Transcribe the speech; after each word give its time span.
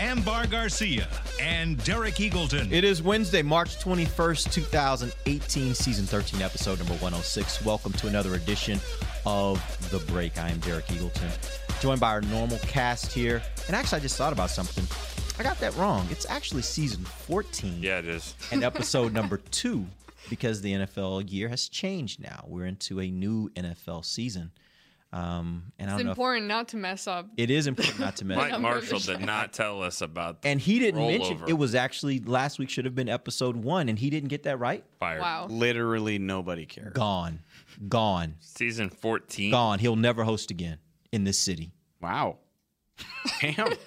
Ambar 0.00 0.46
Garcia, 0.46 1.06
and 1.38 1.76
Derek 1.84 2.14
Eagleton. 2.14 2.72
It 2.72 2.84
is 2.84 3.02
Wednesday, 3.02 3.42
March 3.42 3.78
21st, 3.80 4.50
2018, 4.50 5.74
season 5.74 6.06
13, 6.06 6.40
episode 6.40 6.78
number 6.78 6.94
106. 6.94 7.62
Welcome 7.66 7.92
to 7.92 8.06
another 8.06 8.34
edition 8.34 8.80
of 9.26 9.60
The 9.90 9.98
Break. 10.10 10.38
I 10.38 10.48
am 10.48 10.58
Derek 10.60 10.86
Eagleton, 10.86 11.30
joined 11.82 12.00
by 12.00 12.12
our 12.12 12.22
normal 12.22 12.56
cast 12.60 13.12
here. 13.12 13.42
And 13.66 13.76
actually, 13.76 13.98
I 13.98 14.00
just 14.00 14.16
thought 14.16 14.32
about 14.32 14.48
something. 14.48 14.86
I 15.38 15.42
got 15.42 15.60
that 15.60 15.76
wrong. 15.76 16.08
It's 16.10 16.24
actually 16.30 16.62
season 16.62 17.04
14. 17.04 17.82
Yeah, 17.82 17.98
it 17.98 18.08
is. 18.08 18.34
and 18.52 18.64
episode 18.64 19.12
number 19.12 19.36
two 19.50 19.84
because 20.30 20.62
the 20.62 20.72
NFL 20.72 21.30
year 21.30 21.50
has 21.50 21.68
changed 21.68 22.22
now. 22.22 22.46
We're 22.46 22.64
into 22.64 23.00
a 23.00 23.10
new 23.10 23.50
NFL 23.50 24.06
season. 24.06 24.50
Um, 25.12 25.72
and 25.78 25.90
I 25.90 25.94
It's 25.94 25.98
don't 25.98 26.06
know. 26.06 26.10
important 26.12 26.46
not 26.46 26.68
to 26.68 26.76
mess 26.76 27.08
up. 27.08 27.26
It 27.36 27.50
is 27.50 27.66
important 27.66 27.98
not 27.98 28.16
to 28.16 28.24
mess. 28.26 28.38
Up. 28.38 28.50
Mike 28.52 28.60
Marshall 28.60 29.00
did 29.00 29.20
not 29.26 29.52
tell 29.52 29.82
us 29.82 30.02
about 30.02 30.38
and 30.44 30.60
he 30.60 30.78
didn't 30.78 31.00
mention 31.04 31.38
rollover. 31.38 31.48
it 31.48 31.54
was 31.54 31.74
actually 31.74 32.20
last 32.20 32.60
week 32.60 32.70
should 32.70 32.84
have 32.84 32.94
been 32.94 33.08
episode 33.08 33.56
one, 33.56 33.88
and 33.88 33.98
he 33.98 34.08
didn't 34.08 34.28
get 34.28 34.44
that 34.44 34.58
right. 34.60 34.84
fired. 35.00 35.20
Wow. 35.20 35.46
Literally 35.50 36.18
nobody 36.18 36.64
cared. 36.64 36.94
Gone, 36.94 37.40
gone, 37.88 38.36
Season 38.38 38.88
14. 38.88 39.50
gone. 39.50 39.78
He'll 39.80 39.96
never 39.96 40.22
host 40.22 40.50
again 40.52 40.78
in 41.10 41.24
this 41.24 41.38
city. 41.38 41.72
Wow. 42.00 42.38
Damn. 43.40 43.72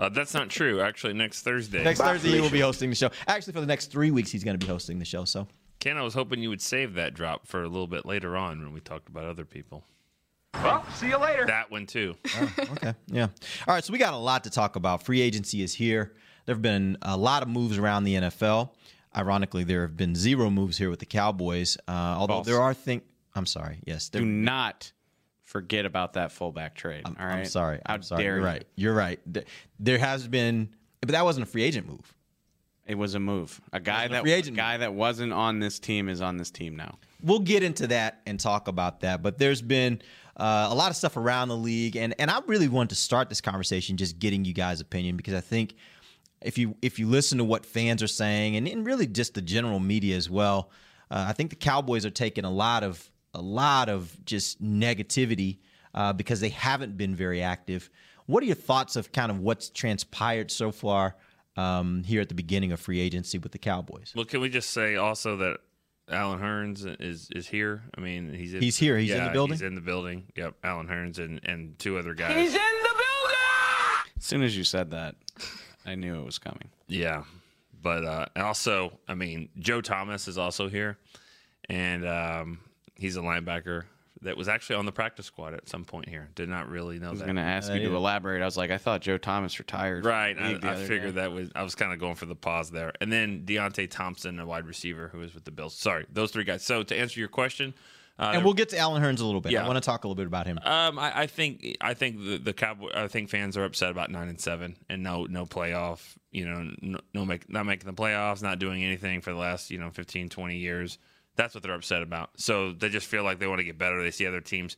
Uh, 0.00 0.08
that's 0.08 0.32
not 0.32 0.48
true. 0.48 0.80
Actually, 0.80 1.12
next 1.12 1.42
Thursday. 1.42 1.82
Next 1.82 1.98
Thursday, 2.00 2.28
he 2.30 2.40
will 2.40 2.50
be 2.50 2.60
hosting 2.60 2.88
the 2.88 2.94
show. 2.94 3.10
Actually, 3.26 3.52
for 3.54 3.60
the 3.60 3.66
next 3.66 3.86
three 3.90 4.12
weeks, 4.12 4.30
he's 4.30 4.44
going 4.44 4.56
to 4.56 4.64
be 4.64 4.70
hosting 4.70 5.00
the 5.00 5.04
show. 5.04 5.24
So 5.24 5.48
Ken, 5.80 5.96
I 5.98 6.02
was 6.02 6.14
hoping 6.14 6.40
you 6.40 6.50
would 6.50 6.60
save 6.62 6.94
that 6.94 7.14
drop 7.14 7.48
for 7.48 7.64
a 7.64 7.68
little 7.68 7.88
bit 7.88 8.06
later 8.06 8.36
on 8.36 8.60
when 8.62 8.72
we 8.72 8.78
talked 8.78 9.08
about 9.08 9.24
other 9.24 9.44
people. 9.44 9.82
Well, 10.54 10.84
see 10.94 11.08
you 11.08 11.18
later. 11.18 11.46
That 11.46 11.70
one 11.70 11.86
too. 11.86 12.14
okay, 12.72 12.94
yeah. 13.06 13.28
All 13.66 13.74
right, 13.74 13.84
so 13.84 13.92
we 13.92 13.98
got 13.98 14.14
a 14.14 14.18
lot 14.18 14.44
to 14.44 14.50
talk 14.50 14.76
about. 14.76 15.02
Free 15.04 15.20
agency 15.20 15.62
is 15.62 15.74
here. 15.74 16.14
There 16.46 16.54
have 16.54 16.62
been 16.62 16.96
a 17.02 17.16
lot 17.16 17.42
of 17.42 17.48
moves 17.48 17.78
around 17.78 18.04
the 18.04 18.14
NFL. 18.14 18.70
Ironically, 19.16 19.64
there 19.64 19.82
have 19.82 19.96
been 19.96 20.14
zero 20.14 20.50
moves 20.50 20.78
here 20.78 20.90
with 20.90 21.00
the 21.00 21.06
Cowboys. 21.06 21.76
Uh, 21.86 21.90
although 21.92 22.34
False. 22.34 22.46
there 22.46 22.60
are 22.60 22.74
things. 22.74 23.02
I'm 23.34 23.46
sorry. 23.46 23.80
Yes, 23.86 24.08
there, 24.08 24.22
Do 24.22 24.26
not 24.26 24.90
forget 25.44 25.84
about 25.86 26.14
that 26.14 26.32
fullback 26.32 26.74
trade. 26.74 27.02
all 27.06 27.12
right. 27.18 27.38
I'm 27.40 27.44
sorry. 27.44 27.80
How 27.86 27.94
I'm 27.94 28.02
sorry. 28.02 28.22
dare 28.22 28.32
You're 28.34 28.40
you. 28.40 28.46
right. 28.46 28.66
You're 28.76 28.94
right. 28.94 29.20
There 29.78 29.98
has 29.98 30.26
been, 30.26 30.70
but 31.00 31.10
that 31.10 31.24
wasn't 31.24 31.46
a 31.46 31.50
free 31.50 31.62
agent 31.62 31.86
move. 31.86 32.14
It 32.86 32.96
was 32.96 33.14
a 33.14 33.20
move. 33.20 33.60
A 33.72 33.80
guy 33.80 34.04
a 34.04 34.08
that 34.08 34.22
free 34.22 34.32
agent 34.32 34.56
a 34.56 34.60
guy 34.60 34.78
that 34.78 34.94
wasn't 34.94 35.32
on 35.34 35.58
this 35.60 35.78
team 35.78 36.08
is 36.08 36.22
on 36.22 36.38
this 36.38 36.50
team 36.50 36.74
now. 36.74 36.98
We'll 37.22 37.40
get 37.40 37.62
into 37.62 37.86
that 37.88 38.22
and 38.26 38.40
talk 38.40 38.66
about 38.66 39.00
that. 39.00 39.22
But 39.22 39.36
there's 39.38 39.60
been 39.60 40.00
uh, 40.38 40.68
a 40.70 40.74
lot 40.74 40.90
of 40.90 40.96
stuff 40.96 41.16
around 41.16 41.48
the 41.48 41.56
league, 41.56 41.96
and 41.96 42.14
and 42.18 42.30
I 42.30 42.40
really 42.46 42.68
want 42.68 42.90
to 42.90 42.96
start 42.96 43.28
this 43.28 43.40
conversation 43.40 43.96
just 43.96 44.18
getting 44.18 44.44
you 44.44 44.52
guys' 44.52 44.80
opinion 44.80 45.16
because 45.16 45.34
I 45.34 45.40
think 45.40 45.74
if 46.40 46.56
you 46.58 46.76
if 46.82 46.98
you 46.98 47.08
listen 47.08 47.38
to 47.38 47.44
what 47.44 47.66
fans 47.66 48.02
are 48.02 48.08
saying 48.08 48.56
and, 48.56 48.68
and 48.68 48.86
really 48.86 49.06
just 49.06 49.34
the 49.34 49.42
general 49.42 49.80
media 49.80 50.16
as 50.16 50.30
well, 50.30 50.70
uh, 51.10 51.26
I 51.28 51.32
think 51.32 51.50
the 51.50 51.56
Cowboys 51.56 52.06
are 52.06 52.10
taking 52.10 52.44
a 52.44 52.50
lot 52.50 52.84
of 52.84 53.10
a 53.34 53.40
lot 53.40 53.88
of 53.88 54.16
just 54.24 54.62
negativity 54.62 55.58
uh, 55.94 56.12
because 56.12 56.40
they 56.40 56.48
haven't 56.50 56.96
been 56.96 57.14
very 57.14 57.42
active. 57.42 57.90
What 58.26 58.42
are 58.42 58.46
your 58.46 58.54
thoughts 58.54 58.96
of 58.96 59.10
kind 59.10 59.30
of 59.30 59.40
what's 59.40 59.70
transpired 59.70 60.50
so 60.50 60.70
far 60.70 61.16
um, 61.56 62.04
here 62.04 62.20
at 62.20 62.28
the 62.28 62.34
beginning 62.34 62.72
of 62.72 62.80
free 62.80 63.00
agency 63.00 63.38
with 63.38 63.52
the 63.52 63.58
Cowboys? 63.58 64.12
Well, 64.14 64.24
can 64.24 64.40
we 64.40 64.48
just 64.48 64.70
say 64.70 64.96
also 64.96 65.36
that 65.38 65.60
Allen 66.10 66.38
Hurns 66.40 66.84
is 67.00 67.28
is 67.34 67.46
here? 67.46 67.82
I 67.96 68.00
mean, 68.00 68.32
he's 68.32 68.54
in, 68.54 68.62
He's 68.62 68.76
here. 68.76 68.96
He's 68.98 69.10
in 69.10 69.24
the 69.24 69.30
building? 69.30 69.54
He's 69.54 69.62
in 69.62 69.74
the 69.74 69.80
building. 69.80 70.24
Yep, 70.36 70.54
Allen 70.64 70.88
Hurns 70.88 71.18
and 71.18 71.40
and 71.44 71.78
two 71.78 71.98
other 71.98 72.14
guys. 72.14 72.36
He's 72.36 72.54
in 72.54 72.60
the 72.82 72.88
building! 72.88 74.12
As 74.16 74.24
soon 74.24 74.42
as 74.42 74.56
you 74.56 74.64
said 74.64 74.90
that, 74.90 75.14
I 75.86 75.94
knew 75.94 76.18
it 76.18 76.24
was 76.24 76.38
coming. 76.38 76.70
Yeah, 76.86 77.24
but 77.82 78.04
uh, 78.04 78.26
also, 78.36 78.98
I 79.06 79.14
mean, 79.14 79.48
Joe 79.58 79.80
Thomas 79.80 80.28
is 80.28 80.38
also 80.38 80.68
here, 80.68 80.98
and 81.68 82.06
um, 82.06 82.60
he's 82.94 83.16
a 83.16 83.20
linebacker 83.20 83.84
that 84.22 84.36
was 84.36 84.48
actually 84.48 84.76
on 84.76 84.86
the 84.86 84.92
practice 84.92 85.26
squad 85.26 85.54
at 85.54 85.68
some 85.68 85.84
point 85.84 86.08
here. 86.08 86.28
Did 86.34 86.48
not 86.48 86.68
really 86.68 86.98
know 86.98 87.08
I 87.08 87.10
was 87.10 87.20
that. 87.20 87.26
going 87.26 87.36
to 87.36 87.42
ask 87.42 87.72
you 87.72 87.80
yeah. 87.80 87.88
to 87.88 87.96
elaborate. 87.96 88.42
I 88.42 88.44
was 88.44 88.56
like, 88.56 88.70
I 88.70 88.78
thought 88.78 89.00
Joe 89.00 89.18
Thomas 89.18 89.58
retired. 89.58 90.04
Right, 90.04 90.36
I, 90.38 90.58
I 90.62 90.76
figured 90.76 91.14
day. 91.14 91.20
that 91.22 91.32
was. 91.32 91.50
I 91.54 91.62
was 91.62 91.74
kind 91.74 91.92
of 91.92 91.98
going 91.98 92.14
for 92.14 92.26
the 92.26 92.34
pause 92.34 92.70
there, 92.70 92.92
and 93.00 93.12
then 93.12 93.44
Deonte 93.44 93.90
Thompson, 93.90 94.38
a 94.40 94.46
wide 94.46 94.66
receiver 94.66 95.08
who 95.08 95.22
is 95.22 95.34
with 95.34 95.44
the 95.44 95.50
Bills. 95.50 95.74
Sorry, 95.74 96.06
those 96.12 96.30
three 96.30 96.44
guys. 96.44 96.62
So 96.62 96.82
to 96.82 96.96
answer 96.96 97.20
your 97.20 97.28
question, 97.28 97.74
uh, 98.18 98.32
and 98.34 98.44
we'll 98.44 98.54
get 98.54 98.70
to 98.70 98.78
Allen 98.78 99.00
Hurns 99.00 99.20
a 99.20 99.24
little 99.24 99.40
bit. 99.40 99.52
Yeah. 99.52 99.64
I 99.64 99.68
want 99.68 99.76
to 99.76 99.86
talk 99.86 100.02
a 100.02 100.08
little 100.08 100.16
bit 100.16 100.26
about 100.26 100.46
him. 100.46 100.58
Um, 100.64 100.98
I, 100.98 101.20
I 101.20 101.26
think 101.26 101.76
I 101.80 101.94
think 101.94 102.18
the, 102.18 102.38
the 102.38 102.52
Cowboy 102.52 102.90
I 102.92 103.06
think 103.06 103.30
fans 103.30 103.56
are 103.56 103.64
upset 103.64 103.90
about 103.90 104.10
nine 104.10 104.28
and 104.28 104.40
seven 104.40 104.76
and 104.88 105.02
no 105.04 105.24
no 105.24 105.46
playoff. 105.46 106.16
You 106.32 106.48
know, 106.48 106.70
no, 106.82 106.98
no 107.14 107.24
make 107.24 107.48
not 107.48 107.64
making 107.64 107.86
the 107.86 107.94
playoffs, 107.94 108.42
not 108.42 108.58
doing 108.58 108.82
anything 108.82 109.20
for 109.20 109.30
the 109.30 109.38
last 109.38 109.70
you 109.70 109.78
know 109.78 109.90
15, 109.90 110.30
20 110.30 110.56
years. 110.56 110.98
That's 111.38 111.54
what 111.54 111.62
they're 111.62 111.72
upset 111.72 112.02
about. 112.02 112.30
So 112.36 112.72
they 112.72 112.90
just 112.90 113.06
feel 113.06 113.22
like 113.22 113.38
they 113.38 113.46
want 113.46 113.60
to 113.60 113.64
get 113.64 113.78
better. 113.78 114.02
They 114.02 114.10
see 114.10 114.26
other 114.26 114.42
teams 114.42 114.76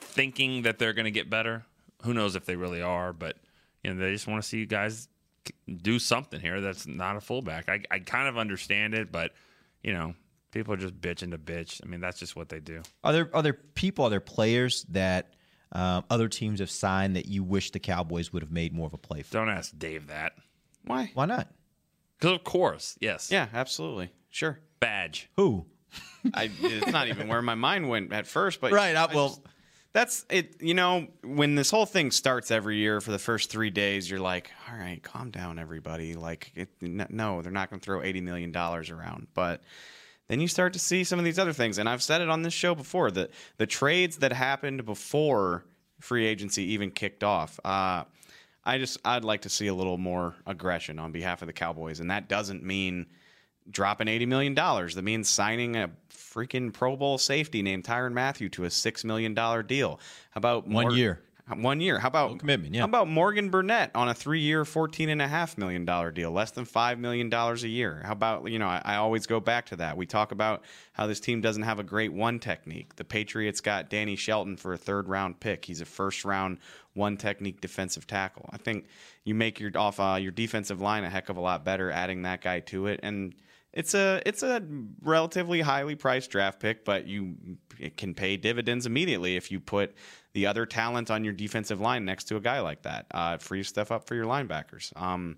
thinking 0.00 0.62
that 0.62 0.80
they're 0.80 0.94
going 0.94 1.04
to 1.04 1.12
get 1.12 1.30
better. 1.30 1.64
Who 2.02 2.12
knows 2.12 2.34
if 2.34 2.44
they 2.44 2.56
really 2.56 2.82
are? 2.82 3.12
But 3.12 3.36
you 3.84 3.94
know, 3.94 4.04
they 4.04 4.10
just 4.12 4.26
want 4.26 4.42
to 4.42 4.48
see 4.48 4.58
you 4.58 4.66
guys 4.66 5.06
do 5.82 6.00
something 6.00 6.40
here. 6.40 6.60
That's 6.60 6.88
not 6.88 7.16
a 7.16 7.20
fullback. 7.20 7.68
I 7.68 7.82
I 7.88 8.00
kind 8.00 8.26
of 8.26 8.36
understand 8.36 8.94
it, 8.94 9.12
but 9.12 9.30
you 9.84 9.92
know. 9.92 10.14
People 10.50 10.72
are 10.72 10.76
just 10.76 11.00
bitching 11.00 11.32
to 11.32 11.38
bitch. 11.38 11.80
I 11.82 11.88
mean, 11.88 12.00
that's 12.00 12.20
just 12.20 12.36
what 12.36 12.48
they 12.48 12.60
do. 12.60 12.80
Are 13.02 13.12
there 13.12 13.28
are 13.34 13.42
there 13.42 13.54
people, 13.54 14.04
are 14.04 14.08
there 14.08 14.20
players 14.20 14.84
that 14.90 15.34
um, 15.72 16.04
other 16.08 16.28
teams 16.28 16.60
have 16.60 16.70
signed 16.70 17.16
that 17.16 17.26
you 17.26 17.42
wish 17.42 17.72
the 17.72 17.80
Cowboys 17.80 18.32
would 18.32 18.40
have 18.40 18.52
made 18.52 18.72
more 18.72 18.86
of 18.86 18.94
a 18.94 18.96
play 18.96 19.22
for? 19.22 19.32
Don't 19.32 19.48
ask 19.48 19.76
Dave 19.76 20.06
that. 20.06 20.34
Why? 20.84 21.10
Why 21.14 21.26
not? 21.26 21.48
Because 22.20 22.36
of 22.36 22.44
course, 22.44 22.96
yes. 23.00 23.32
Yeah, 23.32 23.48
absolutely. 23.52 24.12
Sure. 24.30 24.60
Badge. 24.78 25.28
Who? 25.36 25.66
I, 26.32 26.50
it's 26.62 26.90
not 26.92 27.08
even 27.08 27.28
where 27.28 27.42
my 27.42 27.54
mind 27.54 27.88
went 27.88 28.12
at 28.12 28.26
first, 28.26 28.60
but 28.60 28.72
Right, 28.72 28.96
I- 28.96 29.14
well- 29.14 29.28
just- 29.30 29.40
that's 29.92 30.24
it. 30.28 30.56
You 30.60 30.74
know, 30.74 31.06
when 31.22 31.54
this 31.54 31.70
whole 31.70 31.86
thing 31.86 32.10
starts 32.10 32.50
every 32.50 32.78
year 32.78 33.00
for 33.00 33.12
the 33.12 33.18
first 33.18 33.48
three 33.48 33.70
days, 33.70 34.10
you're 34.10 34.18
like, 34.18 34.50
all 34.68 34.76
right, 34.76 35.00
calm 35.00 35.30
down, 35.30 35.58
everybody. 35.60 36.14
Like, 36.14 36.50
it, 36.56 36.68
no, 36.80 37.42
they're 37.42 37.52
not 37.52 37.70
going 37.70 37.78
to 37.78 37.84
throw 37.84 38.02
eighty 38.02 38.20
million 38.20 38.50
dollars 38.52 38.90
around, 38.90 39.28
but. 39.34 39.62
Then 40.26 40.40
you 40.40 40.48
start 40.48 40.72
to 40.72 40.78
see 40.78 41.04
some 41.04 41.18
of 41.18 41.24
these 41.26 41.38
other 41.38 41.52
things, 41.52 41.76
and 41.76 41.86
I've 41.86 42.02
said 42.02 42.22
it 42.22 42.30
on 42.30 42.40
this 42.40 42.54
show 42.54 42.74
before. 42.74 43.10
The 43.10 43.28
the 43.58 43.66
trades 43.66 44.16
that 44.16 44.32
happened 44.32 44.86
before 44.86 45.66
free 46.00 46.24
agency 46.24 46.62
even 46.72 46.90
kicked 46.90 47.22
off. 47.22 47.60
Uh, 47.62 48.04
I 48.64 48.78
just 48.78 48.96
I'd 49.04 49.22
like 49.22 49.42
to 49.42 49.50
see 49.50 49.66
a 49.66 49.74
little 49.74 49.98
more 49.98 50.34
aggression 50.46 50.98
on 50.98 51.12
behalf 51.12 51.42
of 51.42 51.46
the 51.46 51.52
Cowboys, 51.52 52.00
and 52.00 52.10
that 52.10 52.26
doesn't 52.26 52.62
mean 52.62 53.04
dropping 53.70 54.08
eighty 54.08 54.26
million 54.26 54.54
dollars. 54.54 54.94
That 54.94 55.02
means 55.02 55.28
signing 55.28 55.76
a 55.76 55.90
freaking 56.10 56.72
Pro 56.72 56.96
Bowl 56.96 57.18
safety 57.18 57.62
named 57.62 57.84
Tyrann 57.84 58.12
Mathieu 58.12 58.48
to 58.50 58.64
a 58.64 58.70
six 58.70 59.04
million 59.04 59.34
dollar 59.34 59.62
deal. 59.62 60.00
How 60.30 60.38
about 60.38 60.66
One 60.66 60.94
year. 60.94 61.20
One 61.54 61.78
year. 61.78 61.98
How 61.98 62.08
about 62.08 62.30
No 62.30 62.36
commitment, 62.38 62.74
yeah. 62.74 62.80
How 62.80 62.86
about 62.86 63.06
Morgan 63.06 63.50
Burnett 63.50 63.90
on 63.94 64.08
a 64.08 64.14
three-year, 64.14 64.64
fourteen 64.64 65.10
and 65.10 65.20
a 65.20 65.28
half 65.28 65.58
million 65.58 65.84
dollar 65.84 66.10
deal, 66.10 66.30
less 66.30 66.50
than 66.52 66.64
five 66.64 66.98
million 66.98 67.28
dollars 67.28 67.64
a 67.64 67.68
year? 67.68 68.00
How 68.02 68.12
about 68.12 68.50
you 68.50 68.58
know? 68.58 68.66
I, 68.66 68.80
I 68.82 68.96
always 68.96 69.26
go 69.26 69.40
back 69.40 69.66
to 69.66 69.76
that. 69.76 69.96
We 69.98 70.06
talk 70.06 70.32
about 70.32 70.64
how 70.94 71.06
this 71.06 71.20
team 71.20 71.42
doesn't 71.42 71.64
have 71.64 71.78
a 71.78 71.82
great 71.82 72.14
one 72.14 72.38
technique. 72.38 72.96
The 72.96 73.04
Patriots 73.04 73.60
got 73.60 73.90
Danny 73.90 74.16
Shelton 74.16 74.56
for 74.56 74.72
a 74.72 74.78
third-round 74.78 75.38
pick. 75.38 75.66
He's 75.66 75.82
a 75.82 75.84
first-round 75.84 76.60
one 76.94 77.18
technique 77.18 77.60
defensive 77.60 78.06
tackle. 78.06 78.48
I 78.50 78.56
think 78.56 78.86
you 79.24 79.34
make 79.34 79.60
your 79.60 79.70
off 79.76 80.00
uh, 80.00 80.16
your 80.18 80.32
defensive 80.32 80.80
line 80.80 81.04
a 81.04 81.10
heck 81.10 81.28
of 81.28 81.36
a 81.36 81.42
lot 81.42 81.62
better 81.62 81.90
adding 81.90 82.22
that 82.22 82.40
guy 82.40 82.60
to 82.60 82.86
it 82.86 83.00
and. 83.02 83.34
It's 83.74 83.92
a 83.92 84.22
it's 84.24 84.44
a 84.44 84.62
relatively 85.02 85.60
highly 85.60 85.96
priced 85.96 86.30
draft 86.30 86.60
pick, 86.60 86.84
but 86.84 87.08
you 87.08 87.34
it 87.78 87.96
can 87.96 88.14
pay 88.14 88.36
dividends 88.36 88.86
immediately 88.86 89.34
if 89.34 89.50
you 89.50 89.58
put 89.58 89.94
the 90.32 90.46
other 90.46 90.64
talent 90.64 91.10
on 91.10 91.24
your 91.24 91.32
defensive 91.32 91.80
line 91.80 92.04
next 92.04 92.24
to 92.24 92.36
a 92.36 92.40
guy 92.40 92.60
like 92.60 92.82
that. 92.82 93.06
Uh, 93.10 93.36
frees 93.38 93.66
stuff 93.68 93.90
up 93.90 94.06
for 94.06 94.14
your 94.14 94.26
linebackers. 94.26 94.96
Um, 95.00 95.36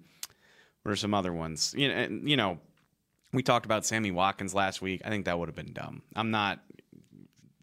what 0.82 0.92
are 0.92 0.96
some 0.96 1.14
other 1.14 1.32
ones? 1.32 1.74
You 1.76 1.88
know, 1.88 1.94
and, 1.94 2.28
you 2.28 2.36
know, 2.36 2.58
we 3.32 3.42
talked 3.42 3.64
about 3.64 3.86
Sammy 3.86 4.10
Watkins 4.10 4.54
last 4.54 4.82
week. 4.82 5.00
I 5.04 5.08
think 5.08 5.24
that 5.24 5.38
would 5.38 5.48
have 5.48 5.56
been 5.56 5.72
dumb. 5.72 6.02
I'm 6.14 6.30
not 6.30 6.60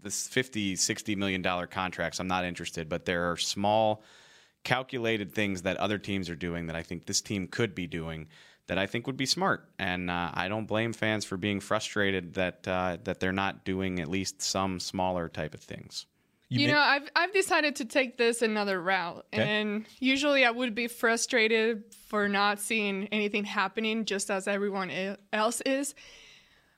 this 0.02 0.28
50, 0.28 0.76
60 0.76 1.16
million 1.16 1.42
dollar 1.42 1.68
contracts. 1.68 2.20
I'm 2.20 2.28
not 2.28 2.46
interested, 2.46 2.90
but 2.90 3.06
there 3.06 3.32
are 3.32 3.38
small 3.38 4.04
calculated 4.64 5.34
things 5.34 5.62
that 5.64 5.78
other 5.78 5.98
teams 5.98 6.30
are 6.30 6.36
doing 6.36 6.68
that 6.68 6.76
I 6.76 6.84
think 6.84 7.06
this 7.06 7.22
team 7.22 7.48
could 7.48 7.76
be 7.76 7.86
doing 7.86 8.28
that 8.68 8.78
I 8.78 8.88
think 8.88 9.08
would 9.08 9.18
be 9.18 9.26
smart. 9.26 9.68
And 9.78 10.10
uh, 10.10 10.32
I 10.34 10.48
don't 10.48 10.66
blame 10.66 10.94
fans 10.94 11.26
for 11.26 11.38
being 11.38 11.60
frustrated 11.60 12.36
that 12.36 12.68
uh, 12.68 12.98
that 13.04 13.20
they're 13.20 13.32
not 13.32 13.66
doing 13.66 14.00
at 14.00 14.08
least 14.08 14.42
some 14.42 14.80
smaller 14.80 15.30
type 15.30 15.54
of 15.54 15.62
things. 15.62 16.06
You, 16.50 16.68
know, 16.68 16.78
I've 16.78 17.10
I've 17.16 17.34
decided 17.34 17.78
to 17.78 17.86
take 17.86 18.18
this 18.18 18.44
another 18.44 18.80
route, 18.80 19.26
and 19.32 19.86
usually 20.00 20.46
I 20.46 20.52
would 20.52 20.76
be 20.76 20.88
frustrated 20.88 21.84
for 22.08 22.30
not 22.30 22.60
seeing 22.60 23.08
anything 23.08 23.44
happening, 23.44 24.06
just 24.06 24.30
as 24.30 24.48
everyone 24.48 24.92
else 25.32 25.62
is. 25.62 25.96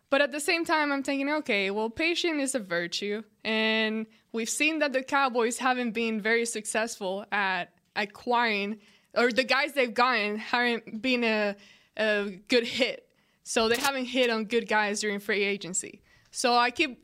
But 0.09 0.21
at 0.21 0.31
the 0.31 0.39
same 0.39 0.63
time, 0.63 0.93
I'm 0.93 1.03
thinking, 1.03 1.29
okay, 1.29 1.71
well, 1.71 1.89
patience 1.89 2.41
is 2.41 2.55
a 2.55 2.59
virtue, 2.59 3.23
and 3.43 4.05
we've 4.31 4.49
seen 4.49 4.79
that 4.79 4.93
the 4.93 5.03
Cowboys 5.03 5.57
haven't 5.57 5.91
been 5.91 6.21
very 6.21 6.45
successful 6.45 7.25
at 7.33 7.73
acquiring, 7.97 8.79
or 9.13 9.29
the 9.29 9.43
guys 9.43 9.73
they've 9.73 9.93
gotten 9.93 10.37
haven't 10.37 11.01
been 11.01 11.25
a, 11.25 11.57
a 11.97 12.39
good 12.47 12.65
hit. 12.65 13.07
So 13.43 13.67
they 13.69 13.77
haven't 13.77 14.05
hit 14.05 14.29
on 14.29 14.45
good 14.45 14.67
guys 14.67 15.01
during 15.01 15.19
free 15.19 15.43
agency. 15.43 16.01
So 16.31 16.55
I 16.55 16.71
keep 16.71 16.99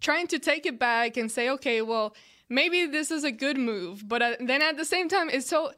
trying 0.00 0.26
to 0.28 0.38
take 0.38 0.66
it 0.66 0.78
back 0.78 1.16
and 1.16 1.30
say, 1.30 1.48
okay, 1.50 1.82
well, 1.82 2.14
maybe 2.48 2.86
this 2.86 3.10
is 3.10 3.24
a 3.24 3.32
good 3.32 3.56
move. 3.56 4.06
But 4.06 4.22
uh, 4.22 4.36
then 4.40 4.62
at 4.62 4.76
the 4.76 4.84
same 4.84 5.08
time, 5.08 5.28
it's 5.30 5.48
so 5.48 5.72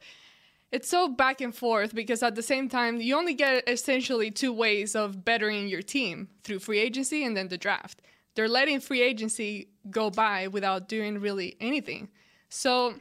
it's 0.71 0.87
so 0.87 1.07
back 1.07 1.41
and 1.41 1.55
forth 1.55 1.95
because 1.95 2.21
at 2.21 2.35
the 2.35 2.43
same 2.43 2.69
time, 2.69 3.01
you 3.01 3.17
only 3.17 3.33
get 3.33 3.67
essentially 3.67 4.29
two 4.29 4.53
ways 4.53 4.95
of 4.95 5.25
bettering 5.25 5.67
your 5.67 5.81
team 5.81 6.29
through 6.43 6.59
free 6.59 6.79
agency 6.79 7.23
and 7.23 7.35
then 7.35 7.47
the 7.47 7.57
draft. 7.57 8.01
They're 8.35 8.47
letting 8.47 8.79
free 8.79 9.01
agency 9.01 9.69
go 9.89 10.11
by 10.11 10.47
without 10.47 10.87
doing 10.87 11.19
really 11.19 11.57
anything. 11.59 12.09
So 12.49 12.95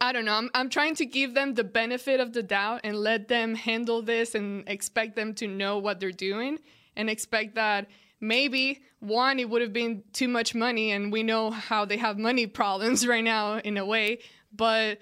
I 0.00 0.12
don't 0.12 0.24
know. 0.24 0.34
I'm, 0.34 0.50
I'm 0.54 0.68
trying 0.68 0.94
to 0.96 1.06
give 1.06 1.34
them 1.34 1.54
the 1.54 1.64
benefit 1.64 2.20
of 2.20 2.32
the 2.32 2.42
doubt 2.42 2.80
and 2.84 2.96
let 2.96 3.28
them 3.28 3.54
handle 3.54 4.02
this 4.02 4.34
and 4.34 4.68
expect 4.68 5.16
them 5.16 5.34
to 5.34 5.46
know 5.46 5.78
what 5.78 6.00
they're 6.00 6.10
doing 6.10 6.58
and 6.96 7.10
expect 7.10 7.54
that 7.56 7.88
maybe 8.20 8.82
one, 9.00 9.38
it 9.40 9.50
would 9.50 9.62
have 9.62 9.72
been 9.72 10.04
too 10.12 10.28
much 10.28 10.54
money, 10.54 10.92
and 10.92 11.12
we 11.12 11.24
know 11.24 11.50
how 11.50 11.84
they 11.84 11.96
have 11.96 12.18
money 12.18 12.46
problems 12.60 13.06
right 13.06 13.24
now 13.24 13.58
in 13.58 13.76
a 13.76 13.84
way. 13.84 14.20
But 14.54 14.98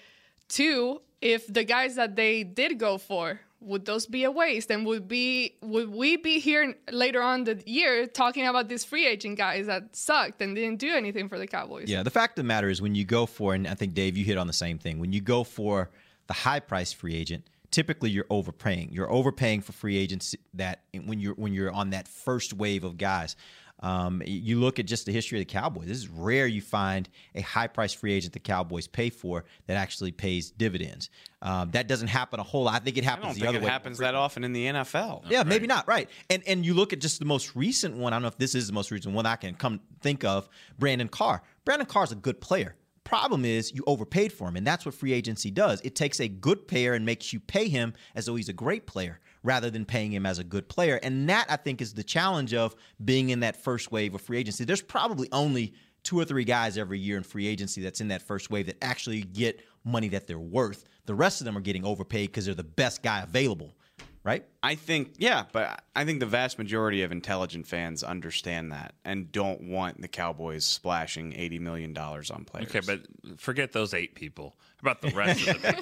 two, 0.49 1.03
if 1.21 1.47
the 1.53 1.65
guys 1.65 1.97
that 1.97 2.17
they 2.17 2.43
did 2.43 2.79
go 2.79 2.97
for 2.99 3.41
would 3.61 3.85
those 3.85 4.07
be 4.07 4.25
a 4.25 4.31
waste 4.31 4.71
and 4.71 4.87
would 4.87 5.07
be 5.07 5.57
would 5.63 5.91
we 5.91 6.17
be 6.17 6.39
here 6.39 6.75
later 6.91 7.23
on 7.23 7.45
the 7.45 7.63
year 7.67 8.07
talking 8.07 8.47
about 8.47 8.69
these 8.69 8.85
free 8.85 9.07
agent 9.07 9.37
guys 9.37 9.67
that 9.67 9.95
sucked 9.95 10.41
and 10.41 10.57
didn't 10.57 10.79
do 10.79 10.95
anything 10.95 11.29
for 11.29 11.39
the 11.39 11.47
Cowboys? 11.47 11.89
Yeah, 11.89 12.03
the 12.03 12.11
fact 12.11 12.39
of 12.39 12.45
the 12.45 12.47
matter 12.47 12.69
is 12.69 12.81
when 12.81 12.95
you 12.95 13.05
go 13.05 13.27
for, 13.27 13.55
and 13.55 13.69
I 13.69 13.75
think 13.75 13.95
Dave, 13.95 14.17
you 14.17 14.25
hit 14.25 14.39
on 14.39 14.47
the 14.47 14.53
same 14.53 14.79
thing. 14.79 14.99
When 14.99 15.13
you 15.13 15.21
go 15.21 15.45
for 15.45 15.91
the 16.27 16.33
high 16.33 16.61
price 16.61 16.93
free 16.93 17.15
agent, 17.15 17.45
typically 17.71 18.11
you're 18.11 18.27
overpaying. 18.31 18.91
You're 18.93 19.11
overpaying 19.11 19.61
for 19.63 19.73
free 19.73 19.97
agents 19.97 20.35
that 20.55 20.81
when 21.05 21.21
you're 21.21 21.35
when 21.35 21.53
you're 21.53 21.73
on 21.73 21.91
that 21.91 22.09
first 22.09 22.53
wave 22.53 22.85
of 22.85 22.97
guys. 22.97 23.37
Um, 23.81 24.23
you 24.27 24.61
look 24.61 24.79
at 24.79 24.87
just 24.87 25.07
the 25.07 25.13
history 25.13 25.39
of 25.41 25.47
the 25.47 25.53
Cowboys. 25.53 25.87
This 25.87 25.99
is 25.99 26.09
rare 26.09 26.47
you 26.47 26.61
find 26.61 27.09
a 27.35 27.41
high 27.41 27.67
price 27.67 27.93
free 27.93 28.13
agent 28.13 28.33
the 28.35 28.39
Cowboys 28.41 28.87
pay 28.87 29.11
for 29.11 29.45
that 29.67 29.77
actually 29.77 30.13
pays 30.13 30.51
dividends. 30.51 31.09
Um, 31.43 31.71
that 31.71 31.89
doesn't 31.89 32.09
happen 32.09 32.41
a 32.41 32.43
whole 32.43 32.65
lot. 32.65 32.75
I 32.75 32.85
think 32.85 32.99
it 32.99 33.05
I 33.05 33.11
happens 33.11 33.25
don't 33.27 33.35
the 33.35 33.41
think 33.41 33.49
other 33.49 33.59
it 33.59 33.63
way. 33.65 33.71
happens 33.71 33.99
that 33.99 34.15
often 34.15 34.45
in 34.45 34.53
the 34.53 34.67
NFL. 34.67 35.25
Yeah, 35.31 35.43
maybe 35.43 35.67
not. 35.67 35.89
Right. 35.89 36.11
And 36.29 36.43
and 36.47 36.65
you 36.67 36.75
look 36.75 36.93
at 36.93 37.01
just 37.01 37.19
the 37.19 37.25
most 37.25 37.57
recent 37.57 37.97
one. 37.97 38.13
I 38.13 38.17
don't 38.17 38.23
know 38.23 38.29
if 38.29 38.37
this 38.39 38.55
is 38.55 38.67
the 38.67 38.73
most 38.75 38.91
recent 38.91 39.15
one 39.15 39.25
I 39.25 39.37
can 39.37 39.55
come 39.55 39.81
think 40.03 40.25
of. 40.25 40.49
Brandon 40.79 41.09
Carr. 41.09 41.43
Brandon 41.65 41.87
Carr 41.87 42.05
is 42.05 42.13
a 42.13 42.17
good 42.17 42.41
player. 42.41 42.77
Problem 43.05 43.45
is 43.45 43.73
you 43.75 43.83
overpaid 43.87 44.33
for 44.33 44.47
him, 44.47 44.57
and 44.57 44.67
that's 44.67 44.85
what 44.85 44.95
free 44.95 45.13
agency 45.13 45.51
does. 45.51 45.81
It 45.81 45.97
takes 45.97 46.21
a 46.21 46.29
good 46.29 46.69
player 46.69 46.93
and 46.93 47.05
makes 47.05 47.33
you 47.33 47.41
pay 47.41 47.69
him 47.69 47.95
as 48.15 48.27
though 48.27 48.37
he's 48.37 48.51
a 48.51 48.53
great 48.53 48.87
player 48.87 49.19
rather 49.43 49.71
than 49.71 49.85
paying 49.85 50.13
him 50.13 50.27
as 50.27 50.39
a 50.39 50.45
good 50.45 50.69
player. 50.69 51.01
And 51.03 51.29
that 51.29 51.47
I 51.49 51.57
think 51.57 51.81
is 51.81 51.95
the 51.95 52.05
challenge 52.05 52.55
of 52.55 52.75
being 53.05 53.31
in 53.31 53.41
that 53.41 53.57
first 53.57 53.91
wave 53.91 54.15
of 54.15 54.21
free 54.21 54.39
agency. 54.39 54.65
There's 54.65 54.83
probably 54.83 55.29
only 55.33 55.75
two 56.03 56.19
or 56.19 56.25
three 56.25 56.45
guys 56.45 56.79
every 56.79 56.99
year 56.99 57.17
in 57.17 57.23
free 57.23 57.47
agency 57.47 57.83
that's 57.83 58.01
in 58.01 58.09
that 58.09 58.23
first 58.23 58.51
wave 58.51 58.67
that 58.67 58.83
actually 58.83 59.23
get 59.23 59.63
money 59.85 60.09
that 60.09 60.27
they're 60.27 60.39
worth. 60.39 60.85
The 61.07 61.15
rest 61.15 61.41
of 61.41 61.45
them 61.45 61.57
are 61.57 61.63
getting 61.63 61.85
overpaid 61.85 62.29
because 62.29 62.47
they're 62.47 62.55
the 62.55 62.63
best 62.65 63.03
guy 63.03 63.21
available. 63.21 63.75
Right? 64.23 64.45
I 64.63 64.75
think, 64.75 65.15
yeah, 65.17 65.45
but 65.51 65.83
I 65.97 66.05
think 66.05 66.21
the 66.21 66.27
vast 66.27 66.59
majority 66.59 67.03
of 67.05 67.11
intelligent 67.11 67.67
fans 67.67 68.05
understand 68.05 68.71
that 68.71 68.95
and 69.03 69.33
don't 69.33 69.63
want 69.63 70.03
the 70.03 70.09
Cowboys 70.09 70.67
splashing 70.67 71.33
eighty 71.33 71.59
million 71.59 71.95
dollars 71.95 72.31
on 72.31 72.45
players. 72.45 72.69
Okay, 72.69 72.81
but 72.87 73.41
forget 73.41 73.73
those 73.73 73.95
eight 73.95 74.15
people. 74.15 74.59
How 74.83 74.91
about 74.91 75.01
the 75.01 75.17
rest 75.17 75.49
of 75.49 75.63
them? 75.63 75.75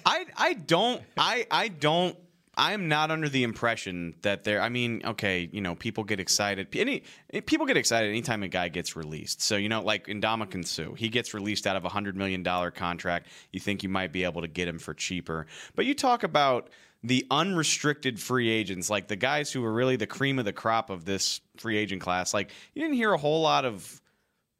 I 0.06 0.24
I 0.38 0.54
don't 0.54 1.02
I 1.18 1.46
I 1.50 1.68
don't 1.68 2.16
I'm 2.56 2.88
not 2.88 3.10
under 3.10 3.28
the 3.28 3.42
impression 3.42 4.14
that 4.22 4.44
they're. 4.44 4.60
I 4.60 4.68
mean, 4.68 5.02
okay, 5.04 5.48
you 5.52 5.60
know, 5.60 5.74
people 5.74 6.04
get 6.04 6.20
excited. 6.20 6.68
Any 6.74 7.02
eh, 7.32 7.40
people 7.40 7.66
get 7.66 7.76
excited 7.76 8.08
anytime 8.08 8.42
a 8.42 8.48
guy 8.48 8.68
gets 8.68 8.96
released. 8.96 9.42
So 9.42 9.56
you 9.56 9.68
know, 9.68 9.82
like 9.82 10.06
Ndamukong 10.06 10.66
Suh, 10.66 10.94
he 10.94 11.08
gets 11.08 11.34
released 11.34 11.66
out 11.66 11.76
of 11.76 11.84
a 11.84 11.88
hundred 11.88 12.16
million 12.16 12.42
dollar 12.42 12.70
contract. 12.70 13.28
You 13.52 13.60
think 13.60 13.82
you 13.82 13.88
might 13.88 14.12
be 14.12 14.24
able 14.24 14.42
to 14.42 14.48
get 14.48 14.68
him 14.68 14.78
for 14.78 14.94
cheaper, 14.94 15.46
but 15.74 15.86
you 15.86 15.94
talk 15.94 16.22
about 16.22 16.70
the 17.02 17.26
unrestricted 17.30 18.18
free 18.18 18.48
agents, 18.48 18.88
like 18.88 19.08
the 19.08 19.16
guys 19.16 19.52
who 19.52 19.62
are 19.64 19.72
really 19.72 19.96
the 19.96 20.06
cream 20.06 20.38
of 20.38 20.46
the 20.46 20.52
crop 20.52 20.88
of 20.88 21.04
this 21.04 21.40
free 21.58 21.76
agent 21.76 22.00
class. 22.00 22.32
Like 22.32 22.50
you 22.74 22.82
didn't 22.82 22.96
hear 22.96 23.12
a 23.12 23.18
whole 23.18 23.42
lot 23.42 23.64
of, 23.64 24.00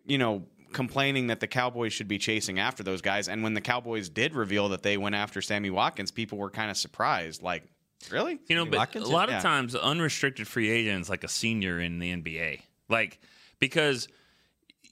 you 0.05 0.19
know, 0.19 0.45
complaining 0.75 1.29
that 1.29 1.41
the 1.41 1.47
Cowboys 1.47 1.95
should 1.95 2.09
be 2.09 2.19
chasing 2.19 2.59
after 2.59 2.83
those 2.83 3.01
guys. 3.01 3.29
And 3.29 3.43
when 3.43 3.55
the 3.55 3.63
Cowboys 3.63 4.11
did 4.11 4.35
reveal 4.35 4.69
that 4.71 4.83
they 4.83 4.99
went 4.99 5.15
after 5.15 5.41
Sammy 5.41 5.71
Watkins, 5.71 6.11
people 6.11 6.37
were 6.37 6.51
kind 6.51 6.71
of 6.71 6.77
surprised. 6.77 7.43
Like, 7.43 7.63
really? 8.11 8.39
You 8.49 8.57
know, 8.57 8.65
but 8.65 8.79
Watkins? 8.79 9.09
a 9.09 9.13
lot 9.13 9.29
Yeah. 9.29 9.37
of 9.39 9.43
times 9.43 9.75
unrestricted 9.75 10.47
free 10.49 10.71
agents 10.71 11.09
like 11.09 11.25
a 11.25 11.29
senior 11.29 11.81
in 11.81 11.99
the 11.99 12.11
NBA. 12.13 12.61
Like 12.89 13.21
because 13.59 14.09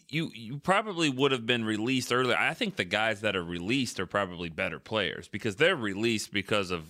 you 0.08 0.30
you 0.34 0.58
probably 0.58 1.08
would 1.08 1.32
have 1.32 1.46
been 1.46 1.64
released 1.64 2.12
earlier. 2.12 2.36
I 2.36 2.54
think 2.54 2.76
the 2.76 2.84
guys 2.84 3.20
that 3.22 3.34
are 3.36 3.44
released 3.44 3.98
are 4.00 4.06
probably 4.06 4.48
better 4.48 4.78
players 4.78 5.28
because 5.28 5.56
they're 5.56 5.76
released 5.76 6.32
because 6.32 6.70
of 6.70 6.84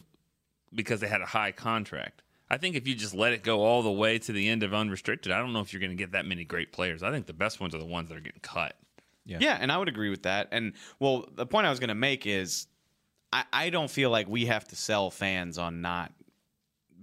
because 0.75 1.01
they 1.01 1.09
had 1.09 1.21
a 1.21 1.27
high 1.27 1.53
contract. 1.53 2.23
I 2.51 2.59
think 2.59 2.77
if 2.77 2.87
you 2.87 2.95
just 2.95 3.15
let 3.15 3.33
it 3.33 3.43
go 3.43 3.63
all 3.63 3.83
the 3.83 3.91
way 3.91 4.19
to 4.19 4.33
the 4.33 4.49
end 4.49 4.63
of 4.63 4.75
unrestricted, 4.75 5.33
I 5.33 5.39
don't 5.39 5.53
know 5.55 5.61
if 5.61 5.73
you're 5.73 5.81
going 5.81 5.91
to 5.91 5.97
get 5.97 6.13
that 6.13 6.27
many 6.27 6.45
great 6.45 6.71
players. 6.73 7.03
I 7.03 7.11
think 7.11 7.27
the 7.27 7.33
best 7.33 7.61
ones 7.61 7.75
are 7.75 7.79
the 7.79 7.85
ones 7.87 8.09
that 8.11 8.17
are 8.17 8.21
getting 8.21 8.41
cut. 8.43 8.77
Yeah. 9.25 9.39
yeah. 9.41 9.57
and 9.61 9.71
I 9.73 9.79
would 9.79 9.89
agree 9.89 10.11
with 10.11 10.25
that. 10.25 10.49
And 10.53 10.73
well, 10.99 11.27
the 11.35 11.47
point 11.47 11.67
I 11.67 11.71
was 11.71 11.79
going 11.79 11.89
to 11.89 11.95
make 11.95 12.27
is 12.27 12.67
I, 13.32 13.44
I 13.52 13.70
don't 13.70 13.90
feel 13.90 14.11
like 14.11 14.29
we 14.29 14.46
have 14.46 14.67
to 14.69 14.76
sell 14.76 15.11
fans 15.11 15.58
on 15.58 15.81
not 15.81 16.12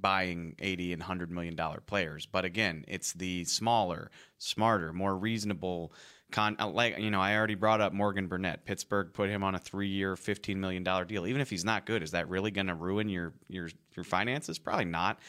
buying 0.01 0.55
80 0.59 0.93
and 0.93 1.01
100 1.01 1.31
million 1.31 1.55
dollar 1.55 1.81
players. 1.81 2.25
But 2.25 2.45
again, 2.45 2.85
it's 2.87 3.13
the 3.13 3.43
smaller, 3.45 4.11
smarter, 4.37 4.93
more 4.93 5.15
reasonable 5.15 5.92
con 6.31 6.56
uh, 6.59 6.68
like 6.68 6.99
you 6.99 7.09
know, 7.09 7.21
I 7.21 7.35
already 7.35 7.56
brought 7.56 7.81
up 7.81 7.94
Morgan 7.94 8.27
Burnett. 8.27 8.65
Pittsburgh 8.65 9.11
put 9.13 9.30
him 9.30 9.44
on 9.44 9.56
a 9.56 9.59
3-year, 9.59 10.15
15 10.15 10.59
million 10.59 10.83
dollar 10.83 11.06
deal. 11.06 11.27
Even 11.27 11.42
if 11.42 11.49
he's 11.49 11.65
not 11.65 11.85
good, 11.85 12.04
is 12.04 12.11
that 12.11 12.30
really 12.30 12.51
going 12.51 12.68
to 12.68 12.75
ruin 12.75 13.09
your 13.09 13.33
your 13.47 13.69
your 13.95 14.04
finances? 14.04 14.59
Probably 14.59 14.85
not. 14.85 15.19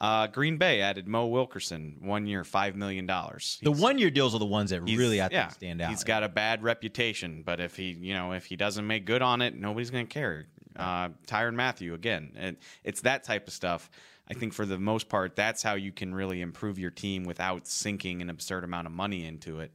Uh, 0.00 0.26
Green 0.28 0.56
Bay 0.56 0.80
added 0.80 1.06
Mo 1.06 1.26
Wilkerson, 1.26 1.96
one 2.00 2.26
year, 2.26 2.42
five 2.42 2.74
million 2.74 3.04
dollars. 3.04 3.58
The 3.62 3.70
one 3.70 3.98
year 3.98 4.10
deals 4.10 4.34
are 4.34 4.38
the 4.38 4.46
ones 4.46 4.70
that 4.70 4.80
really 4.80 5.20
I 5.20 5.24
think 5.24 5.32
yeah, 5.32 5.48
stand 5.48 5.82
out. 5.82 5.90
He's 5.90 6.04
got 6.04 6.22
a 6.22 6.28
bad 6.28 6.62
reputation, 6.62 7.42
but 7.44 7.60
if 7.60 7.76
he, 7.76 7.90
you 7.90 8.14
know, 8.14 8.32
if 8.32 8.46
he 8.46 8.56
doesn't 8.56 8.86
make 8.86 9.04
good 9.04 9.20
on 9.20 9.42
it, 9.42 9.54
nobody's 9.54 9.90
going 9.90 10.06
to 10.06 10.12
care. 10.12 10.46
Uh, 10.74 11.10
Tyrann 11.26 11.54
Mathieu 11.54 11.92
again, 11.92 12.32
and 12.36 12.56
it's 12.82 13.02
that 13.02 13.24
type 13.24 13.46
of 13.46 13.52
stuff. 13.52 13.90
I 14.26 14.34
think 14.34 14.54
for 14.54 14.64
the 14.64 14.78
most 14.78 15.08
part, 15.08 15.34
that's 15.36 15.62
how 15.62 15.74
you 15.74 15.92
can 15.92 16.14
really 16.14 16.40
improve 16.40 16.78
your 16.78 16.92
team 16.92 17.24
without 17.24 17.66
sinking 17.66 18.22
an 18.22 18.30
absurd 18.30 18.64
amount 18.64 18.86
of 18.86 18.92
money 18.92 19.26
into 19.26 19.58
it. 19.58 19.72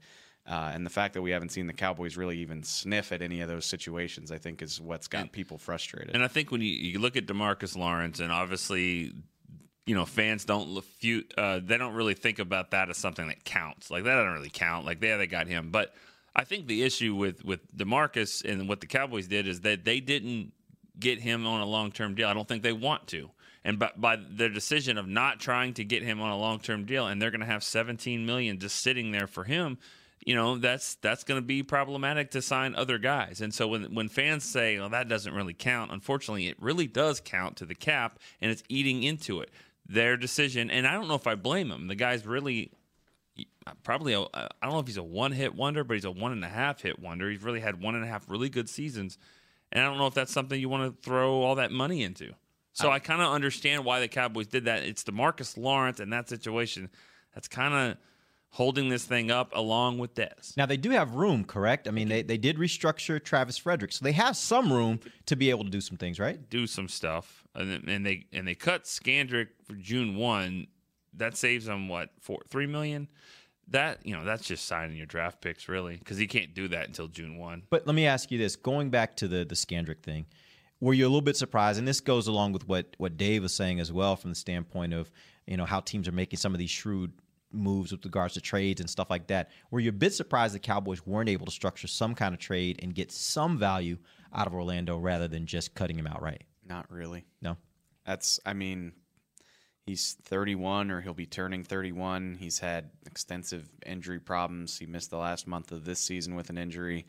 Uh, 0.47 0.71
and 0.73 0.85
the 0.85 0.89
fact 0.89 1.15
that 1.15 1.21
we 1.21 1.31
haven't 1.31 1.49
seen 1.49 1.67
the 1.67 1.73
Cowboys 1.73 2.15
really 2.17 2.37
even 2.37 2.63
sniff 2.63 3.11
at 3.11 3.21
any 3.21 3.41
of 3.41 3.49
those 3.49 3.65
situations, 3.65 4.31
I 4.31 4.37
think, 4.37 4.61
is 4.61 4.79
what's 4.79 5.07
got 5.07 5.31
people 5.31 5.57
frustrated. 5.57 6.15
And 6.15 6.23
I 6.23 6.27
think 6.27 6.51
when 6.51 6.61
you, 6.61 6.67
you 6.67 6.99
look 6.99 7.17
at 7.17 7.25
Demarcus 7.25 7.75
Lawrence, 7.75 8.19
and 8.19 8.31
obviously, 8.31 9.11
you 9.85 9.93
know, 9.93 10.05
fans 10.05 10.45
don't 10.45 10.83
uh, 11.37 11.59
they 11.63 11.77
don't 11.77 11.93
really 11.93 12.15
think 12.15 12.39
about 12.39 12.71
that 12.71 12.89
as 12.89 12.97
something 12.97 13.27
that 13.27 13.43
counts. 13.43 13.91
Like 13.91 14.03
that 14.03 14.15
doesn't 14.15 14.33
really 14.33 14.49
count. 14.49 14.85
Like 14.85 15.01
yeah, 15.01 15.17
they 15.17 15.27
got 15.27 15.47
him, 15.47 15.69
but 15.71 15.93
I 16.35 16.43
think 16.43 16.67
the 16.67 16.83
issue 16.83 17.15
with 17.15 17.45
with 17.45 17.75
Demarcus 17.75 18.43
and 18.43 18.67
what 18.67 18.81
the 18.81 18.87
Cowboys 18.87 19.27
did 19.27 19.47
is 19.47 19.61
that 19.61 19.85
they 19.85 19.99
didn't 19.99 20.53
get 20.99 21.19
him 21.19 21.45
on 21.45 21.61
a 21.61 21.65
long 21.65 21.91
term 21.91 22.15
deal. 22.15 22.27
I 22.27 22.33
don't 22.33 22.47
think 22.47 22.63
they 22.63 22.73
want 22.73 23.07
to. 23.07 23.29
And 23.63 23.79
by, 23.79 23.91
by 23.97 24.17
their 24.17 24.49
decision 24.49 24.99
of 24.99 25.07
not 25.07 25.39
trying 25.39 25.73
to 25.73 25.83
get 25.83 26.03
him 26.03 26.21
on 26.21 26.29
a 26.29 26.37
long 26.37 26.59
term 26.59 26.85
deal, 26.85 27.07
and 27.07 27.21
they're 27.21 27.31
going 27.31 27.39
to 27.41 27.47
have 27.47 27.63
17 27.63 28.25
million 28.25 28.59
just 28.59 28.81
sitting 28.81 29.11
there 29.11 29.27
for 29.27 29.43
him, 29.43 29.79
you 30.25 30.33
know 30.33 30.57
that's 30.57 30.95
that's 30.95 31.23
going 31.23 31.39
to 31.39 31.45
be 31.45 31.61
problematic 31.61 32.31
to 32.31 32.41
sign 32.41 32.75
other 32.75 32.97
guys. 32.97 33.41
And 33.41 33.53
so 33.53 33.67
when 33.67 33.93
when 33.93 34.09
fans 34.09 34.43
say, 34.43 34.79
"Well, 34.79 34.89
that 34.89 35.07
doesn't 35.07 35.33
really 35.33 35.53
count," 35.53 35.91
unfortunately, 35.91 36.47
it 36.47 36.57
really 36.59 36.87
does 36.87 37.21
count 37.23 37.57
to 37.57 37.65
the 37.65 37.75
cap, 37.75 38.19
and 38.41 38.51
it's 38.51 38.63
eating 38.67 39.03
into 39.03 39.39
it. 39.41 39.51
Their 39.87 40.17
decision, 40.17 40.71
and 40.71 40.87
I 40.87 40.93
don't 40.93 41.07
know 41.07 41.15
if 41.15 41.27
I 41.27 41.35
blame 41.35 41.69
him. 41.69 41.87
The 41.87 41.95
guy's 41.95 42.25
really 42.25 42.71
probably 43.83 44.13
a, 44.13 44.21
I 44.21 44.49
don't 44.63 44.71
know 44.71 44.79
if 44.79 44.87
he's 44.87 44.97
a 44.97 45.03
one 45.03 45.31
hit 45.31 45.55
wonder, 45.55 45.83
but 45.83 45.93
he's 45.93 46.05
a 46.05 46.11
one 46.11 46.31
and 46.31 46.43
a 46.43 46.49
half 46.49 46.81
hit 46.81 46.99
wonder. 46.99 47.29
He's 47.29 47.43
really 47.43 47.59
had 47.59 47.81
one 47.81 47.95
and 47.95 48.03
a 48.03 48.07
half 48.07 48.29
really 48.29 48.49
good 48.49 48.67
seasons, 48.67 49.17
and 49.71 49.83
I 49.83 49.87
don't 49.87 49.97
know 49.97 50.07
if 50.07 50.13
that's 50.13 50.31
something 50.31 50.59
you 50.59 50.69
want 50.69 50.95
to 50.95 51.01
throw 51.07 51.43
all 51.43 51.55
that 51.55 51.71
money 51.71 52.03
into. 52.03 52.33
So 52.73 52.91
I 52.91 52.99
kind 52.99 53.21
of 53.21 53.31
understand 53.31 53.85
why 53.85 54.01
the 54.01 54.09
Cowboys 54.09 54.47
did 54.47 54.65
that. 54.65 54.83
It's 54.83 55.01
Demarcus 55.05 55.57
Lawrence 55.57 56.01
and 56.01 56.11
that 56.11 56.27
situation 56.27 56.89
that's 57.33 57.47
kind 57.47 57.73
of 57.73 57.97
holding 58.49 58.89
this 58.89 59.05
thing 59.05 59.31
up 59.31 59.51
along 59.55 59.97
with 59.97 60.15
this. 60.15 60.53
Now 60.57 60.65
they 60.65 60.75
do 60.75 60.89
have 60.89 61.15
room, 61.15 61.45
correct? 61.45 61.87
I 61.87 61.91
mean, 61.91 62.09
they, 62.09 62.21
they 62.21 62.37
did 62.37 62.57
restructure 62.57 63.23
Travis 63.23 63.57
Frederick, 63.57 63.93
so 63.93 64.03
they 64.03 64.11
have 64.11 64.35
some 64.35 64.73
room 64.73 64.99
to 65.25 65.37
be 65.37 65.49
able 65.51 65.63
to 65.63 65.69
do 65.69 65.79
some 65.79 65.95
things, 65.97 66.19
right? 66.19 66.49
do 66.49 66.67
some 66.67 66.89
stuff, 66.89 67.44
and, 67.55 67.87
and 67.87 68.05
they 68.05 68.25
and 68.33 68.47
they 68.47 68.55
cut 68.55 68.83
Scandrick 68.83 69.47
for 69.63 69.73
June 69.73 70.15
one. 70.15 70.67
That 71.13 71.37
saves 71.37 71.65
them 71.65 71.87
what 71.87 72.09
four 72.19 72.39
three 72.49 72.67
million. 72.67 73.07
That 73.69 74.05
you 74.05 74.15
know 74.15 74.23
that's 74.23 74.45
just 74.45 74.65
signing 74.65 74.97
your 74.97 75.05
draft 75.05 75.41
picks 75.41 75.67
really 75.67 75.97
because 75.97 76.17
he 76.17 76.27
can't 76.27 76.53
do 76.53 76.67
that 76.67 76.87
until 76.87 77.07
June 77.07 77.37
one. 77.37 77.63
But 77.69 77.87
let 77.87 77.95
me 77.95 78.05
ask 78.05 78.31
you 78.31 78.37
this: 78.37 78.55
going 78.55 78.89
back 78.89 79.15
to 79.17 79.27
the 79.27 79.45
the 79.45 79.55
Scandrick 79.55 80.03
thing, 80.03 80.25
were 80.79 80.93
you 80.93 81.05
a 81.05 81.09
little 81.09 81.21
bit 81.21 81.37
surprised? 81.37 81.79
And 81.79 81.87
this 81.87 82.01
goes 82.01 82.27
along 82.27 82.53
with 82.53 82.67
what 82.67 82.95
what 82.97 83.17
Dave 83.17 83.41
was 83.41 83.53
saying 83.53 83.79
as 83.79 83.91
well, 83.91 84.15
from 84.15 84.31
the 84.31 84.35
standpoint 84.35 84.93
of 84.93 85.11
you 85.47 85.57
know 85.57 85.65
how 85.65 85.79
teams 85.79 86.07
are 86.07 86.13
making 86.13 86.37
some 86.37 86.53
of 86.53 86.59
these 86.59 86.69
shrewd 86.69 87.11
moves 87.51 87.91
with 87.91 88.03
regards 88.03 88.33
to 88.33 88.41
trades 88.41 88.81
and 88.81 88.89
stuff 88.89 89.09
like 89.09 89.27
that. 89.27 89.49
Were 89.71 89.79
you 89.79 89.89
a 89.89 89.93
bit 89.93 90.13
surprised 90.13 90.53
the 90.53 90.59
Cowboys 90.59 91.05
weren't 91.05 91.29
able 91.29 91.45
to 91.45 91.51
structure 91.51 91.87
some 91.87 92.13
kind 92.13 92.33
of 92.33 92.39
trade 92.39 92.79
and 92.83 92.93
get 92.93 93.11
some 93.11 93.57
value 93.57 93.97
out 94.33 94.47
of 94.47 94.53
Orlando 94.53 94.97
rather 94.97 95.27
than 95.27 95.45
just 95.45 95.73
cutting 95.73 95.97
him 95.97 96.07
outright? 96.07 96.43
Not 96.65 96.91
really. 96.91 97.25
No. 97.41 97.57
That's, 98.05 98.39
I 98.45 98.53
mean, 98.53 98.93
he's 99.85 100.17
31 100.23 100.91
or 100.91 101.01
he'll 101.01 101.13
be 101.13 101.25
turning 101.25 101.63
31. 101.63 102.37
He's 102.39 102.59
had 102.59 102.89
extensive 103.05 103.69
injury 103.85 104.19
problems. 104.19 104.77
He 104.77 104.85
missed 104.85 105.09
the 105.09 105.17
last 105.17 105.47
month 105.47 105.71
of 105.71 105.85
this 105.85 105.99
season 105.99 106.35
with 106.35 106.49
an 106.49 106.57
injury. 106.57 107.05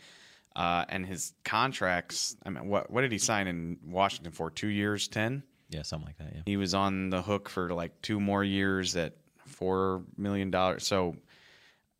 Uh, 0.54 0.84
and 0.88 1.04
his 1.04 1.34
contracts, 1.44 2.36
I 2.44 2.50
mean, 2.50 2.68
what, 2.68 2.90
what 2.90 3.02
did 3.02 3.12
he 3.12 3.18
sign 3.18 3.46
in 3.46 3.78
Washington 3.84 4.32
for? 4.32 4.50
Two 4.50 4.68
years, 4.68 5.06
10? 5.08 5.42
Yeah, 5.68 5.82
something 5.82 6.06
like 6.06 6.18
that. 6.18 6.32
Yeah. 6.34 6.42
He 6.46 6.56
was 6.56 6.72
on 6.74 7.10
the 7.10 7.20
hook 7.20 7.48
for 7.48 7.74
like 7.74 8.00
two 8.00 8.20
more 8.20 8.42
years 8.42 8.96
at 8.96 9.14
$4 9.60 10.04
million. 10.16 10.52
So 10.78 11.16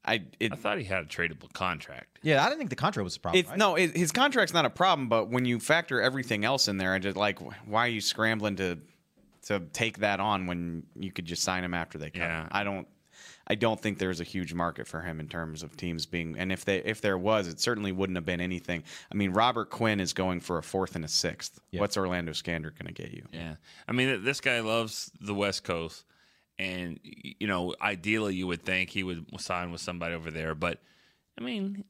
I, 0.07 0.23
it, 0.39 0.53
I 0.53 0.57
thought 0.57 0.79
he 0.79 0.85
had 0.85 1.03
a 1.03 1.07
tradable 1.07 1.53
contract. 1.53 2.21
Yeah, 2.23 2.43
I 2.43 2.47
didn't 2.49 2.59
think 2.59 2.71
the 2.71 2.77
contract 2.77 3.05
was 3.05 3.17
a 3.17 3.21
problem. 3.21 3.41
It's 3.41 3.49
right? 3.51 3.59
no, 3.59 3.75
it, 3.75 3.97
his 3.97 4.13
contract's 4.13 4.55
not 4.55 4.65
a 4.65 4.71
problem, 4.71 5.09
but 5.09 5.29
when 5.31 5.45
you 5.45 5.59
factor 5.59 6.01
everything 6.01 6.45
else 6.45 6.69
in 6.69 6.77
there, 6.79 6.93
I 6.93 6.99
just 6.99 7.17
like, 7.17 7.39
why 7.67 7.87
are 7.87 7.89
you 7.91 8.01
scrambling 8.01 8.57
to 8.57 8.79
to 9.47 9.61
take 9.73 9.99
that 9.99 10.19
on 10.19 10.47
when 10.47 10.83
you 10.99 11.13
could 11.13 11.25
just 11.25 11.43
sign 11.45 11.63
him 11.63 11.73
after 11.75 11.99
they 11.99 12.11
cut 12.11 12.19
Yeah. 12.21 12.43
him? 12.43 12.49
I 12.51 12.65
don't, 12.65 12.89
I 13.47 13.55
don't 13.55 13.81
think 13.81 13.99
there's 13.99 14.19
a 14.21 14.25
huge 14.25 14.55
market 14.55 14.89
for 14.89 15.01
him 15.03 15.21
in 15.21 15.29
terms 15.29 15.63
of 15.63 15.77
teams 15.77 16.05
being, 16.07 16.37
and 16.39 16.51
if 16.53 16.65
they 16.65 16.79
if 16.79 17.01
there 17.01 17.17
was, 17.19 17.47
it 17.49 17.61
certainly 17.61 17.93
wouldn't 17.93 18.17
have 18.17 18.25
been 18.27 18.41
anything. 18.41 18.83
I 19.11 19.15
mean, 19.15 19.31
Robert 19.33 19.71
Quinn 19.71 20.01
is 20.01 20.13
going 20.13 20.41
for 20.41 20.59
a 20.59 20.63
fourth 20.63 20.97
and 20.97 21.05
a 21.05 21.09
sixth. 21.09 21.61
Yeah. 21.71 21.81
What's 21.81 21.97
Orlando 21.97 22.33
Scandrick 22.33 22.79
going 22.79 22.87
to 22.87 22.93
get 22.93 23.13
you? 23.13 23.25
Yeah, 23.33 23.55
I 23.89 23.93
mean 23.93 24.25
this 24.25 24.41
guy 24.41 24.61
loves 24.61 25.11
the 25.21 25.35
West 25.35 25.63
Coast, 25.65 26.05
and 26.59 26.99
you 27.03 27.47
know 27.47 27.75
ideally 27.81 28.35
you 28.35 28.47
would 28.47 28.63
think 28.63 28.91
he 28.91 29.03
would 29.03 29.27
sign 29.41 29.71
with 29.71 29.81
somebody 29.81 30.15
over 30.15 30.31
there, 30.31 30.55
but 30.55 30.79
I 31.39 31.43
mean 31.43 31.85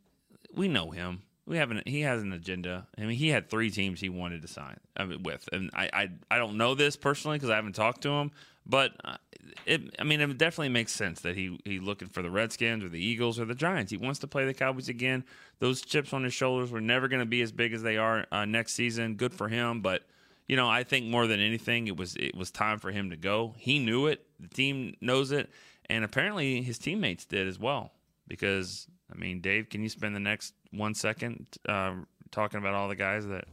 we 0.54 0.68
know 0.68 0.90
him. 0.90 1.23
We 1.46 1.58
have 1.58 1.70
an 1.70 1.82
he 1.87 2.00
has 2.02 2.23
an 2.23 2.32
agenda. 2.32 2.87
I 2.99 3.02
mean 3.02 3.16
he 3.16 3.28
had 3.28 3.49
three 3.49 3.70
teams 3.70 4.00
he 4.00 4.08
wanted 4.08 4.42
to 4.42 4.49
sign 4.49 4.78
with, 5.23 5.49
and 5.52 5.70
I 5.75 5.90
I, 5.92 6.08
I 6.30 6.38
don't 6.38 6.56
know 6.56 6.75
this 6.75 6.96
personally 6.96 7.37
because 7.38 7.50
I 7.50 7.56
haven't 7.56 7.75
talked 7.75 8.02
to 8.02 8.11
him, 8.11 8.32
but 8.64 8.92
uh, 9.04 9.16
it 9.64 9.94
I 9.99 10.04
mean 10.04 10.20
it 10.20 10.38
definitely 10.38 10.70
makes 10.70 10.92
sense 10.92 11.20
that 11.20 11.37
he 11.37 11.61
he 11.64 11.78
looking 11.78 12.08
for 12.08 12.23
the 12.23 12.30
Redskins 12.30 12.82
or 12.82 12.88
the 12.88 13.04
Eagles 13.04 13.38
or 13.38 13.44
the 13.44 13.54
Giants. 13.54 13.90
He 13.90 13.96
wants 13.96 14.18
to 14.20 14.26
play 14.26 14.44
the 14.44 14.54
Cowboys 14.54 14.88
again. 14.88 15.25
Those 15.58 15.82
chips 15.82 16.12
on 16.12 16.25
his 16.25 16.35
shoulders 16.35 16.70
were 16.70 16.80
never 16.80 17.08
going 17.08 17.20
to 17.20 17.26
be 17.26 17.42
as 17.42 17.52
big 17.52 17.73
as 17.73 17.82
they 17.82 17.96
are 17.96 18.26
uh, 18.32 18.44
next 18.44 18.75
season. 18.75 19.14
Good 19.14 19.32
for 19.32 19.49
him, 19.49 19.80
but 19.80 20.02
you 20.46 20.56
know, 20.56 20.68
I 20.68 20.84
think 20.84 21.06
more 21.06 21.26
than 21.26 21.40
anything, 21.40 21.88
it 21.88 21.96
was 21.96 22.16
it 22.16 22.36
was 22.36 22.50
time 22.50 22.78
for 22.78 22.90
him 22.90 23.10
to 23.10 23.16
go. 23.16 23.54
He 23.58 23.78
knew 23.78 24.06
it. 24.06 24.24
The 24.38 24.48
team 24.48 24.94
knows 25.00 25.32
it, 25.32 25.50
and 25.88 26.04
apparently 26.04 26.62
his 26.62 26.78
teammates 26.78 27.24
did 27.24 27.48
as 27.48 27.58
well. 27.58 27.92
Because 28.28 28.86
I 29.12 29.16
mean, 29.16 29.40
Dave, 29.40 29.68
can 29.68 29.82
you 29.82 29.88
spend 29.88 30.14
the 30.14 30.20
next 30.20 30.54
one 30.70 30.94
second 30.94 31.46
uh, 31.68 31.94
talking 32.30 32.58
about 32.58 32.74
all 32.74 32.88
the 32.88 32.96
guys 32.96 33.26
that 33.26 33.46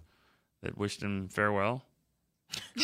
that 0.61 0.77
wished 0.77 1.01
him 1.01 1.29
farewell? 1.29 1.83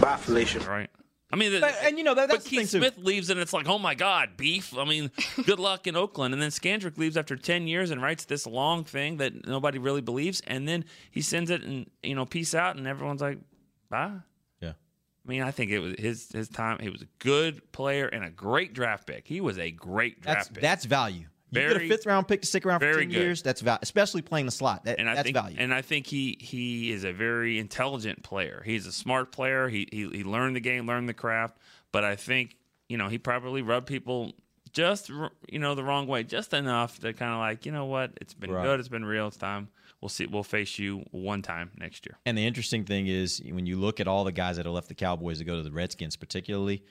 Bye, 0.00 0.16
Felicia. 0.16 0.60
Right. 0.60 0.90
I 1.32 1.36
mean, 1.36 1.60
But- 1.60 1.76
and 1.82 1.96
you 1.96 2.02
know, 2.04 2.14
that- 2.14 2.28
that's 2.28 2.44
but 2.44 2.50
Keith 2.50 2.70
thing, 2.70 2.80
too. 2.80 2.86
Smith 2.86 2.98
leaves, 3.04 3.30
and 3.30 3.38
it's 3.38 3.52
like, 3.52 3.68
oh 3.68 3.78
my 3.78 3.94
God, 3.94 4.36
beef. 4.36 4.76
I 4.76 4.84
mean, 4.84 5.10
good 5.46 5.60
luck 5.60 5.86
in 5.86 5.94
Oakland. 5.96 6.34
And 6.34 6.42
then 6.42 6.50
Scandrick 6.50 6.98
leaves 6.98 7.16
after 7.16 7.36
ten 7.36 7.66
years 7.68 7.90
and 7.90 8.02
writes 8.02 8.24
this 8.24 8.46
long 8.46 8.84
thing 8.84 9.18
that 9.18 9.46
nobody 9.46 9.78
really 9.78 10.00
believes, 10.00 10.42
and 10.46 10.66
then 10.66 10.84
he 11.10 11.22
sends 11.22 11.50
it 11.50 11.62
and 11.62 11.88
you 12.02 12.14
know, 12.14 12.26
peace 12.26 12.54
out, 12.54 12.76
and 12.76 12.86
everyone's 12.86 13.20
like, 13.20 13.38
bye. 13.88 14.12
Yeah. 14.60 14.70
I 15.24 15.28
mean, 15.28 15.42
I 15.42 15.50
think 15.52 15.70
it 15.70 15.78
was 15.78 15.94
his 15.98 16.30
his 16.32 16.48
time. 16.48 16.78
He 16.80 16.88
was 16.90 17.02
a 17.02 17.08
good 17.20 17.70
player 17.72 18.06
and 18.06 18.24
a 18.24 18.30
great 18.30 18.72
draft 18.72 19.06
pick. 19.06 19.28
He 19.28 19.40
was 19.40 19.58
a 19.58 19.70
great 19.70 20.20
draft 20.22 20.38
That's 20.38 20.48
pick. 20.48 20.62
that's 20.62 20.84
value. 20.84 21.26
You 21.52 21.60
get 21.60 21.70
a 21.70 21.74
Very- 21.74 21.88
fifth 21.88 22.06
round 22.06 22.28
pick 22.28 22.42
to 22.42 22.46
stick 22.46 22.64
around 22.64 22.80
for 22.80 22.86
very 22.86 23.02
ten 23.06 23.12
good. 23.12 23.18
years. 23.20 23.42
That's 23.42 23.60
value, 23.60 23.78
especially 23.82 24.22
playing 24.22 24.46
the 24.46 24.52
slot. 24.52 24.84
That, 24.84 24.98
and 25.00 25.08
I 25.08 25.14
that's 25.16 25.24
think 25.26 25.34
value. 25.36 25.56
and 25.58 25.74
I 25.74 25.82
think 25.82 26.06
he 26.06 26.36
he 26.40 26.92
is 26.92 27.04
a 27.04 27.12
very 27.12 27.58
intelligent 27.58 28.22
player. 28.22 28.62
He's 28.64 28.86
a 28.86 28.92
smart 28.92 29.32
player. 29.32 29.68
He 29.68 29.88
he, 29.90 30.08
he 30.10 30.24
learned 30.24 30.54
the 30.56 30.60
game, 30.60 30.86
learned 30.86 31.08
the 31.08 31.14
craft. 31.14 31.56
But 31.92 32.04
I 32.04 32.14
think 32.16 32.56
you 32.88 32.96
know 32.98 33.08
he 33.08 33.18
probably 33.18 33.62
rubbed 33.62 33.86
people 33.88 34.32
just 34.72 35.08
you 35.08 35.58
know 35.58 35.74
the 35.74 35.82
wrong 35.82 36.06
way, 36.06 36.22
just 36.22 36.54
enough 36.54 37.00
to 37.00 37.12
kind 37.12 37.32
of 37.32 37.38
like 37.40 37.66
you 37.66 37.72
know 37.72 37.86
what 37.86 38.12
it's 38.20 38.34
been 38.34 38.52
Right. 38.52 38.62
good, 38.62 38.78
it's 38.78 38.88
been 38.88 39.04
real, 39.04 39.26
it's 39.26 39.36
time. 39.36 39.68
We'll 40.00 40.08
see. 40.08 40.26
We'll 40.26 40.44
face 40.44 40.78
you 40.78 41.04
one 41.10 41.42
time 41.42 41.72
next 41.76 42.06
year. 42.06 42.16
And 42.24 42.38
the 42.38 42.46
interesting 42.46 42.84
thing 42.84 43.06
is, 43.08 43.42
when 43.44 43.66
you 43.66 43.76
look 43.78 44.00
at 44.00 44.06
all 44.08 44.24
the 44.24 44.32
guys 44.32 44.56
that 44.56 44.64
have 44.66 44.74
left 44.74 44.88
the 44.88 44.94
Cowboys 44.94 45.38
to 45.40 45.44
go 45.44 45.56
to 45.56 45.62
the 45.62 45.72
Redskins, 45.72 46.16
particularly, 46.16 46.82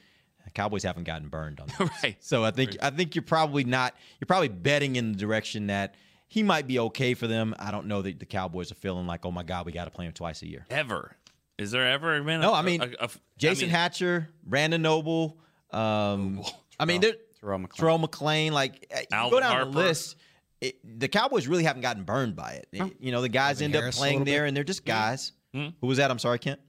Cowboys 0.54 0.84
haven't 0.84 1.04
gotten 1.04 1.28
burned 1.30 1.60
on. 1.60 1.68
Them. 1.78 1.90
Right. 2.04 2.18
So 2.20 2.44
I 2.44 2.52
think 2.52 2.76
I 2.82 2.90
think 2.90 3.16
you're 3.16 3.22
probably 3.24 3.64
not. 3.64 3.96
You're 4.20 4.26
probably 4.28 4.48
betting 4.50 4.96
in 4.96 5.12
the 5.14 5.18
direction 5.18 5.68
that 5.68 5.96
he 6.28 6.44
might 6.44 6.68
be 6.68 6.80
okay 6.80 7.14
for 7.14 7.28
them. 7.28 7.56
I 7.60 7.72
don't 7.72 7.88
know 7.88 8.02
that 8.02 8.20
the 8.20 8.26
Cowboys 8.26 8.72
are 8.72 8.76
feeling 8.76 9.08
like, 9.08 9.26
oh 9.26 9.32
my 9.32 9.44
God, 9.44 9.66
we 9.66 9.72
got 9.72 9.86
to 9.86 9.92
play 9.92 10.06
him 10.06 10.14
twice 10.14 10.42
a 10.42 10.48
year. 10.48 10.66
Ever 10.70 11.16
is 11.58 11.72
there 11.72 11.88
ever 11.88 12.22
been? 12.24 12.40
No, 12.42 12.54
I 12.54 12.60
I 12.60 12.62
mean, 12.64 12.96
Jason 13.38 13.70
Hatcher, 13.70 14.30
Brandon 14.44 14.82
Noble. 14.82 15.38
Um, 15.72 16.42
I 16.80 16.86
mean, 16.86 17.02
they're 17.02 17.14
Terrell 17.42 17.60
McClain. 17.60 17.76
Terrell 17.76 18.00
McClain. 18.00 18.52
Like 18.52 18.92
Alvin 19.12 19.32
go 19.32 19.40
down 19.40 19.52
Harper. 19.52 19.72
the 19.72 19.78
list. 19.78 20.16
It, 20.62 21.00
the 21.00 21.08
Cowboys 21.08 21.48
really 21.48 21.64
haven't 21.64 21.82
gotten 21.84 22.04
burned 22.04 22.36
by 22.36 22.52
it. 22.54 22.68
It- 22.72 22.98
You 23.00 23.12
know, 23.12 23.22
the 23.22 23.30
guys 23.30 23.58
Alvin 23.58 23.66
end 23.66 23.76
up 23.76 23.82
Harris 23.82 23.96
a 23.96 24.00
playing 24.00 24.24
there, 24.26 24.44
bit. 24.44 24.48
and 24.50 24.58
they're 24.58 24.64
just 24.64 24.84
guys. 24.86 25.32
Hmm? 25.54 25.68
Who 25.82 25.88
was 25.88 25.98
that? 26.00 26.12
I'm 26.12 26.20
sorry, 26.20 26.40
Kent. 26.40 26.60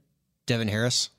Devin 0.45 0.67
Harris 0.67 1.09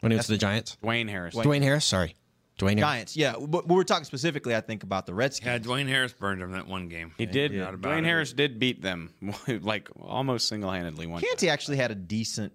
when 0.00 0.12
he 0.12 0.16
went 0.16 0.26
to 0.26 0.32
the 0.32 0.38
Giants. 0.38 0.76
Dwayne 0.82 1.08
Harris. 1.08 1.34
Dwayne 1.34 1.62
Harris, 1.62 1.84
sorry. 1.84 2.14
Dwayne 2.58 2.78
Harris. 2.78 2.80
Giants, 2.80 3.16
yeah. 3.16 3.34
But 3.38 3.68
we're 3.68 3.84
talking 3.84 4.04
specifically, 4.04 4.54
I 4.56 4.60
think, 4.60 4.82
about 4.82 5.06
the 5.06 5.14
Redskins. 5.14 5.46
yeah, 5.46 5.58
Dwayne 5.58 5.86
Harris 5.88 6.12
burned 6.12 6.42
him 6.42 6.50
that 6.52 6.66
one 6.66 6.88
game. 6.88 7.12
He 7.16 7.24
did. 7.26 7.52
Not 7.52 7.74
about 7.74 7.92
Dwayne 7.92 7.98
it. 8.00 8.04
Harris 8.04 8.32
did 8.32 8.58
beat 8.58 8.82
them 8.82 9.12
like 9.62 9.88
almost 10.00 10.48
single 10.48 10.70
handedly 10.70 11.06
one. 11.06 11.20
time. 11.20 11.28
Canty 11.28 11.50
actually 11.50 11.76
had 11.76 11.92
a 11.92 11.94
decent, 11.94 12.52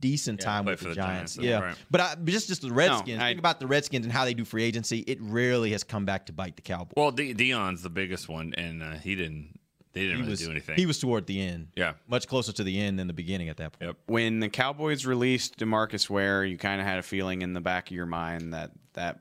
decent 0.00 0.40
time 0.40 0.64
with 0.64 0.80
the, 0.80 0.88
the 0.88 0.94
Giants. 0.96 1.36
Giants, 1.36 1.38
yeah, 1.38 1.60
right. 1.60 1.76
but 1.88 2.00
I, 2.00 2.14
but 2.16 2.26
just 2.26 2.48
just 2.48 2.62
the 2.62 2.72
Redskins. 2.72 3.20
I- 3.22 3.28
think 3.28 3.38
about 3.38 3.60
the 3.60 3.68
Redskins 3.68 4.04
and 4.06 4.12
how 4.12 4.24
they 4.24 4.34
do 4.34 4.44
free 4.44 4.64
agency. 4.64 4.98
It 5.06 5.18
rarely 5.20 5.70
has 5.70 5.84
come 5.84 6.04
back 6.04 6.26
to 6.26 6.32
bite 6.32 6.56
the 6.56 6.62
Cowboys. 6.62 6.94
Well, 6.96 7.12
De- 7.12 7.32
Deion's 7.34 7.82
the 7.82 7.90
biggest 7.90 8.28
one, 8.28 8.54
and 8.56 8.82
uh, 8.82 8.94
he 8.94 9.14
didn't. 9.14 9.58
They 9.96 10.02
didn't 10.02 10.16
he 10.16 10.20
really 10.22 10.30
was 10.30 10.40
do 10.40 10.50
anything. 10.50 10.76
he 10.76 10.86
was 10.86 10.98
toward 10.98 11.26
the 11.26 11.40
end. 11.40 11.68
Yeah. 11.74 11.94
much 12.06 12.28
closer 12.28 12.52
to 12.52 12.62
the 12.62 12.78
end 12.80 12.98
than 12.98 13.06
the 13.06 13.12
beginning 13.12 13.48
at 13.48 13.56
that 13.56 13.72
point. 13.72 13.88
Yep. 13.88 13.96
when 14.06 14.40
the 14.40 14.48
Cowboys 14.48 15.06
released 15.06 15.58
Demarcus 15.58 16.08
Ware, 16.10 16.44
you 16.44 16.58
kind 16.58 16.80
of 16.80 16.86
had 16.86 16.98
a 16.98 17.02
feeling 17.02 17.42
in 17.42 17.54
the 17.54 17.60
back 17.60 17.90
of 17.90 17.96
your 17.96 18.06
mind 18.06 18.52
that 18.54 18.70
that 18.92 19.18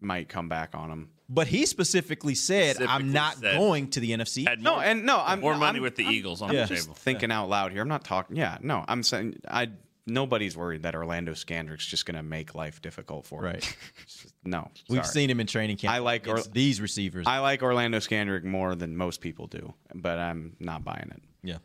might 0.00 0.28
come 0.28 0.48
back 0.48 0.74
on 0.74 0.90
him. 0.90 1.10
But 1.28 1.46
he 1.46 1.66
specifically 1.66 2.34
said, 2.34 2.80
"I'm 2.80 3.12
not 3.12 3.36
said- 3.36 3.58
going 3.58 3.90
to 3.90 4.00
the 4.00 4.12
NFC." 4.12 4.44
Had 4.46 4.62
No, 4.62 4.80
and 4.80 5.04
no, 5.04 5.20
I'm 5.22 5.40
more 5.40 5.56
money 5.56 5.76
I'm- 5.76 5.82
with 5.82 5.96
the 5.96 6.04
I'm- 6.04 6.14
Eagles 6.14 6.40
on 6.40 6.54
Yeah. 6.54 6.62
the 6.62 6.68
Just 6.74 6.84
table. 6.86 6.94
thinking 6.94 7.30
out 7.30 7.50
loud 7.50 7.72
here. 7.72 7.82
I'm 7.82 7.88
not 7.88 8.02
talking. 8.04 8.34
Yeah, 8.36 8.56
no, 8.62 8.82
I'm 8.88 9.02
saying 9.02 9.40
I. 9.46 9.68
Nobody's 10.08 10.56
worried 10.56 10.82
that 10.82 10.94
Orlando 10.94 11.32
Scandrick's 11.32 11.86
just 11.86 12.06
going 12.06 12.16
to 12.16 12.22
make 12.22 12.54
life 12.54 12.80
difficult 12.82 13.26
for 13.26 13.40
him. 13.40 13.52
Right. 13.54 13.76
It's 14.02 14.22
just- 14.22 14.34
no, 14.44 14.70
We've 14.88 15.04
sorry. 15.04 15.12
seen 15.12 15.30
him 15.30 15.40
in 15.40 15.46
training 15.46 15.76
camp. 15.76 15.94
I 15.94 15.98
like 15.98 16.26
Or- 16.26 16.40
these 16.42 16.80
receivers. 16.80 17.26
I 17.26 17.38
like 17.40 17.62
Orlando 17.62 17.98
Scandrick 17.98 18.44
more 18.44 18.74
than 18.74 18.96
most 18.96 19.20
people 19.20 19.46
do, 19.46 19.74
but 19.94 20.18
I'm 20.18 20.56
not 20.60 20.84
buying 20.84 21.10
it. 21.14 21.22
Yeah. 21.42 21.58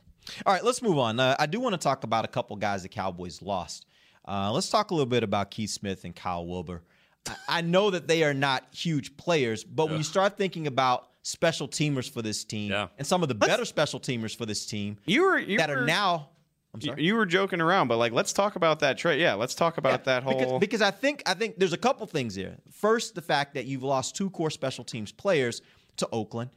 All 0.46 0.54
right, 0.54 0.64
let's 0.64 0.82
move 0.82 0.98
on. 0.98 1.20
Uh, 1.20 1.36
I 1.40 1.46
do 1.46 1.60
want 1.60 1.74
to 1.74 1.78
talk 1.78 2.04
about 2.04 2.26
a 2.26 2.28
couple 2.28 2.56
guys 2.58 2.84
the 2.84 2.90
Cowboys 2.90 3.42
lost. 3.42 3.86
Uh, 4.28 4.52
let's 4.52 4.70
talk 4.70 4.92
a 4.92 4.94
little 4.94 5.06
bit 5.10 5.24
about 5.24 5.52
Keith 5.52 5.70
Smith 5.70 6.04
and 6.06 6.16
Kyle 6.16 6.46
Wilber. 6.46 6.82
I, 7.28 7.36
I 7.48 7.62
know 7.62 7.90
that 7.90 8.08
they 8.08 8.24
are 8.24 8.34
not 8.34 8.64
huge 8.74 9.16
players, 9.18 9.64
but 9.64 9.88
when 9.88 9.98
you 9.98 10.04
start 10.04 10.38
thinking 10.38 10.68
about 10.68 11.10
special 11.24 11.68
teamers 11.70 12.10
for 12.10 12.22
this 12.22 12.44
team 12.44 12.72
Yeah. 12.72 12.88
and 12.98 13.08
some 13.08 13.22
of 13.24 13.30
the 13.30 13.36
better 13.36 13.64
special 13.66 14.00
teamers 14.00 14.36
for 14.36 14.46
this 14.46 14.66
team 14.66 14.98
You 15.06 15.24
were 15.24 15.40
you 15.40 15.58
that 15.58 15.70
were, 15.70 15.84
are 15.84 15.86
now. 15.86 16.30
I'm 16.74 16.80
You, 16.82 16.88
sorry. 16.88 17.04
you 17.04 17.16
were 17.16 17.26
joking 17.26 17.62
around, 17.62 17.88
but 17.88 17.98
like, 17.98 18.14
let's 18.14 18.34
talk 18.34 18.56
about 18.56 18.80
that 18.80 18.98
trade. 18.98 19.20
Yeah, 19.22 19.34
let's 19.36 19.54
talk 19.54 19.78
about 19.78 20.02
Yeah, 20.02 20.06
that 20.06 20.24
whole. 20.24 20.34
because, 20.34 20.60
because 20.60 20.82
I 20.82 20.92
think 20.92 21.22
I 21.26 21.34
think 21.36 21.60
there's 21.60 21.74
a 21.74 21.78
couple 21.78 22.06
things 22.08 22.34
here. 22.36 22.58
First, 22.72 23.16
the 23.16 23.22
fact 23.22 23.54
that 23.54 23.66
you've 23.66 23.84
lost 23.84 24.16
two 24.16 24.30
core 24.32 24.50
special 24.50 24.84
teams 24.84 25.12
players 25.12 25.62
to 25.98 26.10
Oakland, 26.12 26.50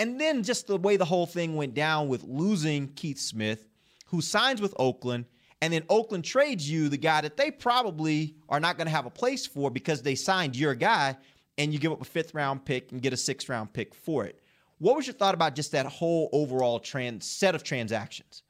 and 0.00 0.20
then 0.20 0.42
just 0.42 0.66
the 0.66 0.76
way 0.76 0.96
the 0.96 1.04
whole 1.04 1.26
thing 1.26 1.54
went 1.54 1.74
down 1.74 2.08
with 2.08 2.24
losing 2.24 2.88
Keith 2.94 3.18
Smith, 3.20 3.68
who 4.06 4.20
signs 4.20 4.60
with 4.60 4.74
Oakland, 4.76 5.26
and 5.62 5.72
then 5.72 5.84
Oakland 5.88 6.24
trades 6.24 6.68
you 6.68 6.88
the 6.88 6.96
guy 6.96 7.20
that 7.20 7.36
they 7.36 7.50
probably 7.52 8.34
are 8.48 8.58
not 8.60 8.76
going 8.76 8.86
to 8.86 8.92
have 8.92 9.06
a 9.06 9.10
place 9.10 9.46
for 9.46 9.70
because 9.70 10.02
they 10.02 10.16
signed 10.16 10.56
your 10.56 10.74
guy, 10.74 11.16
and 11.58 11.72
you 11.72 11.78
give 11.78 11.92
up 11.92 12.00
a 12.00 12.04
fifth 12.04 12.34
round 12.34 12.64
pick 12.64 12.90
and 12.90 13.00
get 13.02 13.12
a 13.12 13.16
sixth 13.16 13.48
round 13.48 13.72
pick 13.72 13.94
for 13.94 14.24
it. 14.24 14.40
What 14.78 14.96
was 14.96 15.06
your 15.06 15.14
thought 15.14 15.34
about 15.34 15.54
just 15.54 15.70
that 15.72 15.86
whole 15.86 16.28
overall 16.32 16.80
trans 16.80 17.24
set 17.24 17.54
of 17.54 17.62
transactions? 17.62 18.42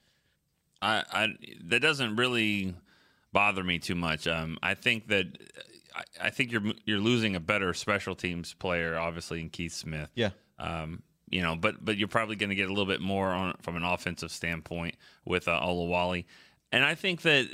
I, 0.82 1.04
I 1.12 1.28
that 1.64 1.80
doesn't 1.80 2.16
really 2.16 2.74
bother 3.32 3.62
me 3.62 3.78
too 3.78 3.94
much. 3.94 4.26
Um, 4.26 4.58
I 4.62 4.74
think 4.74 5.08
that 5.08 5.26
I, 5.94 6.26
I 6.26 6.30
think 6.30 6.52
you're 6.52 6.62
you're 6.84 6.98
losing 6.98 7.36
a 7.36 7.40
better 7.40 7.74
special 7.74 8.14
teams 8.14 8.54
player, 8.54 8.98
obviously, 8.98 9.40
in 9.40 9.50
Keith 9.50 9.72
Smith. 9.72 10.10
Yeah. 10.14 10.30
Um, 10.58 11.02
you 11.28 11.42
know, 11.42 11.56
but 11.56 11.84
but 11.84 11.96
you're 11.96 12.08
probably 12.08 12.36
going 12.36 12.50
to 12.50 12.56
get 12.56 12.66
a 12.66 12.72
little 12.72 12.86
bit 12.86 13.00
more 13.00 13.28
on 13.28 13.54
from 13.62 13.76
an 13.76 13.84
offensive 13.84 14.30
standpoint 14.30 14.96
with 15.24 15.48
uh, 15.48 15.60
Olawale, 15.60 16.24
and 16.72 16.84
I 16.84 16.94
think 16.94 17.22
that 17.22 17.48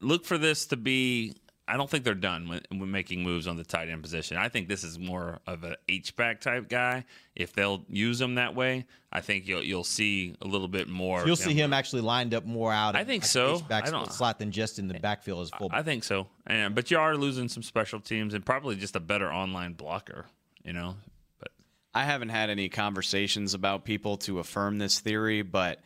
look 0.00 0.24
for 0.24 0.38
this 0.38 0.66
to 0.66 0.76
be. 0.76 1.34
I 1.70 1.76
don't 1.76 1.88
think 1.88 2.02
they're 2.02 2.14
done 2.14 2.48
with, 2.48 2.66
with 2.70 2.88
making 2.88 3.22
moves 3.22 3.46
on 3.46 3.56
the 3.56 3.62
tight 3.64 3.88
end 3.88 4.02
position. 4.02 4.36
I 4.36 4.48
think 4.48 4.66
this 4.68 4.82
is 4.82 4.98
more 4.98 5.38
of 5.46 5.62
a 5.62 5.76
H 5.88 6.16
back 6.16 6.40
type 6.40 6.68
guy. 6.68 7.04
If 7.36 7.52
they'll 7.52 7.84
use 7.88 8.20
him 8.20 8.34
that 8.34 8.56
way, 8.56 8.86
I 9.12 9.20
think 9.20 9.46
you'll 9.46 9.62
you'll 9.62 9.84
see 9.84 10.34
a 10.42 10.46
little 10.46 10.66
bit 10.66 10.88
more. 10.88 11.24
You'll 11.24 11.36
see 11.36 11.54
him 11.54 11.72
actually 11.72 12.02
lined 12.02 12.34
up 12.34 12.44
more 12.44 12.72
out. 12.72 12.96
I 12.96 13.04
think 13.04 13.24
so. 13.24 13.60
Back 13.60 13.86
I 13.86 13.90
don't- 13.90 14.12
slot 14.12 14.38
than 14.40 14.50
just 14.50 14.78
in 14.80 14.88
the 14.88 14.94
backfield 14.98 15.42
as 15.42 15.50
full. 15.50 15.70
I 15.72 15.82
think 15.82 16.02
so. 16.02 16.26
And 16.46 16.74
but 16.74 16.90
you 16.90 16.98
are 16.98 17.16
losing 17.16 17.48
some 17.48 17.62
special 17.62 18.00
teams 18.00 18.34
and 18.34 18.44
probably 18.44 18.74
just 18.74 18.96
a 18.96 19.00
better 19.00 19.32
online 19.32 19.74
blocker. 19.74 20.26
You 20.64 20.72
know, 20.72 20.96
but 21.38 21.52
I 21.94 22.04
haven't 22.04 22.30
had 22.30 22.50
any 22.50 22.68
conversations 22.68 23.54
about 23.54 23.84
people 23.84 24.16
to 24.18 24.40
affirm 24.40 24.78
this 24.78 24.98
theory, 24.98 25.42
but 25.42 25.80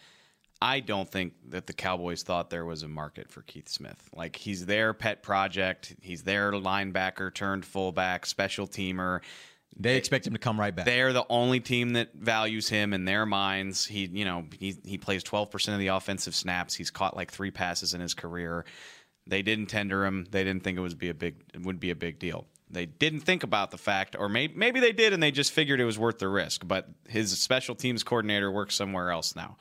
I 0.65 0.81
don't 0.81 1.11
think 1.11 1.35
that 1.51 1.67
the 1.67 1.75
Cowboys 1.75 2.23
thought 2.23 2.49
there 2.49 2.65
was 2.65 2.83
a 2.83 2.89
market 2.89 3.31
for 3.31 3.43
Keith 3.43 3.69
Smith. 3.69 4.09
Like 4.17 4.35
he's 4.35 4.65
their 4.65 4.95
pet 4.95 5.23
project. 5.23 5.95
He's 6.01 6.23
their 6.23 6.53
linebacker 6.53 7.35
turned 7.35 7.67
fullback, 7.67 8.25
special 8.25 8.67
teamer. 8.67 9.21
they 9.77 9.99
expect 9.99 10.27
him 10.27 10.33
to 10.33 10.39
come 10.39 10.59
right 10.59 10.75
back. 10.75 10.87
They're 10.87 11.13
the 11.13 11.27
only 11.29 11.61
team 11.61 11.93
that 11.93 12.15
values 12.15 12.67
him 12.67 12.95
in 12.95 13.05
their 13.05 13.27
minds. 13.27 13.85
He, 13.85 14.07
you 14.07 14.25
know, 14.25 14.47
he 14.59 14.77
he 14.87 14.97
plays 14.97 15.23
12% 15.23 15.75
of 15.75 15.79
the 15.79 15.89
offensive 15.89 16.35
snaps. 16.35 16.75
He's 16.75 16.91
caught 16.91 17.15
like 17.15 17.31
3 17.31 17.51
passes 17.51 17.93
in 17.93 18.01
his 18.01 18.15
career. 18.15 18.65
They 19.27 19.43
didn't 19.43 19.67
tender 19.67 20.07
him. 20.07 20.27
They 20.31 20.45
didn't 20.45 20.65
think 20.65 20.79
it 20.79 20.81
was 20.81 20.95
be 20.95 21.11
a 21.11 21.15
big 21.15 21.43
it 21.53 21.61
would 21.61 21.79
be 21.79 21.91
a 21.91 21.97
big 21.97 22.19
deal. 22.19 22.47
They 22.71 22.87
didn't 22.87 23.21
think 23.21 23.43
about 23.43 23.71
the 23.71 23.79
fact 23.79 24.17
or 24.19 24.31
maybe 24.31 24.55
maybe 24.57 24.81
they 24.81 24.93
did 24.93 25.13
and 25.13 25.23
they 25.23 25.31
just 25.31 25.53
figured 25.53 25.79
it 25.79 25.85
was 25.85 25.99
worth 25.99 26.21
the 26.21 26.29
risk, 26.29 26.67
but 26.67 26.89
his 27.07 27.39
special 27.39 27.75
teams 27.75 28.03
coordinator 28.03 28.51
works 28.51 28.75
somewhere 28.75 29.11
else 29.11 29.37
now. 29.37 29.59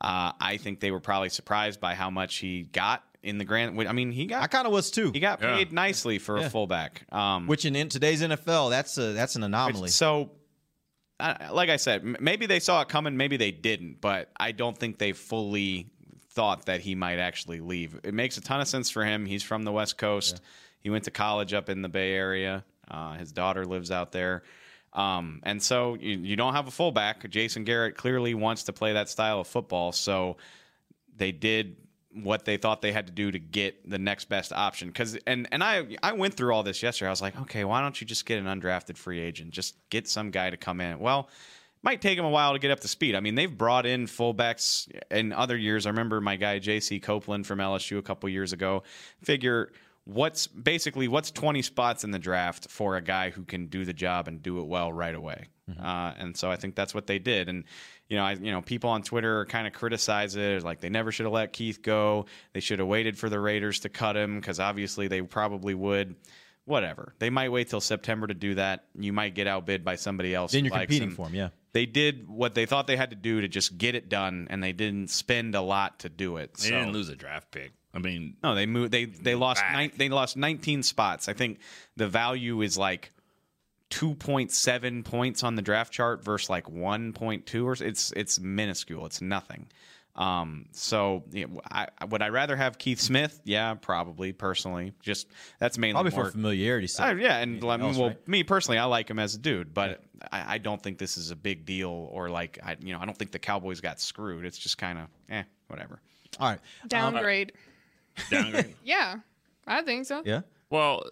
Uh, 0.00 0.32
I 0.40 0.56
think 0.58 0.80
they 0.80 0.90
were 0.90 1.00
probably 1.00 1.28
surprised 1.30 1.80
by 1.80 1.94
how 1.94 2.10
much 2.10 2.36
he 2.36 2.62
got 2.64 3.02
in 3.22 3.38
the 3.38 3.44
grand 3.44 3.80
I 3.88 3.92
mean, 3.92 4.10
he 4.12 4.26
got 4.26 4.42
I 4.42 4.48
kind 4.48 4.66
of 4.66 4.72
was 4.72 4.90
too. 4.90 5.10
he 5.12 5.20
got 5.20 5.40
Yeah. 5.40 5.56
paid 5.56 5.72
nicely 5.72 6.18
for 6.18 6.38
Yeah. 6.38 6.46
a 6.46 6.50
fullback. 6.50 7.06
Um, 7.12 7.46
Which 7.46 7.64
in, 7.64 7.74
in 7.74 7.88
today's 7.88 8.20
NFL, 8.22 8.70
that's 8.70 8.98
a 8.98 9.12
that's 9.12 9.36
an 9.36 9.42
anomaly. 9.44 9.88
so, 9.88 10.30
I 11.20 11.50
like 11.50 11.70
I 11.70 11.76
said, 11.76 12.02
m- 12.02 12.16
maybe 12.20 12.46
they 12.46 12.60
saw 12.60 12.82
it 12.82 12.88
coming, 12.88 13.16
maybe 13.16 13.36
they 13.36 13.50
didn't, 13.52 14.00
but 14.00 14.30
I 14.38 14.52
don't 14.52 14.76
think 14.76 14.98
they 14.98 15.12
fully 15.12 15.86
thought 16.30 16.66
that 16.66 16.80
he 16.80 16.94
might 16.96 17.18
actually 17.18 17.60
leave. 17.60 17.98
It 18.02 18.12
makes 18.12 18.36
a 18.36 18.40
ton 18.40 18.60
of 18.60 18.66
sense 18.68 18.90
for 18.90 19.04
him. 19.04 19.24
He's 19.24 19.42
from 19.44 19.62
the 19.62 19.72
West 19.72 19.96
Coast. 19.96 20.40
He 20.80 20.90
went 20.90 21.04
to 21.04 21.10
college 21.12 21.54
up 21.54 21.70
in 21.70 21.80
the 21.82 21.88
Bay 21.88 22.12
Area. 22.12 22.64
Uh, 22.90 23.14
his 23.14 23.32
daughter 23.32 23.64
lives 23.64 23.90
out 23.90 24.10
there. 24.12 24.42
Um, 24.94 25.40
and 25.42 25.62
so 25.62 25.94
you, 25.94 26.18
you 26.18 26.36
don't 26.36 26.54
have 26.54 26.68
a 26.68 26.70
fullback. 26.70 27.28
Jason 27.28 27.64
Garrett 27.64 27.96
clearly 27.96 28.34
wants 28.34 28.64
to 28.64 28.72
play 28.72 28.92
that 28.92 29.08
style 29.08 29.40
of 29.40 29.46
football. 29.46 29.92
So 29.92 30.36
they 31.16 31.32
did 31.32 31.76
what 32.12 32.44
they 32.44 32.56
thought 32.56 32.80
they 32.80 32.92
had 32.92 33.08
to 33.08 33.12
do 33.12 33.30
to 33.30 33.38
get 33.38 33.88
the 33.88 33.98
next 33.98 34.28
best 34.28 34.52
option. 34.52 34.88
Because 34.88 35.18
and 35.26 35.48
and 35.50 35.64
I 35.64 35.96
I 36.02 36.12
went 36.12 36.34
through 36.34 36.54
all 36.54 36.62
this 36.62 36.82
yesterday. 36.82 37.08
I 37.08 37.10
was 37.10 37.22
like, 37.22 37.38
okay, 37.42 37.64
why 37.64 37.80
don't 37.80 38.00
you 38.00 38.06
just 38.06 38.24
get 38.24 38.38
an 38.38 38.46
undrafted 38.46 38.96
free 38.96 39.20
agent? 39.20 39.50
Just 39.50 39.76
get 39.90 40.08
some 40.08 40.30
guy 40.30 40.50
to 40.50 40.56
come 40.56 40.80
in. 40.80 41.00
Well, 41.00 41.28
might 41.82 42.00
take 42.00 42.18
him 42.18 42.24
a 42.24 42.30
while 42.30 42.52
to 42.52 42.58
get 42.58 42.70
up 42.70 42.80
to 42.80 42.88
speed. 42.88 43.14
I 43.14 43.20
mean, 43.20 43.34
they've 43.34 43.58
brought 43.58 43.84
in 43.84 44.06
fullbacks 44.06 44.88
in 45.10 45.32
other 45.32 45.56
years. 45.56 45.86
I 45.86 45.90
remember 45.90 46.20
my 46.20 46.36
guy 46.36 46.58
J.C. 46.58 47.00
Copeland 47.00 47.46
from 47.46 47.58
LSU 47.58 47.98
a 47.98 48.02
couple 48.02 48.28
years 48.30 48.52
ago. 48.52 48.84
Figure 49.22 49.70
what's 50.04 50.46
basically 50.46 51.08
what's 51.08 51.30
20 51.30 51.62
spots 51.62 52.04
in 52.04 52.10
the 52.10 52.18
draft 52.18 52.70
for 52.70 52.96
a 52.96 53.00
guy 53.00 53.30
who 53.30 53.44
can 53.44 53.66
do 53.66 53.84
the 53.84 53.92
job 53.92 54.28
and 54.28 54.42
do 54.42 54.60
it 54.60 54.66
well 54.66 54.92
right 54.92 55.14
away. 55.14 55.48
Uh, 55.80 56.12
and 56.18 56.36
so 56.36 56.50
I 56.50 56.56
think 56.56 56.74
that's 56.74 56.94
what 56.94 57.06
they 57.06 57.18
did. 57.18 57.48
And 57.48 57.64
you 58.08 58.16
know, 58.16 58.24
I 58.24 58.32
you 58.32 58.52
know 58.52 58.60
people 58.60 58.90
on 58.90 59.02
Twitter 59.02 59.46
kind 59.46 59.66
of 59.66 59.72
criticize 59.72 60.36
it 60.36 60.62
like 60.62 60.80
they 60.80 60.90
never 60.90 61.10
should 61.10 61.24
have 61.24 61.32
let 61.32 61.52
Keith 61.52 61.80
go. 61.80 62.26
They 62.52 62.60
should 62.60 62.80
have 62.80 62.88
waited 62.88 63.18
for 63.18 63.30
the 63.30 63.40
Raiders 63.40 63.80
to 63.80 63.88
cut 63.88 64.16
him 64.16 64.36
because 64.40 64.60
obviously 64.60 65.08
they 65.08 65.22
probably 65.22 65.74
would. 65.74 66.16
Whatever. 66.66 67.14
They 67.18 67.28
might 67.28 67.50
wait 67.50 67.68
till 67.68 67.80
September 67.80 68.26
to 68.26 68.32
do 68.32 68.54
that. 68.54 68.86
You 68.98 69.12
might 69.12 69.34
get 69.34 69.46
outbid 69.46 69.84
by 69.84 69.96
somebody 69.96 70.34
else. 70.34 70.52
then 70.52 70.64
who 70.64 70.70
you're 70.70 70.78
competing 70.78 71.10
him 71.10 71.14
for 71.14 71.26
him, 71.26 71.34
yeah. 71.34 71.48
they 71.72 71.84
did 71.84 72.26
what 72.26 72.54
they 72.54 72.64
thought 72.64 72.86
they 72.86 72.96
had 72.96 73.10
to 73.10 73.16
do 73.16 73.42
to 73.42 73.48
just 73.48 73.76
get 73.76 73.94
it 73.94 74.08
done, 74.08 74.46
and 74.48 74.62
they 74.62 74.72
didn't 74.72 75.10
spend 75.10 75.54
a 75.54 75.60
lot 75.60 75.98
to 76.00 76.08
do 76.08 76.38
it. 76.38 76.54
they 76.54 76.68
so. 76.68 76.70
didn't 76.70 76.92
lose 76.92 77.10
a 77.10 77.16
draft 77.16 77.50
pick. 77.50 77.72
I 77.94 77.98
mean, 78.00 78.36
No, 78.42 78.54
they 78.54 78.66
moved. 78.66 78.92
They 78.92 79.04
they 79.04 79.34
lost. 79.34 79.62
back. 79.62 79.72
Nine, 79.72 79.92
they 79.96 80.08
lost 80.08 80.36
19 80.36 80.82
spots. 80.82 81.28
I 81.28 81.32
think 81.32 81.60
the 81.96 82.08
value 82.08 82.60
is 82.62 82.76
like 82.76 83.12
2.7 83.90 85.04
points 85.04 85.44
on 85.44 85.54
the 85.54 85.62
draft 85.62 85.92
chart 85.92 86.24
versus 86.24 86.50
like 86.50 86.66
1.2 86.66 87.64
or 87.64 87.86
it's 87.86 88.12
it's 88.12 88.40
minuscule. 88.40 89.06
It's 89.06 89.20
nothing. 89.20 89.68
Um, 90.16 90.66
so 90.70 91.24
you 91.32 91.48
know, 91.48 91.60
I, 91.70 91.88
would 92.08 92.22
I 92.22 92.28
rather 92.28 92.54
have 92.56 92.78
Keith 92.78 93.00
Smith? 93.00 93.40
Yeah, 93.44 93.74
probably. 93.74 94.32
Personally, 94.32 94.92
just 95.02 95.26
that's 95.58 95.76
mainly 95.76 95.94
Probably 95.94 96.12
more, 96.12 96.24
for 96.26 96.30
familiarity. 96.30 96.88
uh, 96.98 97.14
yeah, 97.14 97.38
and 97.38 97.64
I 97.64 97.76
mean, 97.76 97.86
else, 97.86 97.98
well, 97.98 98.08
right? 98.08 98.28
me 98.28 98.44
personally, 98.44 98.78
I 98.78 98.84
like 98.84 99.10
him 99.10 99.18
as 99.18 99.34
a 99.34 99.38
dude, 99.38 99.74
but 99.74 100.02
I, 100.30 100.54
I 100.54 100.58
don't 100.58 100.80
think 100.80 100.98
this 100.98 101.16
is 101.16 101.32
a 101.32 101.36
big 101.36 101.66
deal 101.66 102.08
or 102.12 102.30
like 102.30 102.60
I, 102.62 102.76
you 102.80 102.92
know, 102.92 103.00
I 103.00 103.06
don't 103.06 103.18
think 103.18 103.32
the 103.32 103.40
Cowboys 103.40 103.80
got 103.80 104.00
screwed. 104.00 104.44
It's 104.44 104.58
just 104.58 104.78
kind 104.78 104.98
of 105.00 105.06
eh, 105.30 105.42
whatever. 105.66 106.00
All 106.38 106.48
right. 106.48 106.60
Downgrade. 106.86 107.52
Downgrade. 108.30 108.74
yeah, 108.84 109.16
I 109.66 109.82
think 109.82 110.06
so. 110.06 110.22
Yeah. 110.24 110.42
well, 110.70 111.04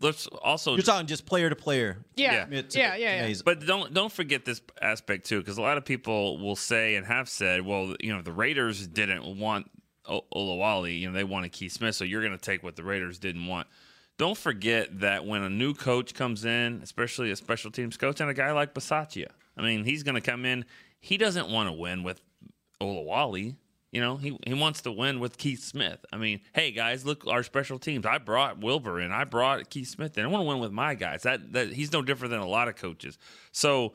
let's 0.00 0.26
also 0.26 0.74
You're 0.74 0.82
talking 0.82 1.06
just 1.06 1.26
player 1.26 1.48
to 1.48 1.56
player. 1.56 1.98
Yeah, 2.16 2.32
Yeah. 2.32 2.46
yeah, 2.50 2.62
yeah, 2.70 2.96
yeah. 2.96 3.22
Amazing. 3.24 3.42
But 3.44 3.66
don't 3.66 3.92
don't 3.94 4.12
forget 4.12 4.44
this 4.44 4.60
aspect 4.82 5.26
too, 5.26 5.38
because 5.38 5.58
a 5.58 5.62
lot 5.62 5.78
of 5.78 5.84
people 5.84 6.38
will 6.38 6.56
say 6.56 6.96
and 6.96 7.06
have 7.06 7.28
said, 7.28 7.64
well, 7.64 7.94
you 8.00 8.14
know, 8.14 8.22
the 8.22 8.32
Raiders 8.32 8.86
didn't 8.86 9.38
want 9.38 9.70
o- 10.06 10.24
Olawale, 10.34 10.98
you 10.98 11.08
know, 11.08 11.14
they 11.14 11.24
wanted 11.24 11.52
Keith 11.52 11.72
Smith, 11.72 11.94
so 11.94 12.04
you're 12.04 12.22
going 12.22 12.32
to 12.32 12.38
take 12.38 12.62
what 12.62 12.76
the 12.76 12.84
Raiders 12.84 13.18
didn't 13.18 13.46
want. 13.46 13.66
Don't 14.18 14.36
forget 14.36 14.98
that 15.00 15.24
when 15.24 15.42
a 15.42 15.48
new 15.48 15.74
coach 15.74 16.12
comes 16.12 16.44
in, 16.44 16.80
especially 16.82 17.30
a 17.30 17.36
special 17.36 17.70
teams 17.70 17.96
coach, 17.96 18.20
and 18.20 18.28
a 18.28 18.34
guy 18.34 18.50
like 18.52 18.74
Bisaccia, 18.74 19.28
I 19.56 19.62
mean, 19.62 19.84
he's 19.84 20.02
going 20.02 20.16
to 20.16 20.20
come 20.20 20.44
in. 20.44 20.64
He 21.00 21.16
doesn't 21.16 21.48
want 21.48 21.68
to 21.68 21.72
win 21.72 22.02
with 22.02 22.20
Olawale. 22.80 23.54
You 23.90 24.02
know, 24.02 24.16
he, 24.16 24.38
he 24.46 24.52
wants 24.52 24.82
to 24.82 24.92
win 24.92 25.18
with 25.18 25.38
Keith 25.38 25.62
Smith. 25.62 26.04
I 26.12 26.18
mean, 26.18 26.40
hey 26.52 26.72
guys, 26.72 27.06
look 27.06 27.26
our 27.26 27.42
special 27.42 27.78
teams. 27.78 28.04
I 28.04 28.18
brought 28.18 28.60
Wilber 28.60 29.00
in. 29.00 29.12
I 29.12 29.24
brought 29.24 29.70
Keith 29.70 29.88
Smith 29.88 30.18
in. 30.18 30.24
I 30.24 30.28
want 30.28 30.42
to 30.42 30.48
win 30.48 30.58
with 30.58 30.72
my 30.72 30.94
guys. 30.94 31.22
That 31.22 31.52
that 31.54 31.72
he's 31.72 31.92
no 31.92 32.02
different 32.02 32.32
than 32.32 32.40
a 32.40 32.46
lot 32.46 32.68
of 32.68 32.76
coaches. 32.76 33.16
So 33.50 33.94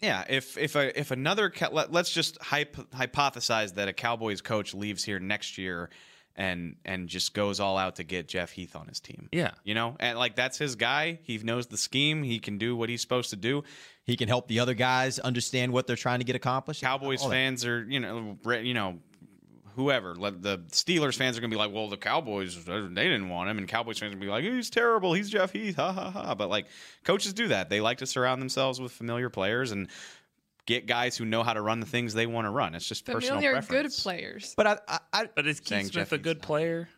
Yeah, 0.00 0.24
if 0.28 0.56
if 0.56 0.76
a, 0.76 0.98
if 0.98 1.10
another 1.10 1.52
let, 1.72 1.92
let's 1.92 2.12
just 2.12 2.38
hyp- 2.38 2.86
hypothesize 2.94 3.74
that 3.74 3.88
a 3.88 3.92
Cowboys 3.92 4.40
coach 4.40 4.72
leaves 4.72 5.02
here 5.02 5.18
next 5.18 5.58
year 5.58 5.90
and 6.36 6.76
and 6.84 7.08
just 7.08 7.34
goes 7.34 7.60
all 7.60 7.76
out 7.76 7.96
to 7.96 8.04
get 8.04 8.28
Jeff 8.28 8.50
Heath 8.52 8.76
on 8.76 8.86
his 8.86 9.00
team. 9.00 9.28
Yeah. 9.32 9.52
You 9.64 9.74
know, 9.74 9.96
and 10.00 10.18
like 10.18 10.36
that's 10.36 10.58
his 10.58 10.76
guy. 10.76 11.18
He 11.22 11.38
knows 11.38 11.66
the 11.66 11.76
scheme. 11.76 12.22
He 12.22 12.38
can 12.38 12.58
do 12.58 12.76
what 12.76 12.88
he's 12.88 13.00
supposed 13.00 13.30
to 13.30 13.36
do. 13.36 13.64
He 14.04 14.16
can 14.16 14.28
help 14.28 14.48
the 14.48 14.60
other 14.60 14.74
guys 14.74 15.18
understand 15.18 15.72
what 15.72 15.86
they're 15.86 15.96
trying 15.96 16.18
to 16.18 16.24
get 16.24 16.36
accomplished. 16.36 16.82
Cowboys 16.82 17.22
All 17.22 17.28
that. 17.30 17.34
fans 17.34 17.64
are, 17.64 17.84
you 17.84 18.00
know, 18.00 18.36
you 18.62 18.74
know, 18.74 18.98
whoever. 19.74 20.14
The 20.14 20.58
Steelers 20.70 21.16
fans 21.16 21.36
are 21.36 21.40
going 21.40 21.50
to 21.50 21.54
be 21.54 21.58
like, 21.58 21.72
"Well, 21.72 21.88
the 21.88 21.96
Cowboys 21.96 22.56
uh, 22.68 22.88
they 22.90 23.04
didn't 23.04 23.28
want 23.28 23.50
him," 23.50 23.58
and 23.58 23.68
Cowboys 23.68 23.98
fans 23.98 24.12
are 24.12 24.16
going 24.16 24.20
to 24.20 24.26
be 24.26 24.30
like, 24.30 24.44
"He's 24.44 24.70
terrible. 24.70 25.12
He's 25.12 25.30
Jeff 25.30 25.52
Heath." 25.52 25.76
Ha 25.76 25.92
ha 25.92 26.10
ha. 26.10 26.34
But 26.34 26.48
like 26.48 26.66
coaches 27.04 27.32
do 27.32 27.48
that. 27.48 27.68
They 27.70 27.80
like 27.80 27.98
to 27.98 28.06
surround 28.06 28.40
themselves 28.40 28.80
with 28.80 28.92
familiar 28.92 29.30
players 29.30 29.72
and 29.72 29.88
get 30.66 30.86
guys 30.86 31.16
who 31.16 31.24
know 31.24 31.42
how 31.42 31.52
to 31.52 31.60
run 31.60 31.80
the 31.80 31.86
things 31.86 32.14
they 32.14 32.26
want 32.26 32.46
to 32.46 32.50
run. 32.50 32.74
It's 32.74 32.88
just 32.88 33.04
personal 33.04 33.36
Familiar, 33.36 33.60
good 33.62 33.92
players. 33.92 34.54
But 34.56 34.66
I, 34.66 34.78
I, 34.88 34.98
I, 35.12 35.28
But 35.34 35.46
is 35.46 35.60
Keith 35.60 35.80
Smith 35.82 35.92
Jeff 35.92 36.12
a 36.12 36.16
Heath's 36.16 36.24
good 36.24 36.38
not. 36.38 36.46
player? 36.46 36.88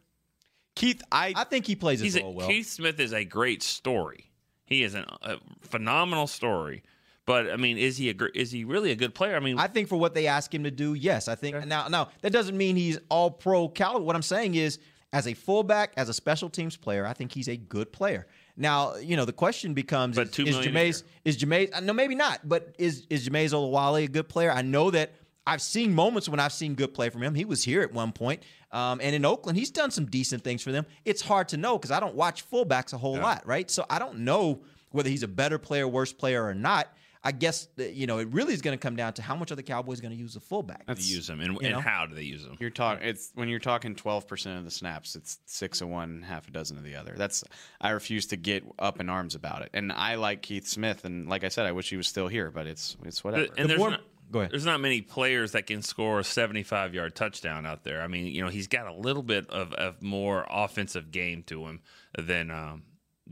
Keith, 0.75 1.03
I, 1.11 1.33
I 1.35 1.45
think 1.45 1.67
he 1.67 1.75
plays 1.75 2.01
his 2.01 2.15
He's 2.15 2.23
a, 2.23 2.29
well. 2.29 2.47
Keith 2.47 2.69
Smith 2.69 3.01
is 3.01 3.13
a 3.13 3.25
great 3.25 3.63
story. 3.63 4.31
He 4.67 4.83
is 4.83 4.95
an, 4.95 5.07
a 5.23 5.39
phenomenal 5.63 6.27
story. 6.27 6.83
But 7.27 7.51
I 7.51 7.57
mean, 7.57 7.77
is 7.77 7.97
he 7.97 8.09
a 8.09 8.15
is 8.35 8.53
he 8.53 8.65
really 8.65 8.93
a 8.93 8.97
good 8.97 9.15
player? 9.15 9.37
I 9.37 9.41
mean, 9.41 9.59
I 9.59 9.67
think 9.67 9.89
for 9.89 9.97
what 9.97 10.15
they 10.15 10.29
ask 10.29 10.55
him 10.55 10.63
to 10.65 10.71
do, 10.71 10.95
yes. 10.95 11.27
I 11.27 11.35
think 11.35 11.67
now 11.67 11.89
now 11.89 12.09
that 12.23 12.33
doesn't 12.33 12.57
mean 12.57 12.77
he's 12.77 12.99
all 13.09 13.31
pro 13.31 13.69
caliber. 13.69 14.05
What 14.05 14.15
I'm 14.15 14.23
saying 14.23 14.55
is 14.55 14.79
as 15.13 15.27
a 15.27 15.35
fullback, 15.35 15.93
as 15.97 16.09
a 16.09 16.15
special 16.15 16.49
teams 16.49 16.77
player, 16.77 17.05
I 17.05 17.15
think 17.15 17.33
he's 17.33 17.49
a 17.49 17.57
good 17.57 17.93
player. 17.93 18.27
Now, 18.57 18.95
you 18.97 19.17
know, 19.17 19.25
the 19.25 19.33
question 19.33 19.75
becomes 19.75 20.17
But 20.17 20.29
is, 20.29 20.35
2 20.35 20.45
is 20.45 20.57
Jameis 20.57 21.03
is 21.25 21.37
Jameis 21.37 21.75
uh, 21.75 21.81
no 21.81 21.93
maybe 21.93 22.15
not, 22.15 22.49
but 22.49 22.75
is 22.79 23.07
is 23.11 23.29
Jamize 23.29 23.53
Olawale 23.53 24.05
a 24.05 24.09
good 24.09 24.29
player? 24.29 24.53
I 24.53 24.63
know 24.63 24.93
that 24.93 25.13
I've 25.49 25.63
seen 25.63 25.93
moments 25.95 26.29
when 26.29 26.39
I've 26.39 26.53
seen 26.53 26.75
good 26.75 26.95
play 26.95 27.09
from 27.09 27.23
him. 27.23 27.35
He 27.35 27.45
was 27.45 27.65
here 27.65 27.83
at 27.83 27.93
one 27.93 28.13
point, 28.13 28.45
um, 28.71 29.01
and 29.03 29.17
in 29.17 29.25
Oakland, 29.25 29.59
he's 29.59 29.71
done 29.71 29.91
some 29.91 30.07
decent 30.07 30.45
things 30.45 30.63
for 30.63 30.71
them. 30.71 30.87
It's 31.05 31.23
hard 31.23 31.49
to 31.49 31.57
know 31.57 31.77
because 31.77 31.91
I 31.91 31.99
don't 31.99 32.15
watch 32.15 32.49
fullbacks 32.49 32.93
a 32.93 32.99
whole 32.99 33.17
lot, 33.19 33.45
right? 33.47 33.69
So 33.69 33.85
I 33.91 33.99
don't 33.99 34.21
know 34.21 34.63
whether 34.91 35.09
he's 35.09 35.23
a 35.23 35.29
better 35.29 35.59
player, 35.59 35.89
worse 35.89 36.13
player, 36.13 36.45
or 36.45 36.55
not. 36.55 36.89
I 37.27 37.33
guess 37.33 37.67
you 37.77 38.07
know 38.07 38.19
it 38.19 38.29
really 38.29 38.55
is 38.55 38.63
going 38.63 38.79
to 38.79 38.81
come 38.81 38.95
down 38.95 39.13
to 39.15 39.23
how 39.23 39.35
much 39.35 39.51
are 39.51 39.57
the 39.57 39.63
Cowboys 39.65 40.01
going 40.01 40.13
to 40.13 40.17
use 40.17 40.35
the 40.35 40.41
fullback. 40.41 40.87
to 40.87 40.95
use 40.95 41.27
them 41.27 41.41
and, 41.41 41.55
You 41.55 41.59
and 41.63 41.71
know? 41.73 41.81
how 41.81 42.07
do 42.07 42.15
they 42.15 42.23
use 42.23 42.45
them? 42.45 42.57
You're 42.61 42.71
talking. 42.71 43.07
It's 43.09 43.33
when 43.35 43.49
you're 43.49 43.59
talking 43.59 43.97
12 43.97 44.29
percent 44.29 44.59
of 44.59 44.65
the 44.65 44.71
snaps. 44.71 45.17
It's 45.17 45.39
six 45.47 45.81
of 45.81 45.89
one, 45.89 46.23
half 46.23 46.47
a 46.47 46.53
dozen 46.53 46.79
of 46.79 46.85
the 46.85 46.95
other. 46.95 47.15
That's. 47.17 47.43
I 47.81 47.91
refuse 47.91 48.27
to 48.29 48.37
get 48.37 48.65
up 48.79 49.01
in 49.01 49.09
arms 49.09 49.35
about 49.35 49.63
it. 49.63 49.71
And 49.75 49.91
I 49.93 50.15
like 50.15 50.43
Keith 50.43 50.69
Smith, 50.69 51.05
and 51.05 51.29
like 51.29 51.43
I 51.43 51.49
said, 51.49 51.67
I 51.67 51.73
wish 51.73 51.91
he 51.91 51.97
was 51.97 52.07
still 52.07 52.29
here, 52.29 52.51
but 52.53 52.67
it's 52.69 52.97
it's 53.05 53.25
whatever. 53.25 53.49
And 53.59 53.69
there's 53.69 53.79
more- 53.79 53.91
not, 53.91 54.01
Go 54.31 54.41
ahead. 54.41 54.51
There's 54.51 54.65
not 54.67 54.81
many 54.81 55.03
players 55.03 55.53
that 55.53 55.67
can 55.69 55.83
score 55.83 56.19
a 56.19 56.25
75 56.25 56.95
yard 56.95 57.15
touchdown 57.15 57.65
out 57.65 57.85
there. 57.85 58.03
I 58.03 58.09
mean, 58.09 58.27
you 58.27 58.43
know, 58.43 58.49
he's 58.49 58.67
got 58.67 58.87
a 58.89 58.93
little 58.93 59.23
bit 59.23 59.49
of, 59.51 59.73
of 59.75 60.03
more 60.03 60.45
offensive 60.51 61.13
game 61.13 61.45
to 61.45 61.65
him 61.67 61.81
than 62.19 62.51
um, 62.51 62.83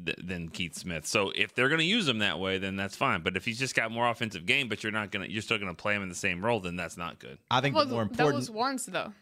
th- 0.04 0.18
than 0.22 0.48
Keith 0.48 0.74
Smith. 0.74 1.07
So 1.07 1.30
if 1.35 1.54
they're 1.54 1.68
going 1.68 1.80
to 1.80 1.85
use 1.85 2.09
him 2.09 2.18
that 2.18 2.38
way, 2.38 2.59
then 2.59 2.76
that's 2.76 2.96
fine. 2.96 3.22
But 3.22 3.37
if 3.37 3.44
he's 3.44 3.59
just 3.59 3.74
got 3.74 3.90
more 3.90 4.09
offensive 4.09 4.46
game, 4.46 4.68
but 4.68 4.83
you're 4.83 4.92
not 4.92 5.11
going 5.11 5.26
to, 5.26 5.33
you're 5.33 5.42
still 5.42 5.59
going 5.59 5.74
to 5.74 5.80
play 5.80 5.94
him 5.94 6.02
in 6.02 6.09
the 6.09 6.14
same 6.14 6.44
role, 6.44 6.61
then 6.61 6.76
that's 6.76 6.96
not 6.96 7.18
good. 7.18 7.38
I 7.50 7.61
think 7.61 7.74
Well, 7.74 7.87
the 7.87 7.94
more 7.94 8.07
that 8.07 8.33
was 8.33 8.50
once 8.50 8.87
though. 8.87 9.12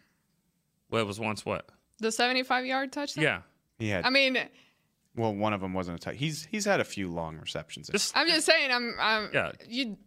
Well, 0.90 1.02
it 1.02 1.06
was 1.06 1.18
once 1.18 1.44
what? 1.46 1.68
The 1.98 2.12
75 2.12 2.66
yard 2.66 2.92
touchdown. 2.92 3.24
Yeah. 3.24 3.40
he 3.78 3.88
had. 3.88 4.04
I 4.04 4.10
mean, 4.10 4.36
well, 5.16 5.34
one 5.34 5.52
of 5.52 5.60
them 5.60 5.74
wasn't 5.74 5.98
a 5.98 6.00
touch. 6.00 6.16
He's 6.16 6.46
he's 6.50 6.64
had 6.64 6.80
a 6.80 6.84
few 6.84 7.08
long 7.08 7.36
receptions. 7.38 7.88
Just 7.88 8.16
I'm 8.16 8.28
just 8.28 8.46
saying. 8.46 8.70
I'm. 8.70 8.94
I'm 8.98 9.30
Yeah. 9.32 9.52
You 9.68 9.98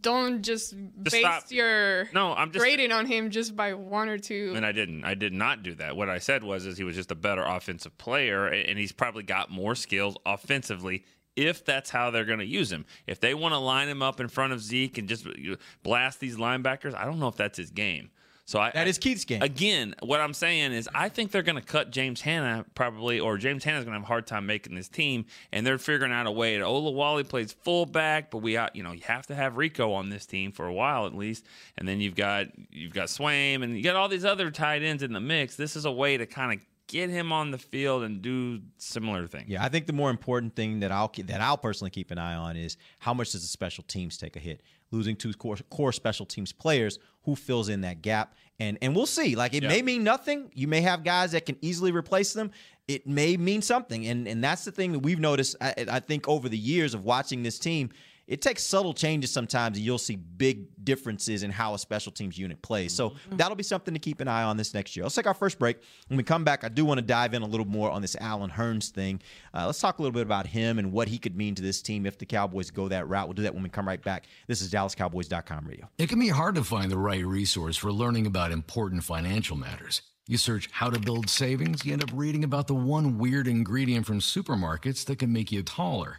don't 0.00 0.42
just, 0.42 0.70
Just 0.72 1.04
base 1.04 1.20
stop. 1.20 1.44
your 1.50 2.08
no. 2.12 2.32
I'm 2.34 2.50
just 2.52 2.62
grading 2.62 2.92
on 2.92 3.06
him 3.06 3.30
just 3.30 3.54
by 3.54 3.74
one 3.74 4.08
or 4.08 4.18
two. 4.18 4.52
And 4.56 4.64
I 4.66 4.72
didn't. 4.72 5.04
I 5.04 5.14
did 5.14 5.32
not 5.32 5.62
do 5.62 5.74
that. 5.76 5.96
What 5.96 6.08
I 6.08 6.18
said 6.18 6.42
was, 6.42 6.66
is 6.66 6.76
he 6.78 6.84
was 6.84 6.96
just 6.96 7.10
a 7.10 7.14
better 7.14 7.42
offensive 7.42 7.96
player, 7.98 8.46
and 8.46 8.78
he's 8.78 8.92
probably 8.92 9.22
got 9.22 9.50
more 9.50 9.74
skills 9.74 10.16
offensively. 10.26 11.04
If 11.36 11.64
that's 11.64 11.90
how 11.90 12.10
they're 12.10 12.24
going 12.24 12.38
to 12.38 12.46
use 12.46 12.72
him, 12.72 12.86
if 13.06 13.20
they 13.20 13.34
want 13.34 13.52
to 13.52 13.58
line 13.58 13.88
him 13.88 14.00
up 14.02 14.20
in 14.20 14.28
front 14.28 14.54
of 14.54 14.62
Zeke 14.62 14.96
and 14.96 15.06
just 15.06 15.26
uh, 15.26 15.56
blast 15.82 16.18
these 16.18 16.36
linebackers, 16.36 16.94
I 16.94 17.04
don't 17.04 17.18
know 17.18 17.28
if 17.28 17.36
that's 17.36 17.58
his 17.58 17.70
game. 17.70 18.10
So 18.46 18.60
I, 18.60 18.70
That 18.70 18.86
is 18.86 18.96
Keith's 18.96 19.24
game. 19.24 19.42
Again, 19.42 19.96
what 20.02 20.20
I'm 20.20 20.32
saying 20.32 20.70
is, 20.72 20.88
I 20.94 21.08
think 21.08 21.32
they're 21.32 21.42
going 21.42 21.56
to 21.56 21.66
cut 21.66 21.90
James 21.90 22.20
Hanna 22.20 22.64
probably, 22.76 23.18
or 23.18 23.38
James 23.38 23.64
Hanna's 23.64 23.84
going 23.84 23.92
to 23.92 23.98
have 23.98 24.04
a 24.04 24.06
hard 24.06 24.24
time 24.26 24.46
making 24.46 24.76
this 24.76 24.88
team, 24.88 25.26
and 25.52 25.66
they're 25.66 25.78
figuring 25.78 26.12
out 26.12 26.26
a 26.26 26.30
way. 26.30 26.56
To 26.56 26.64
Olawale 26.64 27.28
plays 27.28 27.52
fullback, 27.52 28.30
but 28.30 28.38
we, 28.38 28.56
uh, 28.56 28.68
you 28.72 28.84
know, 28.84 28.92
you 28.92 29.02
have 29.06 29.26
to 29.26 29.34
have 29.34 29.56
Rico 29.56 29.92
on 29.92 30.10
this 30.10 30.26
team 30.26 30.52
for 30.52 30.64
a 30.66 30.72
while 30.72 31.06
at 31.06 31.14
least, 31.14 31.44
and 31.76 31.88
then 31.88 32.00
you've 32.00 32.14
got 32.14 32.46
you've 32.70 32.94
got 32.94 33.08
Swaim, 33.08 33.64
and 33.64 33.76
you 33.76 33.82
got 33.82 33.96
all 33.96 34.08
these 34.08 34.24
other 34.24 34.52
tight 34.52 34.82
ends 34.82 35.02
in 35.02 35.12
the 35.12 35.20
mix. 35.20 35.56
This 35.56 35.74
is 35.74 35.84
a 35.84 35.92
way 35.92 36.16
to 36.16 36.24
kind 36.24 36.52
of 36.52 36.64
get 36.86 37.10
him 37.10 37.32
on 37.32 37.50
the 37.50 37.58
field 37.58 38.04
and 38.04 38.22
do 38.22 38.60
similar 38.78 39.26
things. 39.26 39.48
Yeah, 39.48 39.64
I 39.64 39.68
think 39.68 39.86
the 39.86 39.92
more 39.92 40.10
important 40.10 40.54
thing 40.54 40.80
that 40.80 40.92
I'll 40.92 41.10
that 41.24 41.40
I'll 41.40 41.58
personally 41.58 41.90
keep 41.90 42.10
an 42.12 42.18
eye 42.18 42.34
on 42.34 42.56
is 42.56 42.76
how 43.00 43.12
much 43.12 43.32
does 43.32 43.42
the 43.42 43.48
special 43.48 43.84
teams 43.88 44.16
take 44.16 44.36
a 44.36 44.38
hit? 44.38 44.62
Losing 44.90 45.16
two 45.16 45.32
core, 45.34 45.56
core 45.70 45.92
special 45.92 46.26
teams 46.26 46.52
players, 46.52 46.98
who 47.24 47.34
fills 47.34 47.68
in 47.68 47.80
that 47.82 48.02
gap? 48.02 48.34
And 48.58 48.78
and 48.80 48.94
we'll 48.94 49.06
see. 49.06 49.36
Like 49.36 49.52
it 49.52 49.62
may 49.62 49.82
mean 49.82 50.04
nothing. 50.04 50.50
You 50.54 50.68
may 50.68 50.80
have 50.80 51.04
guys 51.04 51.32
that 51.32 51.44
can 51.44 51.56
easily 51.60 51.92
replace 51.92 52.32
them. 52.32 52.50
It 52.88 53.06
may 53.06 53.36
mean 53.36 53.62
something, 53.62 54.06
and 54.06 54.26
and 54.26 54.42
that's 54.42 54.64
the 54.64 54.72
thing 54.72 54.92
that 54.92 55.00
we've 55.00 55.18
noticed. 55.18 55.56
I, 55.60 55.74
I 55.90 56.00
think 56.00 56.28
over 56.28 56.48
the 56.48 56.56
years 56.56 56.94
of 56.94 57.04
watching 57.04 57.42
this 57.42 57.58
team. 57.58 57.90
It 58.26 58.42
takes 58.42 58.64
subtle 58.64 58.92
changes 58.92 59.30
sometimes, 59.30 59.76
and 59.76 59.86
you'll 59.86 59.98
see 59.98 60.16
big 60.16 60.66
differences 60.84 61.44
in 61.44 61.50
how 61.50 61.74
a 61.74 61.78
special 61.78 62.10
teams 62.10 62.36
unit 62.36 62.60
plays. 62.60 62.92
So 62.92 63.14
that'll 63.30 63.56
be 63.56 63.62
something 63.62 63.94
to 63.94 64.00
keep 64.00 64.20
an 64.20 64.26
eye 64.26 64.42
on 64.42 64.56
this 64.56 64.74
next 64.74 64.96
year. 64.96 65.04
Let's 65.04 65.14
take 65.14 65.26
our 65.26 65.34
first 65.34 65.60
break. 65.60 65.78
When 66.08 66.16
we 66.16 66.24
come 66.24 66.42
back, 66.42 66.64
I 66.64 66.68
do 66.68 66.84
want 66.84 66.98
to 66.98 67.06
dive 67.06 67.34
in 67.34 67.42
a 67.42 67.46
little 67.46 67.66
more 67.66 67.90
on 67.90 68.02
this 68.02 68.16
Allen 68.20 68.50
Hurns 68.50 68.90
thing. 68.90 69.20
Uh, 69.54 69.66
let's 69.66 69.80
talk 69.80 70.00
a 70.00 70.02
little 70.02 70.12
bit 70.12 70.22
about 70.22 70.46
him 70.46 70.80
and 70.80 70.90
what 70.90 71.06
he 71.06 71.18
could 71.18 71.36
mean 71.36 71.54
to 71.54 71.62
this 71.62 71.80
team 71.80 72.04
if 72.04 72.18
the 72.18 72.26
Cowboys 72.26 72.70
go 72.70 72.88
that 72.88 73.08
route. 73.08 73.28
We'll 73.28 73.34
do 73.34 73.42
that 73.42 73.54
when 73.54 73.62
we 73.62 73.68
come 73.68 73.86
right 73.86 74.02
back. 74.02 74.26
This 74.48 74.60
is 74.60 74.72
DallasCowboys.com 74.72 75.66
radio. 75.66 75.88
It 75.98 76.08
can 76.08 76.18
be 76.18 76.28
hard 76.28 76.56
to 76.56 76.64
find 76.64 76.90
the 76.90 76.98
right 76.98 77.24
resource 77.24 77.76
for 77.76 77.92
learning 77.92 78.26
about 78.26 78.50
important 78.50 79.04
financial 79.04 79.56
matters. 79.56 80.02
You 80.28 80.38
search 80.38 80.68
how 80.72 80.90
to 80.90 80.98
build 80.98 81.30
savings, 81.30 81.84
you 81.84 81.92
end 81.92 82.02
up 82.02 82.10
reading 82.12 82.42
about 82.42 82.66
the 82.66 82.74
one 82.74 83.16
weird 83.16 83.46
ingredient 83.46 84.06
from 84.06 84.18
supermarkets 84.18 85.04
that 85.04 85.20
can 85.20 85.32
make 85.32 85.52
you 85.52 85.62
taller. 85.62 86.18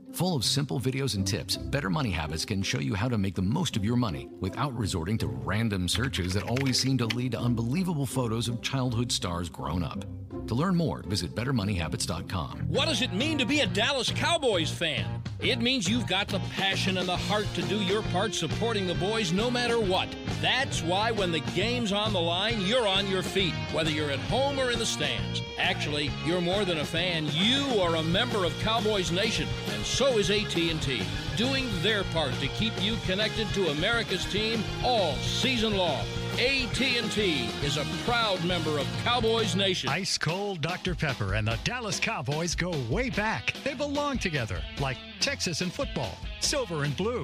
Full 0.13 0.35
of 0.35 0.43
simple 0.43 0.79
videos 0.79 1.15
and 1.15 1.25
tips, 1.25 1.55
Better 1.55 1.89
Money 1.89 2.11
Habits 2.11 2.43
can 2.43 2.61
show 2.61 2.79
you 2.79 2.93
how 2.93 3.07
to 3.07 3.17
make 3.17 3.33
the 3.33 3.41
most 3.41 3.77
of 3.77 3.85
your 3.85 3.95
money 3.95 4.27
without 4.41 4.77
resorting 4.77 5.17
to 5.19 5.27
random 5.27 5.87
searches 5.87 6.33
that 6.33 6.43
always 6.43 6.77
seem 6.77 6.97
to 6.97 7.05
lead 7.05 7.31
to 7.31 7.39
unbelievable 7.39 8.05
photos 8.05 8.49
of 8.49 8.61
childhood 8.61 9.09
stars 9.11 9.47
grown 9.47 9.83
up. 9.83 10.03
To 10.47 10.55
learn 10.55 10.75
more, 10.75 11.01
visit 11.03 11.33
BetterMoneyHabits.com. 11.35 12.67
What 12.67 12.87
does 12.87 13.01
it 13.01 13.13
mean 13.13 13.37
to 13.37 13.45
be 13.45 13.61
a 13.61 13.67
Dallas 13.67 14.11
Cowboys 14.11 14.69
fan? 14.69 15.21
It 15.39 15.59
means 15.59 15.87
you've 15.87 16.07
got 16.07 16.27
the 16.27 16.39
passion 16.55 16.97
and 16.97 17.07
the 17.07 17.15
heart 17.15 17.47
to 17.55 17.61
do 17.63 17.77
your 17.77 18.01
part 18.03 18.33
supporting 18.35 18.87
the 18.87 18.95
boys 18.95 19.31
no 19.31 19.49
matter 19.49 19.79
what. 19.79 20.09
That's 20.41 20.81
why 20.83 21.11
when 21.11 21.31
the 21.31 21.39
game's 21.55 21.91
on 21.91 22.11
the 22.11 22.21
line, 22.21 22.61
you're 22.61 22.87
on 22.87 23.07
your 23.07 23.23
feet, 23.23 23.53
whether 23.71 23.89
you're 23.89 24.11
at 24.11 24.19
home 24.19 24.59
or 24.59 24.71
in 24.71 24.79
the 24.79 24.85
stands. 24.85 25.41
Actually, 25.57 26.11
you're 26.25 26.41
more 26.41 26.65
than 26.65 26.79
a 26.79 26.85
fan. 26.85 27.27
You 27.31 27.79
are 27.79 27.95
a 27.95 28.03
member 28.03 28.43
of 28.43 28.57
Cowboys 28.59 29.11
Nation, 29.11 29.47
and 29.71 29.85
so 29.85 30.00
is 30.07 30.29
AT&T, 30.29 31.03
doing 31.35 31.67
their 31.81 32.03
part 32.05 32.33
to 32.39 32.47
keep 32.47 32.73
you 32.81 32.95
connected 33.05 33.47
to 33.49 33.69
America's 33.69 34.25
team 34.25 34.63
all 34.83 35.13
season 35.15 35.75
long. 35.75 36.05
AT&T 36.33 37.49
is 37.63 37.77
a 37.77 37.85
proud 38.05 38.43
member 38.45 38.77
of 38.79 38.87
Cowboys 39.03 39.55
Nation. 39.55 39.89
Ice 39.89 40.17
cold 40.17 40.61
Dr. 40.61 40.95
Pepper 40.95 41.33
and 41.33 41.47
the 41.47 41.57
Dallas 41.63 41.99
Cowboys 41.99 42.55
go 42.55 42.71
way 42.89 43.09
back. 43.09 43.53
They 43.63 43.73
belong 43.73 44.17
together, 44.17 44.61
like 44.79 44.97
Texas 45.19 45.61
and 45.61 45.73
football, 45.73 46.17
silver 46.39 46.83
and 46.83 46.95
blue, 46.95 47.23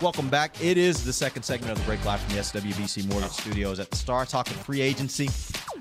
Welcome 0.00 0.30
back. 0.30 0.64
It 0.64 0.78
is 0.78 1.04
the 1.04 1.12
second 1.12 1.42
segment 1.42 1.72
of 1.72 1.78
the 1.78 1.84
break 1.84 2.02
live 2.06 2.20
from 2.20 2.34
the 2.34 2.40
SWBC 2.40 3.06
Mortgage 3.10 3.32
Studios 3.32 3.78
at 3.78 3.90
the 3.90 3.96
Star, 3.96 4.24
talking 4.24 4.54
free 4.54 4.80
agency. 4.80 5.28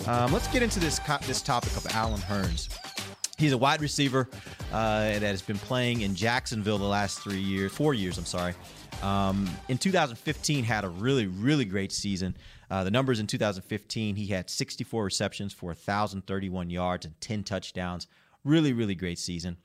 Um, 0.08 0.34
let's 0.34 0.49
get 0.49 0.62
into 0.62 0.77
this 0.82 0.99
co- 0.99 1.19
this 1.25 1.41
topic 1.41 1.71
of 1.77 1.88
Allen 1.93 2.19
Hurns. 2.19 2.67
He's 3.38 3.53
a 3.53 3.58
wide 3.58 3.79
receiver 3.79 4.27
uh, 4.73 5.03
that 5.03 5.21
has 5.21 5.41
been 5.41 5.58
playing 5.58 6.01
in 6.01 6.15
Jacksonville 6.15 6.77
the 6.77 6.84
last 6.84 7.21
three 7.21 7.39
years, 7.39 7.71
four 7.71 7.93
years. 7.93 8.17
I'm 8.17 8.25
sorry. 8.25 8.55
Um, 9.01 9.49
in 9.69 9.77
2015, 9.77 10.65
had 10.65 10.84
a 10.84 10.89
really 10.89 11.27
really 11.27 11.63
great 11.63 11.93
season. 11.93 12.36
Uh, 12.69 12.84
the 12.84 12.91
numbers 12.91 13.21
in 13.21 13.27
2015, 13.27 14.17
he 14.17 14.27
had 14.27 14.49
64 14.49 15.05
receptions 15.05 15.53
for 15.53 15.67
1,031 15.67 16.69
yards 16.69 17.05
and 17.05 17.19
10 17.21 17.45
touchdowns. 17.45 18.08
Really 18.43 18.73
really 18.73 18.95
great 18.95 19.17
season. 19.17 19.55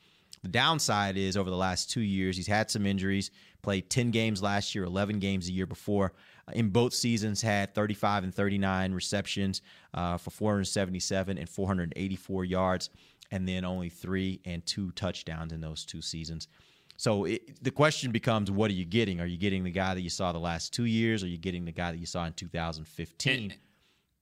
The 0.43 0.49
downside 0.49 1.17
is 1.17 1.37
over 1.37 1.51
the 1.51 1.57
last 1.57 1.91
two 1.91 2.03
years, 2.03 2.37
he's 2.37 2.47
had 2.47 2.71
some 2.71 2.87
injuries. 2.87 3.33
Played 3.65 3.89
10 3.89 4.11
games 4.11 4.43
last 4.43 4.75
year, 4.75 4.85
11 4.85 5.21
games 5.21 5.47
the 5.47 5.53
year 5.55 5.67
before. 5.67 6.13
Uh, 6.47 6.53
in 6.55 6.69
both 6.69 6.93
seasons, 6.93 7.41
had 7.41 7.75
35 7.75 8.25
and 8.25 8.35
39 8.35 8.93
receptions 8.93 9.63
uh, 9.95 10.19
for 10.19 10.31
477 10.31 11.39
and 11.39 11.49
484 11.49 12.45
yards, 12.45 12.91
and 13.31 13.49
then 13.49 13.65
only 13.65 13.89
three 13.89 14.39
and 14.45 14.67
two 14.67 14.91
touchdowns 14.91 15.51
in 15.51 15.63
those 15.63 15.87
two 15.87 16.03
seasons. 16.03 16.47
So 16.99 17.25
it, 17.25 17.65
the 17.65 17.71
question 17.71 18.13
becomes, 18.13 18.51
what 18.51 18.71
are 18.71 18.75
you 18.75 18.85
getting? 18.85 19.19
Are 19.19 19.27
you 19.27 19.39
getting 19.39 19.65
the 19.65 19.71
guy 19.71 19.95
that 19.95 20.03
you 20.03 20.11
saw 20.11 20.31
the 20.33 20.39
last 20.39 20.75
two 20.75 20.85
years? 20.85 21.23
Or 21.23 21.27
are 21.27 21.31
you 21.31 21.39
getting 21.39 21.65
the 21.65 21.73
guy 21.73 21.91
that 21.91 21.99
you 21.99 22.07
saw 22.07 22.27
in 22.27 22.35
2015? 22.35 23.55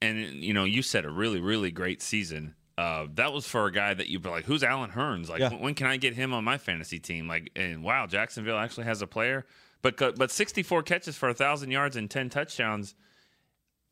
And, 0.00 0.18
you 0.20 0.54
know, 0.54 0.64
you 0.64 0.82
said 0.82 1.04
a 1.04 1.10
really, 1.10 1.40
really 1.40 1.72
great 1.72 2.00
season. 2.00 2.54
Uh, 2.78 3.06
that 3.14 3.32
was 3.32 3.46
for 3.46 3.66
a 3.66 3.72
guy 3.72 3.92
that 3.92 4.08
you'd 4.08 4.22
be 4.22 4.30
like, 4.30 4.44
"Who's 4.44 4.62
Allen 4.62 4.90
Hurns? 4.90 5.28
Like, 5.28 5.40
Yeah. 5.40 5.50
when, 5.50 5.60
when 5.60 5.74
can 5.74 5.86
I 5.86 5.96
get 5.98 6.14
him 6.14 6.32
on 6.32 6.42
my 6.44 6.56
fantasy 6.58 6.98
team?" 6.98 7.28
Like, 7.28 7.50
and 7.54 7.82
wow, 7.84 8.06
Jacksonville 8.06 8.56
actually 8.58 8.84
has 8.84 9.02
a 9.02 9.06
player. 9.06 9.44
But 9.82 9.96
but 10.16 10.30
64 10.30 10.82
catches 10.84 11.16
for 11.16 11.28
a 11.28 11.34
thousand 11.34 11.70
yards 11.70 11.96
and 11.96 12.08
10 12.10 12.30
touchdowns 12.30 12.94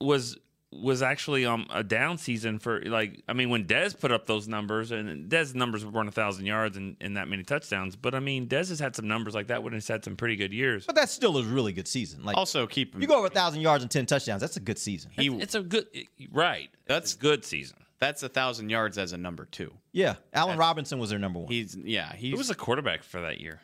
was 0.01 0.39
was 0.73 1.03
actually 1.03 1.45
um 1.45 1.67
a 1.71 1.83
down 1.83 2.17
season 2.17 2.61
for 2.61 2.81
like 2.83 3.25
I 3.27 3.33
mean 3.33 3.51
when 3.51 3.65
Dez 3.65 3.99
put 3.99 4.13
up 4.13 4.27
those 4.27 4.47
numbers 4.47 4.93
and 4.93 5.29
Dez 5.29 5.53
numbers 5.53 5.85
weren't 5.85 6.09
a 6.09 6.13
thousand 6.13 6.47
yards 6.47 6.77
and, 6.77 6.97
and 7.01 7.17
that 7.17 7.27
many 7.27 7.43
touchdowns, 7.43 7.97
but 7.97 8.15
I 8.15 8.21
mean 8.21 8.47
Dez 8.47 8.69
has 8.69 8.79
had 8.79 8.95
some 8.95 9.09
numbers 9.09 9.35
like 9.35 9.49
that 9.49 9.65
when 9.65 9.73
he's 9.73 9.89
had 9.89 10.05
some 10.05 10.15
pretty 10.15 10.37
good 10.37 10.53
years. 10.53 10.87
But 10.87 10.95
that's 10.95 11.11
still 11.13 11.37
a 11.39 11.43
really 11.43 11.73
good 11.73 11.89
season. 11.89 12.25
Like 12.25 12.37
Also, 12.37 12.69
keep 12.69 12.95
you 13.01 13.09
go 13.09 13.17
over 13.19 13.27
a 13.27 13.31
thousand 13.31 13.63
yards 13.63 13.83
and 13.83 13.91
ten 13.91 14.07
touchdowns. 14.07 14.41
That's 14.41 14.57
a 14.57 14.61
good 14.61 14.79
season. 14.79 15.11
he 15.19 15.27
It's 15.27 15.57
a 15.57 15.61
good 15.63 15.87
right. 16.33 16.71
That's 16.87 17.15
a 17.15 17.19
good 17.19 17.45
season. 17.45 17.79
That's 18.01 18.23
a 18.23 18.29
thousand 18.29 18.71
yards 18.71 18.99
as 18.99 19.13
a 19.13 19.17
number 19.19 19.45
two. 19.45 19.73
Yeah, 19.93 20.17
Allen 20.33 20.59
Robinson 20.59 20.99
was 20.99 21.11
their 21.11 21.19
number 21.19 21.39
one. 21.39 21.49
He's 21.53 21.77
yeah. 21.77 22.13
He 22.15 22.35
was 22.35 22.49
the 22.49 22.55
quarterback 22.55 23.03
for 23.05 23.21
that 23.21 23.41
year? 23.41 23.61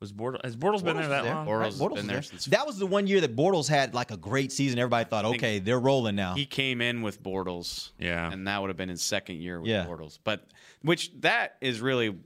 Was 0.00 0.12
Bortles? 0.12 0.44
Has 0.44 0.56
Bortles, 0.56 0.84
been 0.84 0.96
there 0.96 1.08
that 1.08 1.24
long? 1.24 1.44
Bortles 1.44 1.58
Right, 1.58 1.64
has 1.66 1.80
Bortles 1.80 1.94
been 1.96 2.06
there 2.06 2.16
there. 2.16 2.22
since- 2.22 2.44
That 2.46 2.66
was 2.68 2.78
the 2.78 2.86
one 2.86 3.08
year 3.08 3.20
that 3.20 3.34
Bortles 3.34 3.68
had 3.68 3.94
like 3.94 4.12
a 4.12 4.16
great 4.16 4.52
season. 4.52 4.78
Everybody 4.78 5.08
thought, 5.10 5.24
okay, 5.24 5.58
they're 5.58 5.80
rolling 5.80 6.14
now. 6.14 6.34
He 6.34 6.46
came 6.46 6.80
in 6.80 7.02
with 7.02 7.20
Bortles. 7.20 7.90
Yeah. 7.98 8.30
And 8.30 8.46
that 8.46 8.60
would 8.60 8.70
have 8.70 8.76
been 8.76 8.90
his 8.90 9.02
second 9.02 9.40
year 9.40 9.60
with 9.60 9.68
Yeah. 9.68 9.86
Bortles. 9.86 10.18
But 10.22 10.46
which 10.82 11.10
that 11.22 11.56
is 11.60 11.80
really 11.80 12.16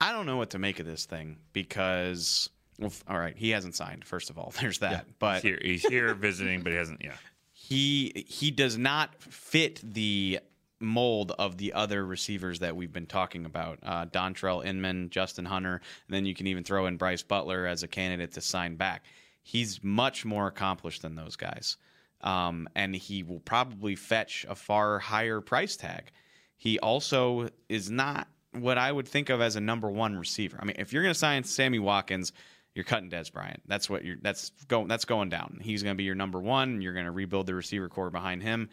I 0.00 0.12
don't 0.12 0.26
know 0.26 0.36
what 0.36 0.50
to 0.50 0.58
make 0.58 0.80
of 0.80 0.86
this 0.86 1.06
thing 1.06 1.38
because 1.54 2.50
well, 2.78 2.92
all 3.08 3.18
right, 3.18 3.36
he 3.36 3.50
hasn't 3.50 3.74
signed, 3.74 4.04
first 4.04 4.28
of 4.28 4.38
all. 4.38 4.52
There's 4.60 4.80
that. 4.80 5.06
But 5.18 5.36
He's 5.36 5.42
here, 5.42 5.58
he's 5.62 5.86
here 5.86 6.14
visiting, 6.28 6.60
but 6.62 6.72
he 6.72 6.78
hasn't. 6.78 7.02
Yeah, 7.02 7.14
he 7.52 8.24
he 8.28 8.50
does 8.50 8.76
not 8.76 9.14
fit 9.22 9.80
the 9.82 10.40
mold 10.80 11.32
of 11.38 11.56
the 11.56 11.72
other 11.72 12.04
receivers 12.04 12.60
that 12.60 12.76
we've 12.76 12.92
been 12.92 13.06
talking 13.06 13.44
about. 13.44 13.78
Uh, 13.82 14.06
Dontrell 14.06 14.64
Inman, 14.64 15.10
Justin 15.10 15.44
Hunter, 15.44 15.80
and 16.06 16.14
then 16.14 16.26
you 16.26 16.34
can 16.34 16.46
even 16.46 16.64
throw 16.64 16.86
in 16.86 16.96
Brice 16.96 17.22
Butler 17.22 17.66
as 17.66 17.82
a 17.82 17.88
candidate 17.88 18.32
to 18.32 18.40
sign 18.40 18.76
back. 18.76 19.04
He's 19.42 19.82
much 19.82 20.24
more 20.24 20.46
accomplished 20.46 21.02
than 21.02 21.16
those 21.16 21.36
guys. 21.36 21.76
Um, 22.20 22.68
and 22.74 22.94
he 22.94 23.22
will 23.22 23.40
probably 23.40 23.94
fetch 23.94 24.44
a 24.48 24.54
far 24.54 24.98
higher 24.98 25.40
price 25.40 25.76
tag. 25.76 26.10
He 26.56 26.78
also 26.80 27.48
is 27.68 27.90
not 27.90 28.26
what 28.52 28.78
I 28.78 28.90
would 28.90 29.06
think 29.06 29.28
of 29.30 29.40
as 29.40 29.56
a 29.56 29.60
number 29.60 29.88
one 29.88 30.16
receiver. 30.16 30.58
I 30.60 30.64
mean, 30.64 30.76
if 30.78 30.92
you're 30.92 31.02
going 31.02 31.14
to 31.14 31.18
sign 31.18 31.44
Sammy 31.44 31.78
Watkins, 31.78 32.32
you're 32.74 32.84
cutting 32.84 33.10
Dez 33.10 33.32
Bryant. 33.32 33.62
That's 33.66 33.88
what 33.88 34.04
you're. 34.04 34.16
That's 34.20 34.50
going. 34.68 34.88
That's 34.88 35.04
going 35.04 35.28
down. 35.28 35.60
He's 35.62 35.82
going 35.82 35.94
to 35.94 35.98
be 35.98 36.04
your 36.04 36.14
number 36.14 36.40
one. 36.40 36.82
You're 36.82 36.92
going 36.92 37.06
to 37.06 37.12
rebuild 37.12 37.46
the 37.46 37.54
receiver 37.54 37.88
core 37.88 38.10
behind 38.10 38.42
him. 38.42 38.68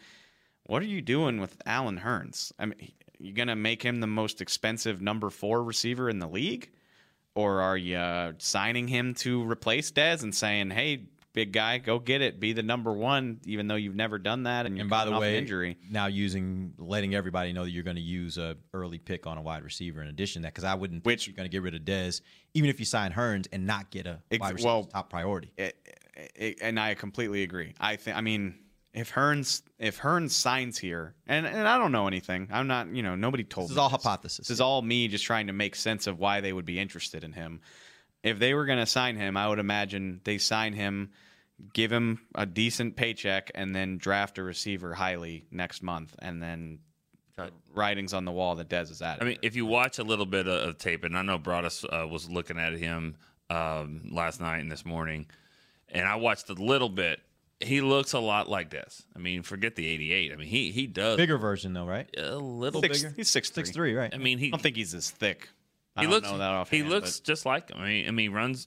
What 0.66 0.82
are 0.82 0.86
you 0.86 1.00
doing 1.00 1.40
with 1.40 1.56
Allen 1.64 2.00
Hurns? 2.00 2.52
I 2.58 2.66
mean, 2.66 2.92
you 3.18 3.32
going 3.32 3.48
to 3.48 3.56
make 3.56 3.82
him 3.82 4.00
the 4.00 4.06
most 4.06 4.40
expensive 4.40 5.00
number 5.00 5.30
four 5.30 5.62
receiver 5.62 6.10
in 6.10 6.18
the 6.18 6.26
league, 6.26 6.70
or 7.34 7.60
are 7.60 7.76
you 7.76 7.96
uh, 7.96 8.32
signing 8.38 8.88
him 8.88 9.14
to 9.14 9.48
replace 9.48 9.92
Dez 9.92 10.22
and 10.22 10.34
saying, 10.34 10.70
"Hey, 10.70 11.04
big 11.32 11.52
guy, 11.52 11.78
go 11.78 11.98
get 12.00 12.20
it, 12.20 12.40
be 12.40 12.52
the 12.52 12.64
number 12.64 12.92
one," 12.92 13.40
even 13.46 13.68
though 13.68 13.76
you've 13.76 13.94
never 13.94 14.18
done 14.18 14.42
that, 14.42 14.66
and 14.66 14.76
you're 14.76 14.82
and 14.82 14.90
by 14.90 15.04
the 15.04 15.16
way, 15.16 15.38
injury. 15.38 15.76
now 15.88 16.06
using 16.06 16.74
letting 16.78 17.14
everybody 17.14 17.52
know 17.52 17.64
that 17.64 17.70
you're 17.70 17.84
going 17.84 17.96
to 17.96 18.02
use 18.02 18.36
a 18.36 18.56
early 18.74 18.98
pick 18.98 19.26
on 19.26 19.38
a 19.38 19.42
wide 19.42 19.62
receiver 19.62 20.02
in 20.02 20.08
addition 20.08 20.42
to 20.42 20.46
that 20.46 20.54
because 20.54 20.64
I 20.64 20.74
wouldn't 20.74 21.04
Which- 21.04 21.26
you're 21.28 21.36
going 21.36 21.48
to 21.48 21.52
get 21.52 21.62
rid 21.62 21.74
of 21.74 21.82
Dez 21.82 22.22
even 22.54 22.70
if 22.70 22.80
you 22.80 22.86
sign 22.86 23.12
Hurns 23.12 23.46
and 23.52 23.66
not 23.66 23.90
get 23.90 24.06
a 24.06 24.18
Ex- 24.30 24.40
wide 24.40 24.54
receiver 24.54 24.66
well, 24.68 24.84
top 24.84 25.10
priority. 25.10 25.52
it, 25.56 25.76
it, 26.34 26.58
and 26.60 26.80
I 26.80 26.94
completely 26.94 27.42
agree. 27.44 27.74
I 27.78 27.96
think. 27.96 28.16
I 28.16 28.20
mean, 28.20 28.58
if 28.96 29.12
Hurns 29.12 29.62
if 29.78 29.98
Hurns 29.98 30.30
signs 30.30 30.78
here, 30.78 31.14
and 31.26 31.46
and 31.46 31.68
I 31.68 31.76
don't 31.76 31.92
know 31.92 32.08
anything. 32.08 32.48
I'm 32.50 32.66
not. 32.66 32.88
You 32.88 33.02
know, 33.02 33.14
nobody 33.14 33.44
told. 33.44 33.66
This 33.66 33.72
is 33.72 33.76
me 33.76 33.82
all 33.82 33.88
hypothesis. 33.90 34.48
This 34.48 34.54
is 34.54 34.60
all 34.60 34.80
me 34.80 35.06
just 35.06 35.24
trying 35.24 35.48
to 35.48 35.52
make 35.52 35.76
sense 35.76 36.06
of 36.06 36.18
why 36.18 36.40
they 36.40 36.52
would 36.52 36.64
be 36.64 36.80
interested 36.80 37.22
in 37.22 37.32
him. 37.32 37.60
If 38.22 38.38
they 38.38 38.54
were 38.54 38.64
going 38.64 38.78
to 38.78 38.86
sign 38.86 39.16
him, 39.16 39.36
I 39.36 39.48
would 39.48 39.58
imagine 39.58 40.22
they 40.24 40.38
sign 40.38 40.72
him, 40.72 41.10
give 41.74 41.92
him 41.92 42.20
a 42.34 42.46
decent 42.46 42.96
paycheck, 42.96 43.50
and 43.54 43.76
then 43.76 43.98
draft 43.98 44.38
a 44.38 44.42
receiver 44.42 44.94
highly 44.94 45.44
next 45.50 45.82
month, 45.82 46.16
and 46.18 46.42
then 46.42 46.78
writings 47.74 48.14
on 48.14 48.24
the 48.24 48.32
wall 48.32 48.54
that 48.54 48.70
Dez 48.70 48.90
is 48.90 49.02
at. 49.02 49.22
I 49.22 49.26
mean, 49.26 49.38
if 49.42 49.54
you 49.54 49.66
watch 49.66 49.98
a 49.98 50.04
little 50.04 50.24
bit 50.24 50.48
of, 50.48 50.70
of 50.70 50.78
tape, 50.78 51.04
and 51.04 51.16
I 51.18 51.20
know 51.20 51.38
Broaddus 51.38 51.84
uh, 51.84 52.08
was 52.08 52.30
looking 52.30 52.58
at 52.58 52.72
him 52.72 53.16
um, 53.50 54.08
last 54.10 54.40
night 54.40 54.60
and 54.60 54.72
this 54.72 54.86
morning, 54.86 55.26
and 55.90 56.08
I 56.08 56.16
watched 56.16 56.48
a 56.48 56.54
little 56.54 56.88
bit. 56.88 57.20
He 57.60 57.80
looks 57.80 58.12
a 58.12 58.18
lot 58.18 58.48
like 58.48 58.70
this. 58.70 59.02
I 59.14 59.18
mean, 59.18 59.42
forget 59.42 59.76
the 59.76 59.86
'88. 59.86 60.32
I 60.32 60.36
mean, 60.36 60.46
he 60.48 60.70
he 60.70 60.86
does 60.86 61.16
Bigger 61.16 61.38
version 61.38 61.72
though, 61.72 61.86
right? 61.86 62.08
a 62.16 62.36
little 62.36 62.82
six, 62.82 63.02
bigger. 63.02 63.14
he's 63.16 63.28
six 63.28 63.50
Six 63.52 63.70
three, 63.70 63.94
right? 63.94 64.12
I 64.12 64.18
mean, 64.18 64.38
he 64.38 64.48
I 64.48 64.50
don't 64.50 64.62
think 64.62 64.76
he's 64.76 64.94
as 64.94 65.10
thick. 65.10 65.48
I 65.96 66.00
he 66.00 66.06
don't 66.06 66.14
looks 66.14 66.30
know 66.30 66.38
that 66.38 66.68
he 66.68 66.82
looks 66.82 67.20
but- 67.20 67.26
just 67.26 67.46
like 67.46 67.70
him. 67.70 67.78
I 67.80 67.86
mean, 67.86 68.08
I 68.08 68.10
mean, 68.10 68.30
he 68.30 68.36
runs 68.36 68.66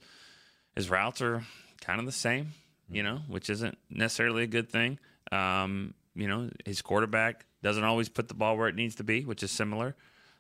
his 0.76 0.90
routes 0.90 1.22
are 1.22 1.44
kind 1.82 2.00
of 2.00 2.06
the 2.06 2.12
same, 2.12 2.54
you 2.90 3.04
know, 3.04 3.20
which 3.28 3.50
isn't 3.50 3.78
necessarily 3.90 4.44
a 4.44 4.48
good 4.48 4.70
thing. 4.70 4.98
Um, 5.32 5.94
you 6.16 6.28
know, 6.28 6.50
his 6.66 6.82
quarterback 6.82 7.46
doesn't 7.62 7.84
always 7.84 8.10
put 8.10 8.28
the 8.28 8.34
ball 8.34 8.58
where 8.58 8.68
it 8.68 8.76
needs 8.76 8.96
to 8.96 9.04
be, 9.04 9.24
which 9.26 9.44
is 9.44 9.52
similar 9.52 9.96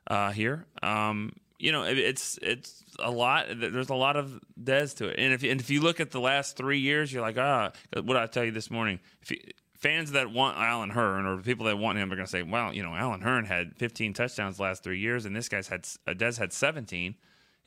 uh, 0.08 0.32
here. 0.32 0.66
Um, 0.82 1.34
you 1.60 1.72
know, 1.72 1.84
it, 1.84 1.98
it's 1.98 2.40
it's 2.42 2.84
a 3.00 3.12
lot. 3.12 3.48
There's 3.54 3.90
a 3.90 3.96
lot 3.96 4.16
of 4.16 4.40
Dez 4.62 4.96
to 4.98 5.08
it, 5.10 5.20
and 5.20 5.34
if 5.34 5.44
and 5.44 5.60
if 5.60 5.70
you 5.70 5.82
look 5.82 6.00
at 6.00 6.12
the 6.12 6.20
last 6.22 6.56
three 6.58 6.80
years, 6.80 7.12
you're 7.14 7.22
like, 7.22 7.38
ah, 7.38 7.72
what 7.94 8.06
did 8.08 8.16
I 8.18 8.26
tell 8.28 8.44
you 8.46 8.52
this 8.52 8.72
morning? 8.72 9.00
If 9.22 9.32
you, 9.32 9.38
fans 9.78 10.12
that 10.14 10.32
want 10.32 10.58
Allen 10.58 10.90
Hurn 10.90 11.26
or 11.26 11.38
people 11.38 11.66
that 11.68 11.78
want 11.78 11.98
him 11.98 12.12
are 12.12 12.16
going 12.16 12.26
to 12.26 12.32
say, 12.32 12.44
well, 12.44 12.74
you 12.74 12.82
know, 12.84 12.96
Allen 12.96 13.22
Hurn 13.22 13.46
had 13.46 13.78
15 13.78 14.14
touchdowns 14.14 14.60
last 14.60 14.84
three 14.84 15.00
years, 15.00 15.26
and 15.26 15.36
this 15.36 15.48
guy's 15.50 15.68
had 15.68 15.88
uh, 16.08 16.12
Dez 16.14 16.38
had 16.38 16.52
17. 16.54 17.16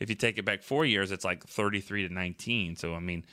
If 0.00 0.08
you 0.10 0.16
take 0.16 0.36
it 0.38 0.44
back 0.44 0.62
four 0.62 0.84
years, 0.84 1.12
it's 1.12 1.24
like 1.24 1.44
33 1.46 2.08
to 2.08 2.12
19. 2.14 2.76
So 2.76 2.94
I 2.94 2.98
mean, 3.00 3.24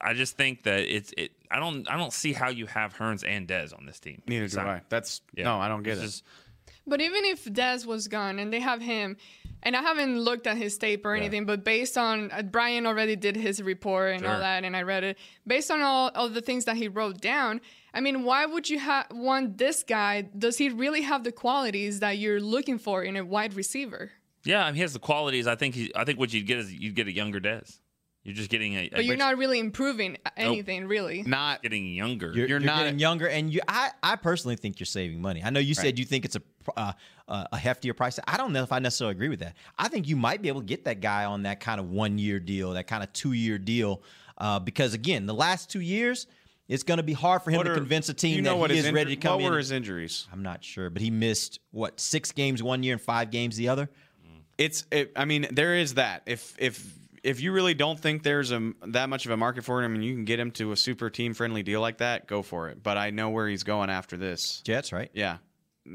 I 0.00 0.14
just 0.14 0.36
think 0.36 0.62
that 0.64 0.80
it's 0.80 1.12
it. 1.16 1.32
I 1.50 1.58
don't 1.58 1.90
I 1.90 1.96
don't 1.96 2.12
see 2.12 2.32
how 2.32 2.50
you 2.50 2.66
have 2.66 2.94
Hurns 2.94 3.24
and 3.26 3.48
Dez 3.48 3.76
on 3.76 3.84
this 3.86 3.98
team. 3.98 4.22
Neither 4.28 4.44
do 4.44 4.50
So- 4.50 4.60
I. 4.60 4.82
That's 4.88 5.20
yeah. 5.34 5.44
no, 5.44 5.58
I 5.58 5.68
don't 5.68 5.82
get 5.82 5.94
It's 5.94 6.00
it. 6.02 6.06
just- 6.06 6.24
But 6.88 7.00
even 7.00 7.24
if 7.24 7.44
Dez 7.44 7.86
was 7.86 8.08
gone 8.08 8.38
and 8.38 8.52
they 8.52 8.60
have 8.60 8.80
him, 8.80 9.16
and 9.62 9.76
I 9.76 9.82
haven't 9.82 10.20
looked 10.20 10.46
at 10.46 10.56
his 10.56 10.78
tape 10.78 11.04
or 11.04 11.14
anything, 11.14 11.44
but 11.44 11.64
based 11.64 11.98
on 11.98 12.30
uh, 12.30 12.42
Bryan 12.42 12.86
already 12.86 13.16
did 13.16 13.36
his 13.36 13.60
report 13.62 14.14
and 14.14 14.24
all 14.26 14.38
that, 14.38 14.64
and 14.64 14.76
I 14.76 14.82
read 14.82 15.02
it. 15.04 15.18
Based 15.46 15.70
on 15.70 15.82
all 15.82 16.10
of 16.14 16.34
the 16.34 16.40
things 16.40 16.64
that 16.66 16.76
he 16.76 16.86
wrote 16.88 17.20
down, 17.20 17.60
I 17.92 18.00
mean, 18.00 18.22
why 18.22 18.46
would 18.46 18.70
you 18.70 18.78
ha- 18.78 19.06
want 19.10 19.58
this 19.58 19.82
guy? 19.82 20.22
Does 20.22 20.58
he 20.58 20.68
really 20.68 21.02
have 21.02 21.24
the 21.24 21.32
qualities 21.32 22.00
that 22.00 22.18
you're 22.18 22.40
looking 22.40 22.78
for 22.78 23.02
in 23.02 23.16
a 23.16 23.24
wide 23.24 23.54
receiver? 23.54 24.12
yeah, 24.44 24.62
I 24.64 24.66
mean, 24.66 24.76
he 24.76 24.80
has 24.82 24.92
the 24.92 25.00
qualities. 25.00 25.46
I 25.48 25.56
think 25.56 25.74
he. 25.74 25.90
I 25.94 26.04
think 26.04 26.18
what 26.20 26.32
you'd 26.32 26.46
get 26.46 26.58
is 26.58 26.72
you'd 26.72 26.94
get 26.94 27.08
a 27.08 27.12
younger 27.12 27.40
Dez. 27.40 27.80
You're 28.22 28.36
just 28.36 28.50
getting 28.50 28.74
a. 28.74 28.88
But 28.90 29.04
you're 29.04 29.16
not 29.16 29.38
really 29.38 29.58
improving 29.58 30.18
anything, 30.36 30.86
really. 30.86 31.22
Not 31.22 31.62
getting 31.62 31.86
younger. 31.94 32.26
You're, 32.28 32.34
You're 32.36 32.48
you're 32.48 32.60
not- 32.60 32.78
getting 32.84 32.98
younger, 32.98 33.26
and 33.26 33.52
you. 33.52 33.60
I, 33.66 33.90
I 34.02 34.16
personally 34.16 34.56
think 34.56 34.78
you're 34.78 34.86
saving 34.86 35.20
money. 35.20 35.42
I 35.42 35.50
know 35.50 35.60
you 35.60 35.74
said 35.74 35.98
you 35.98 36.04
think 36.04 36.24
it's 36.24 36.36
a 36.36 36.42
uh, 36.76 36.92
uh, 37.28 37.44
a 37.52 37.56
heftier 37.56 37.96
price. 37.96 38.18
I 38.26 38.36
don't 38.36 38.52
know 38.52 38.62
if 38.62 38.72
I 38.72 38.78
necessarily 38.78 39.12
agree 39.12 39.28
with 39.28 39.40
that. 39.40 39.56
I 39.78 39.88
think 39.88 40.08
you 40.08 40.16
might 40.16 40.42
be 40.42 40.48
able 40.48 40.60
to 40.60 40.66
get 40.66 40.84
that 40.84 41.00
guy 41.00 41.24
on 41.24 41.42
that 41.44 41.60
kind 41.60 41.80
of 41.80 41.90
one 41.90 42.18
year 42.18 42.38
deal, 42.40 42.72
that 42.72 42.86
kind 42.86 43.02
of 43.02 43.12
two 43.12 43.32
year 43.32 43.58
deal, 43.58 44.02
uh, 44.38 44.58
because 44.58 44.94
again, 44.94 45.26
the 45.26 45.34
last 45.34 45.70
two 45.70 45.80
years, 45.80 46.26
it's 46.68 46.82
going 46.82 46.98
to 46.98 47.02
be 47.02 47.14
hard 47.14 47.42
for 47.42 47.50
him 47.50 47.56
What 47.58 47.64
to 47.64 47.72
are- 47.72 47.76
convince 47.76 48.08
a 48.10 48.14
team 48.14 48.36
you 48.36 48.42
know 48.42 48.50
that 48.52 48.56
what 48.58 48.70
he 48.70 48.78
is 48.78 48.90
ready 48.92 49.14
to 49.16 49.20
come 49.20 49.40
What 49.40 49.46
in. 49.46 49.50
were 49.52 49.58
his 49.58 49.70
injuries? 49.70 50.26
I'm 50.32 50.42
not 50.42 50.62
sure, 50.62 50.90
but 50.90 51.00
he 51.00 51.10
missed 51.10 51.60
what 51.70 51.98
six 51.98 52.32
games 52.32 52.62
one 52.62 52.82
year 52.82 52.92
and 52.94 53.00
five 53.02 53.30
games 53.30 53.56
the 53.56 53.68
other. 53.70 53.88
It's. 54.58 54.84
It, 54.90 55.12
I 55.14 55.24
mean, 55.24 55.46
there 55.52 55.76
is 55.76 55.94
that. 55.94 56.22
If 56.26 56.54
if 56.58 56.84
if 57.22 57.40
you 57.40 57.52
really 57.52 57.74
don't 57.74 57.98
think 57.98 58.22
there's 58.22 58.50
a 58.52 58.72
that 58.88 59.08
much 59.08 59.24
of 59.24 59.30
a 59.32 59.36
market 59.36 59.64
for 59.64 59.82
him, 59.82 59.94
and 59.94 60.04
you 60.04 60.12
can 60.14 60.24
get 60.24 60.40
him 60.40 60.50
to 60.52 60.72
a 60.72 60.76
super 60.76 61.10
team 61.10 61.32
friendly 61.32 61.62
deal 61.62 61.80
like 61.80 61.98
that, 61.98 62.26
go 62.26 62.42
for 62.42 62.68
it. 62.68 62.82
But 62.82 62.98
I 62.98 63.10
know 63.10 63.30
where 63.30 63.46
he's 63.48 63.62
going 63.62 63.88
after 63.88 64.16
this. 64.16 64.60
Jets, 64.62 64.92
right? 64.92 65.10
Yeah, 65.14 65.38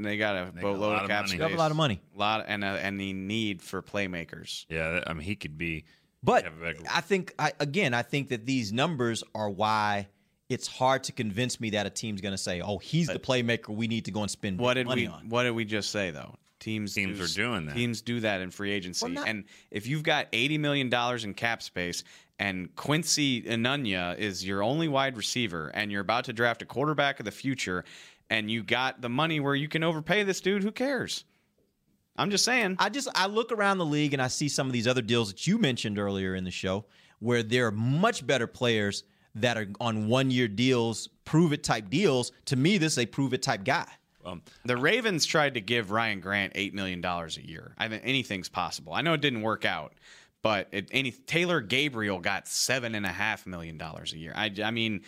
they 0.02 0.18
got 0.18 0.36
a 0.36 0.46
got 0.52 0.58
a 0.58 0.62
boatload 0.62 0.80
lot 0.80 0.96
of 0.98 1.04
of 1.04 1.10
cap 1.10 1.18
money. 1.22 1.28
space. 1.30 1.38
They 1.40 1.44
have 1.44 1.54
a 1.54 1.58
lot 1.58 1.72
of 1.72 1.78
money. 1.78 2.02
lot 2.16 2.46
and 2.48 2.64
a, 2.64 2.68
and 2.68 3.00
the 3.00 3.14
need 3.14 3.62
for 3.62 3.82
playmakers. 3.82 4.66
Yeah, 4.70 5.04
I 5.06 5.14
mean, 5.14 5.22
he 5.24 5.36
could 5.36 5.58
be. 5.58 5.86
But 6.24 6.44
have 6.46 6.54
a 6.62 6.74
big- 6.74 6.88
I 6.92 7.02
think 7.02 7.34
I, 7.38 7.52
again, 7.60 7.94
I 7.94 8.02
think 8.02 8.30
that 8.30 8.46
these 8.46 8.72
numbers 8.72 9.24
are 9.36 9.50
why 9.50 10.08
it's 10.50 10.68
hard 10.68 11.04
to 11.06 11.12
convince 11.12 11.60
me 11.60 11.72
that 11.72 11.86
a 11.86 11.90
team's 11.90 12.22
going 12.22 12.34
to 12.34 12.38
say, 12.38 12.62
"Oh, 12.62 12.78
he's 12.78 13.08
the 13.08 13.20
playmaker 13.20 13.70
we 13.70 13.88
need 13.88 14.06
to 14.06 14.12
go 14.12 14.22
and 14.22 14.32
spend 14.32 14.60
What 14.60 14.76
did 14.76 14.88
money 14.88 15.04
we 15.04 15.08
on." 15.08 15.30
What 15.30 15.44
did 15.44 15.52
we 15.52 15.66
just 15.66 15.90
say 15.92 16.12
though? 16.12 16.36
Teams 16.60 16.94
Teams 16.94 17.18
do, 17.18 17.24
are 17.26 17.28
doing 17.28 17.66
that. 17.66 17.76
Teams 17.76 18.02
do 18.02 18.22
that 18.22 18.40
in 18.40 18.50
free 18.50 18.72
agency, 18.72 19.04
Well, 19.06 19.14
not- 19.16 19.28
and 19.28 19.44
if 19.70 19.86
you've 19.86 20.04
got 20.04 20.28
eighty 20.32 20.58
million 20.58 20.90
dollars 20.90 21.26
in 21.26 21.34
cap 21.34 21.62
space, 21.62 22.06
and 22.40 22.74
Quincy 22.78 23.42
Enunwa 23.42 24.18
is 24.18 24.46
your 24.46 24.64
only 24.64 24.88
wide 24.88 25.18
receiver, 25.18 25.70
and 25.74 25.92
you're 25.92 26.00
about 26.02 26.24
to 26.26 26.34
draft 26.34 26.62
a 26.62 26.66
quarterback 26.66 27.20
of 27.20 27.26
the 27.26 27.32
future, 27.32 27.84
and 28.30 28.50
you 28.50 28.64
got 28.64 29.02
the 29.02 29.10
money 29.10 29.40
where 29.40 29.56
you 29.56 29.68
can 29.68 29.84
overpay 29.84 30.24
this 30.24 30.42
dude, 30.42 30.64
who 30.64 30.72
cares? 30.72 31.26
I'm 32.16 32.30
just 32.30 32.46
saying. 32.46 32.76
I 32.80 32.90
just 32.90 33.08
I 33.16 33.26
look 33.28 33.52
around 33.52 33.80
the 33.80 33.86
league 33.86 34.14
and 34.14 34.22
I 34.22 34.28
see 34.28 34.48
some 34.48 34.68
of 34.68 34.74
these 34.74 34.88
other 34.88 35.02
deals 35.02 35.30
that 35.30 35.48
you 35.48 35.58
mentioned 35.58 35.98
earlier 35.98 36.36
in 36.36 36.44
the 36.44 36.52
show 36.52 36.86
where 37.20 37.42
there 37.42 37.68
are 37.68 37.72
much 37.72 38.26
better 38.26 38.48
players 38.48 39.04
that 39.36 39.58
are 39.58 39.68
on 39.80 40.08
one 40.08 40.30
year 40.30 40.48
deals, 40.48 41.10
prove 41.26 41.54
it 41.54 41.64
type 41.64 41.90
deals. 41.90 42.32
To 42.46 42.56
me, 42.56 42.78
this 42.78 42.94
is 42.94 43.00
a 43.00 43.06
prove 43.06 43.34
it 43.34 43.42
type 43.42 43.64
guy. 43.64 43.88
Um, 44.26 44.42
the 44.64 44.78
Ravens 44.78 45.26
tried 45.26 45.56
to 45.56 45.62
give 45.62 45.92
Ryan 45.92 46.20
Grant 46.20 46.54
eight 46.56 46.74
million 46.74 47.02
dollars 47.02 47.38
a 47.38 47.46
year. 47.46 47.74
I 47.78 47.88
mean, 47.88 48.00
anything's 48.04 48.50
possible. 48.50 48.94
I 48.94 49.02
know 49.02 49.14
it 49.14 49.22
didn't 49.22 49.42
work 49.42 49.66
out, 49.66 49.94
but 50.42 50.68
it, 50.72 50.90
any 50.92 51.12
Taylor 51.12 51.62
Gabriel 51.62 52.20
got 52.20 52.48
seven 52.48 52.96
and 52.96 53.06
a 53.06 53.10
half 53.10 53.46
million 53.46 53.78
dollars 53.78 54.14
a 54.14 54.18
year. 54.18 54.34
I, 54.36 54.52
I 54.64 54.72
mean, 54.72 55.02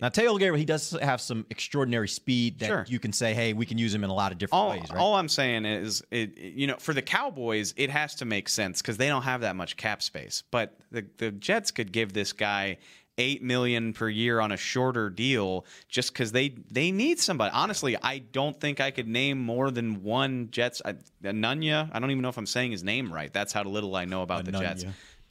Now 0.00 0.10
Taylor 0.10 0.38
Gabriel, 0.38 0.56
he 0.56 0.64
does 0.66 0.90
have 0.90 1.20
some 1.22 1.46
extraordinary 1.48 2.08
speed 2.08 2.58
that 2.58 2.66
Sure. 2.66 2.84
you 2.86 2.98
can 2.98 3.12
say, 3.12 3.32
hey, 3.32 3.54
we 3.54 3.64
can 3.64 3.78
use 3.78 3.94
him 3.94 4.04
in 4.04 4.10
a 4.10 4.14
lot 4.14 4.30
of 4.30 4.38
different 4.38 4.62
all, 4.62 4.70
ways, 4.70 4.90
right? 4.90 4.98
all 4.98 5.14
I'm 5.14 5.28
saying 5.28 5.64
is, 5.64 6.02
it, 6.10 6.36
you 6.36 6.66
know, 6.66 6.76
for 6.78 6.92
the 6.92 7.00
Cowboys, 7.00 7.72
it 7.78 7.88
has 7.88 8.14
to 8.16 8.26
make 8.26 8.48
sense 8.50 8.82
because 8.82 8.98
they 8.98 9.08
don't 9.08 9.22
have 9.22 9.40
that 9.40 9.56
much 9.56 9.76
cap 9.78 10.02
space. 10.02 10.42
But 10.50 10.76
the 10.90 11.06
the 11.16 11.30
Jets 11.30 11.70
could 11.70 11.92
give 11.92 12.12
this 12.12 12.32
guy 12.34 12.76
eight 13.18 13.42
million 13.42 13.94
per 13.94 14.10
year 14.10 14.40
on 14.40 14.52
a 14.52 14.58
shorter 14.58 15.08
deal 15.08 15.64
just 15.88 16.12
because 16.12 16.32
they 16.32 16.50
they 16.70 16.90
need 16.92 17.18
somebody. 17.18 17.50
Honestly, 17.54 17.96
I 18.02 18.18
don't 18.18 18.60
think 18.60 18.78
I 18.82 18.90
could 18.90 19.08
name 19.08 19.38
more 19.38 19.70
than 19.70 20.02
one 20.02 20.48
Jets. 20.50 20.82
I, 20.84 20.96
Enunwa, 21.24 21.88
I 21.90 21.98
don't 21.98 22.10
even 22.10 22.20
know 22.20 22.28
if 22.28 22.36
I'm 22.36 22.44
saying 22.44 22.72
his 22.72 22.84
name 22.84 23.10
right. 23.10 23.32
That's 23.32 23.54
how 23.54 23.62
little 23.64 23.96
I 23.96 24.04
know 24.04 24.20
about 24.20 24.44
the 24.44 24.52
Jets. 24.52 24.84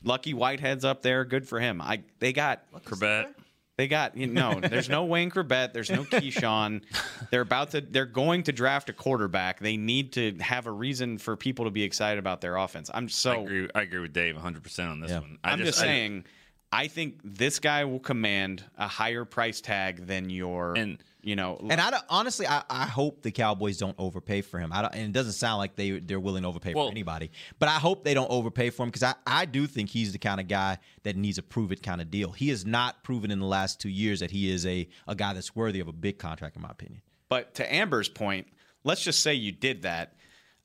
Lucky 0.03 0.33
Whitehead's 0.33 0.85
up 0.85 1.03
there. 1.03 1.23
Good 1.25 1.47
for 1.47 1.59
him. 1.59 1.81
I 1.81 2.01
they 2.17 2.33
got 2.33 2.63
Chrebet. 2.83 3.33
They 3.77 3.87
got 3.89 4.15
you 4.15 4.27
know, 4.27 4.59
there's 4.61 4.87
no 4.87 5.03
Wayne 5.03 5.29
Chrebet, 5.29 5.73
there's 5.73 5.89
no 5.89 6.03
Keyshawn. 6.05 6.83
they're 7.31 7.41
about 7.41 7.71
to 7.71 7.81
they're 7.81 8.05
going 8.05 8.43
to 8.43 8.51
draft 8.53 8.89
a 8.89 8.93
quarterback. 8.93 9.59
They 9.59 9.75
need 9.75 10.13
to 10.13 10.35
have 10.39 10.65
a 10.65 10.71
reason 10.71 11.17
for 11.17 11.35
people 11.35 11.65
to 11.65 11.71
be 11.71 11.83
excited 11.83 12.17
about 12.19 12.39
their 12.41 12.55
offense. 12.55 12.89
I'm 12.93 13.09
so 13.09 13.31
I 13.33 13.35
agree. 13.43 13.69
I 13.75 13.81
agree 13.81 13.99
with 13.99 14.13
Dave 14.13 14.35
100 14.35 14.63
percent 14.63 14.89
on 14.89 14.99
this 15.01 15.11
Yeah. 15.11 15.19
one. 15.19 15.39
I 15.43 15.51
I'm 15.51 15.59
just, 15.59 15.79
I- 15.79 15.83
saying 15.83 16.25
I 16.71 16.87
think 16.87 17.19
this 17.23 17.59
guy 17.59 17.85
will 17.85 17.99
command 17.99 18.63
a 18.77 18.87
higher 18.87 19.23
price 19.25 19.61
tag 19.61 20.07
than 20.07 20.29
your 20.29 20.75
And- 20.77 20.97
you 21.25 21.35
know 21.35 21.57
And 21.69 21.81
I 21.81 21.89
don't, 21.89 22.03
honestly, 22.07 22.47
I, 22.47 22.63
I 22.69 22.85
hope 22.85 23.23
the 23.23 23.31
Cowboys 23.31 23.77
don't 23.77 23.95
overpay 23.97 24.41
for 24.41 24.59
him. 24.59 24.71
I 24.71 24.83
don't, 24.83 24.93
and 24.93 25.03
it 25.03 25.11
doesn't 25.11 25.33
sound 25.33 25.57
like 25.57 25.75
they 25.75 25.99
they're 25.99 26.19
willing 26.19 26.43
to 26.43 26.49
overpay 26.49 26.73
Well- 26.73 26.85
for 26.85 26.91
anybody. 26.91 27.31
But 27.57 27.67
I 27.67 27.73
hope 27.79 28.03
they 28.03 28.13
don't 28.13 28.29
overpay 28.29 28.69
for 28.69 28.83
him 28.83 28.89
because 28.89 29.03
I, 29.03 29.15
I 29.25 29.45
do 29.45 29.65
think 29.65 29.89
he's 29.89 30.13
the 30.13 30.19
kind 30.19 30.39
of 30.39 30.47
guy 30.47 30.77
that 31.03 31.17
needs 31.17 31.37
a 31.39 31.43
prove 31.43 31.71
it 31.71 31.81
kind 31.81 31.99
of 31.99 32.11
deal. 32.11 32.31
He 32.31 32.49
has 32.49 32.65
not 32.65 33.03
proven 33.03 33.31
in 33.31 33.39
the 33.39 33.45
last 33.47 33.81
two 33.81 33.89
years 33.89 34.19
that 34.19 34.31
he 34.31 34.51
is 34.51 34.65
a 34.65 34.87
a 35.07 35.15
guy 35.15 35.33
that's 35.33 35.55
worthy 35.55 35.79
of 35.79 35.87
a 35.87 35.93
big 35.93 36.19
contract, 36.19 36.55
in 36.55 36.61
my 36.61 36.69
opinion. 36.69 37.01
But 37.27 37.55
to 37.55 37.73
Amber's 37.73 38.07
point, 38.07 38.47
let's 38.83 39.01
just 39.01 39.21
say 39.21 39.33
you 39.33 39.51
did 39.51 39.81
that. 39.81 40.13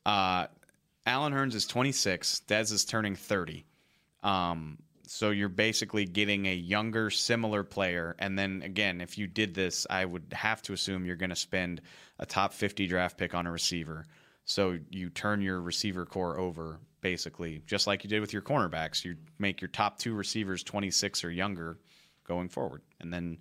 Uh, 0.05 0.46
Allen 1.07 1.33
Hurns 1.33 1.55
is 1.55 1.66
26. 1.66 2.42
Dez 2.46 2.70
is 2.70 2.85
turning 2.85 3.16
30. 3.16 3.64
Um, 4.23 4.79
so 5.12 5.31
you're 5.31 5.49
basically 5.49 6.05
getting 6.05 6.46
a 6.46 6.55
younger, 6.55 7.11
similar 7.11 7.64
player. 7.64 8.14
And 8.20 8.38
then 8.38 8.62
again, 8.62 9.01
if 9.01 9.18
you 9.18 9.27
did 9.27 9.55
this, 9.55 9.85
I 9.90 10.05
would 10.05 10.27
have 10.31 10.62
to 10.62 10.73
assume 10.73 11.05
you're 11.05 11.16
going 11.16 11.31
to 11.31 11.37
spend 11.37 11.81
a 12.20 12.27
top 12.27 12.53
50 12.53 12.87
draft 12.87 13.18
pick 13.18 13.35
on 13.35 13.44
a 13.44 13.51
receiver. 13.51 14.07
So 14.44 14.79
you 14.88 15.11
turn 15.11 15.42
your 15.42 15.61
receiver 15.61 16.07
corps 16.07 16.38
over 16.38 16.79
basically, 17.01 17.61
just 17.66 17.88
like 17.88 18.05
you 18.05 18.09
did 18.09 18.20
with 18.20 18.33
your 18.33 18.42
cornerbacks. 18.42 19.05
You 19.05 19.16
make 19.40 19.61
your 19.61 19.66
top 19.70 19.99
two 19.99 20.14
receivers 20.14 20.62
26 20.62 21.25
or 21.25 21.33
younger 21.33 21.79
going 22.25 22.49
forward, 22.49 22.83
and 23.01 23.12
then 23.12 23.38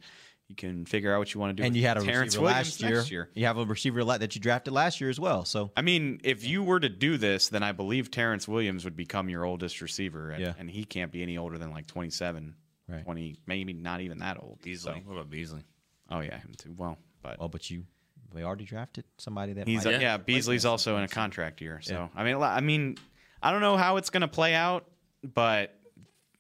you 0.50 0.56
can 0.56 0.84
figure 0.86 1.14
out 1.14 1.20
what 1.20 1.32
you 1.34 1.40
want 1.40 1.56
to 1.56 1.62
do. 1.62 1.64
And 1.66 1.72
with 1.74 1.82
you 1.82 1.88
had 1.88 1.98
a 1.98 2.02
Terrance 2.04 2.30
receiver 2.36 2.44
Williams 2.44 2.82
last 2.82 2.92
year. 3.12 3.20
year. 3.20 3.30
You 3.36 3.46
have 3.46 3.58
a 3.60 3.66
receiver 3.66 4.04
la- 4.04 4.18
that 4.18 4.34
you 4.36 4.42
drafted 4.42 4.74
last 4.74 5.00
year 5.00 5.10
as 5.10 5.20
well. 5.20 5.46
So 5.46 5.72
I 5.78 5.82
mean, 5.84 6.20
if 6.24 6.44
you 6.46 6.64
were 6.64 6.80
to 6.80 6.90
do 6.90 7.18
this, 7.18 7.50
then 7.50 7.62
I 7.64 7.72
believe 7.72 8.10
Terrance 8.12 8.48
Williams 8.48 8.84
would 8.84 8.96
become 8.96 9.30
your 9.30 9.46
oldest 9.46 9.80
receiver, 9.80 10.32
and, 10.32 10.42
Yeah. 10.42 10.54
and 10.58 10.70
he 10.70 10.84
can't 10.84 11.12
be 11.12 11.22
any 11.22 11.38
older 11.38 11.58
than 11.60 11.72
like 11.72 11.86
27, 11.88 12.56
Right. 12.88 13.04
20, 13.04 13.36
maybe 13.46 13.74
not 13.74 14.02
even 14.02 14.18
that 14.20 14.38
old. 14.42 14.60
Beasley. 14.64 14.94
So- 14.96 15.00
What 15.08 15.14
about 15.14 15.30
Beasley? 15.30 15.62
oh 16.10 16.22
yeah, 16.22 16.40
him 16.40 16.54
too. 16.58 16.74
Well, 16.76 16.98
but 17.22 17.38
well, 17.40 17.50
but 17.50 17.70
you 17.70 17.86
they 18.34 18.42
already 18.44 18.66
drafted 18.66 19.06
somebody 19.20 19.54
that 19.54 19.68
he's 19.68 19.86
might, 19.86 20.02
yeah, 20.02 20.18
Beasley's 20.18 20.66
also 20.66 20.98
in 20.98 21.04
a 21.04 21.08
contract 21.08 21.62
year. 21.62 21.80
So 21.82 22.10
I 22.16 22.24
mean, 22.24 22.38
I 22.42 22.62
mean, 22.62 22.98
I 23.42 23.52
don't 23.52 23.62
know 23.62 23.78
how 23.78 23.98
it's 23.98 24.10
going 24.10 24.22
to 24.22 24.28
play 24.28 24.54
out, 24.56 24.88
but 25.24 25.79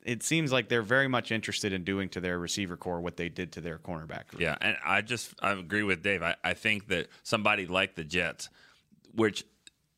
it 0.03 0.23
seems 0.23 0.51
like 0.51 0.69
they're 0.69 0.81
very 0.81 1.07
much 1.07 1.31
interested 1.31 1.73
in 1.73 1.83
doing 1.83 2.09
to 2.09 2.19
their 2.21 2.39
receiver 2.39 2.77
corps 2.77 3.01
what 3.01 3.17
they 3.17 3.29
did 3.29 3.51
to 3.53 3.61
their 3.61 3.77
cornerback. 3.77 4.27
group. 4.27 4.41
Yeah, 4.41 4.55
and 4.61 4.77
I 4.85 5.01
just 5.01 5.33
I 5.41 5.51
agree 5.51 5.83
with 5.83 6.01
Dave. 6.03 6.23
I, 6.23 6.35
I 6.43 6.53
think 6.53 6.87
that 6.87 7.07
somebody 7.23 7.65
like 7.67 7.95
the 7.95 8.03
Jets, 8.03 8.49
which 9.13 9.43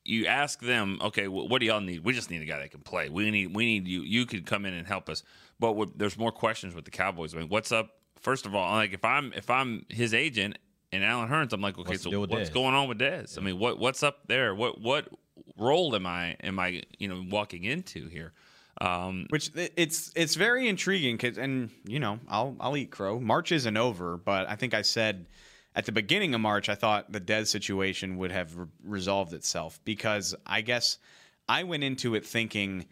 you 0.03 0.25
ask 0.25 0.59
them, 0.59 0.99
okay, 1.01 1.25
wh- 1.25 1.49
what 1.49 1.59
do 1.59 1.65
y'all 1.67 1.79
need? 1.81 2.03
We 2.03 2.13
just 2.13 2.31
need 2.31 2.41
a 2.41 2.45
guy 2.45 2.59
that 2.59 2.71
can 2.71 2.81
play. 2.81 3.09
We 3.09 3.29
need 3.29 3.55
we 3.55 3.65
need 3.65 3.87
you. 3.87 4.01
You 4.01 4.25
could 4.25 4.45
come 4.45 4.65
in 4.65 4.73
and 4.73 4.87
help 4.87 5.09
us. 5.09 5.23
But 5.59 5.73
what, 5.73 5.97
there's 5.97 6.17
more 6.17 6.31
questions 6.31 6.73
with 6.73 6.85
the 6.85 6.91
Cowboys. 6.91 7.35
I 7.35 7.37
mean, 7.37 7.49
what's 7.49 7.71
up? 7.71 7.91
First 8.19 8.45
of 8.47 8.55
all, 8.55 8.71
like 8.73 8.93
if 8.93 9.05
I'm 9.05 9.31
if 9.33 9.49
I'm 9.49 9.85
his 9.89 10.13
agent 10.13 10.57
and 10.91 11.03
Allen 11.03 11.29
Hurns, 11.29 11.53
I'm 11.53 11.61
like, 11.61 11.77
okay, 11.77 11.89
What's 11.91 12.03
so 12.03 12.19
what's 12.21 12.49
Dez? 12.49 12.53
going 12.53 12.73
on 12.73 12.87
with 12.89 12.99
Dez? 12.99 13.37
I 13.37 13.41
mean, 13.41 13.59
what 13.59 13.77
what's 13.79 14.01
up 14.01 14.27
there? 14.27 14.55
What 14.55 14.81
what 14.81 15.07
role 15.57 15.95
am 15.95 16.07
I 16.07 16.35
am 16.41 16.59
I 16.59 16.81
you 16.97 17.07
know 17.07 17.23
walking 17.29 17.63
into 17.63 18.07
here? 18.07 18.33
Um, 18.79 19.27
Which 19.29 19.51
it's 19.55 20.11
it's 20.15 20.35
very 20.35 20.67
intriguing 20.67 21.17
because 21.17 21.37
and 21.37 21.69
you 21.85 21.99
know 21.99 22.19
I'll 22.27 22.55
I'll 22.59 22.77
eat 22.77 22.91
crow. 22.91 23.19
March 23.19 23.51
isn't 23.51 23.77
over, 23.77 24.17
but 24.17 24.49
I 24.49 24.55
think 24.55 24.73
I 24.73 24.81
said 24.81 25.27
at 25.75 25.85
the 25.85 25.91
beginning 25.91 26.33
of 26.33 26.41
March 26.41 26.69
I 26.69 26.75
thought 26.75 27.11
the 27.11 27.21
Dez 27.21 27.47
situation 27.47 28.17
would 28.17 28.31
have 28.31 28.55
re- 28.57 28.67
resolved 28.83 29.33
itself 29.33 29.79
because 29.83 30.33
I 30.45 30.61
guess 30.61 30.97
I 31.47 31.63
went 31.63 31.83
into 31.83 32.15
it 32.15 32.25
thinking 32.25 32.85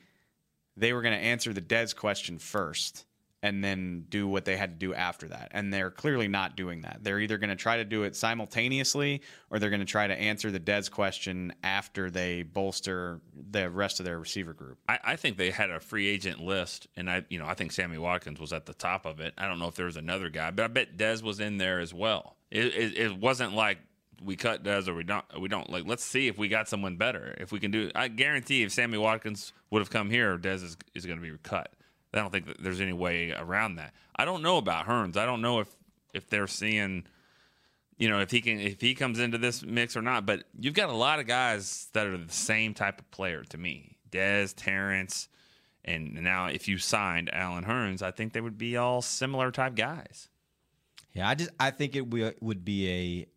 they 0.76 0.94
were 0.94 1.02
going 1.02 1.18
to 1.18 1.24
answer 1.24 1.54
the 1.54 1.62
Dez 1.62 1.96
question 1.96 2.40
first 2.40 3.06
and 3.42 3.64
then 3.64 4.06
do 4.10 4.28
what 4.28 4.44
they 4.46 4.58
had 4.58 4.80
to 4.80 4.88
do 4.88 4.94
after 4.94 5.28
that. 5.30 5.50
And 5.52 5.74
they're 5.74 5.92
clearly 5.92 6.28
not 6.28 6.58
doing 6.58 6.82
that. 6.82 7.00
They're 7.02 7.20
either 7.20 7.38
going 7.38 7.50
to 7.50 7.56
try 7.56 7.78
to 7.78 7.86
do 7.86 8.04
it 8.04 8.16
simultaneously 8.16 9.22
or 9.50 9.60
they're 9.60 9.70
going 9.70 9.80
to 9.80 9.86
try 9.86 10.08
to 10.08 10.14
answer 10.14 10.52
the 10.52 10.60
Dez 10.60 10.92
question 10.92 11.54
after 11.64 12.10
they 12.10 12.44
bolster 12.44 13.22
the 13.52 13.70
rest 13.70 14.00
of 14.00 14.06
their 14.06 14.20
receiver 14.20 14.54
group. 14.54 14.78
I, 14.90 15.00
I 15.04 15.16
think 15.16 15.38
they 15.38 15.52
had 15.52 15.70
a 15.70 15.80
free 15.80 16.08
agent 16.08 16.42
list, 16.42 16.88
and 16.98 17.10
I, 17.10 17.26
you 17.30 17.40
know, 17.40 17.46
I 17.46 17.54
think 17.54 17.72
Sammy 17.72 17.98
Watkins 17.98 18.40
was 18.40 18.52
at 18.52 18.66
the 18.66 18.74
top 18.74 19.06
of 19.06 19.20
it. 19.20 19.34
I 19.38 19.48
don't 19.48 19.60
know 19.60 19.68
if 19.68 19.76
there 19.76 19.86
was 19.86 19.98
another 19.98 20.30
guy, 20.30 20.52
but 20.52 20.66
I 20.66 20.68
bet 20.68 20.98
Dez 20.98 21.24
was 21.24 21.40
in 21.40 21.58
there 21.58 21.80
as 21.80 21.94
well. 21.94 22.36
It, 22.52 22.66
it, 22.66 22.98
it 22.98 23.18
wasn't 23.18 23.54
like 23.54 23.78
we 24.22 24.36
cut 24.36 24.64
Dez 24.64 24.88
or 24.88 24.94
we 24.94 25.04
don't. 25.04 25.24
We 25.40 25.48
don't 25.48 25.70
like. 25.70 25.86
Let's 25.86 26.04
see 26.04 26.28
if 26.28 26.38
we 26.38 26.48
got 26.48 26.68
someone 26.68 26.98
better. 26.98 27.36
If 27.40 27.52
we 27.52 27.60
can 27.60 27.72
do, 27.72 27.92
I 27.96 28.10
guarantee 28.10 28.64
if 28.64 28.72
Sammy 28.72 28.98
Watkins 28.98 29.54
would 29.72 29.80
have 29.80 29.90
come 29.90 30.10
here, 30.10 30.38
Dez 30.38 30.64
is 30.64 30.78
is 30.94 31.06
going 31.06 31.22
to 31.22 31.24
be 31.24 31.38
cut. 31.42 31.74
I 32.14 32.18
don't 32.18 32.32
think 32.32 32.58
there's 32.60 32.82
any 32.82 32.94
way 32.94 33.32
around 33.32 33.76
that. 33.76 33.94
I 34.16 34.26
don't 34.26 34.42
know 34.42 34.58
about 34.58 34.88
Hurns. 34.88 35.18
I 35.18 35.26
don't 35.26 35.42
know 35.42 35.60
if 35.60 35.68
if 36.14 36.28
they're 36.30 36.48
seeing 36.48 37.06
you 37.98 38.10
know 38.10 38.20
if 38.20 38.32
he 38.32 38.42
can 38.42 38.60
if 38.60 38.82
he 38.82 38.96
comes 38.96 39.20
into 39.20 39.38
this 39.38 39.64
mix 39.64 39.96
or 39.96 40.02
not. 40.02 40.26
But 40.26 40.44
you've 40.60 40.74
got 40.74 40.90
a 40.90 40.96
lot 40.96 41.20
of 41.20 41.28
guys 41.28 41.88
that 41.94 42.08
are 42.08 42.18
the 42.18 42.34
same 42.34 42.74
type 42.74 43.00
of 43.00 43.10
player 43.12 43.44
to 43.44 43.58
me. 43.58 43.98
Dez, 44.10 44.54
Terrance, 44.56 45.30
and 45.86 46.16
now 46.16 46.48
if 46.48 46.68
you 46.68 46.78
signed 46.78 47.30
Allen 47.32 47.66
Hurns, 47.66 48.02
I 48.02 48.12
think 48.12 48.34
they 48.34 48.42
would 48.42 48.58
be 48.58 48.76
all 48.78 49.02
similar 49.02 49.52
type 49.52 49.76
guys. 49.76 50.30
Yeah, 51.14 51.30
I 51.30 51.36
just 51.36 51.52
I 51.60 51.72
think 51.72 51.96
it 51.96 52.08
would 52.10 52.66
be 52.66 52.90
a 52.90 53.28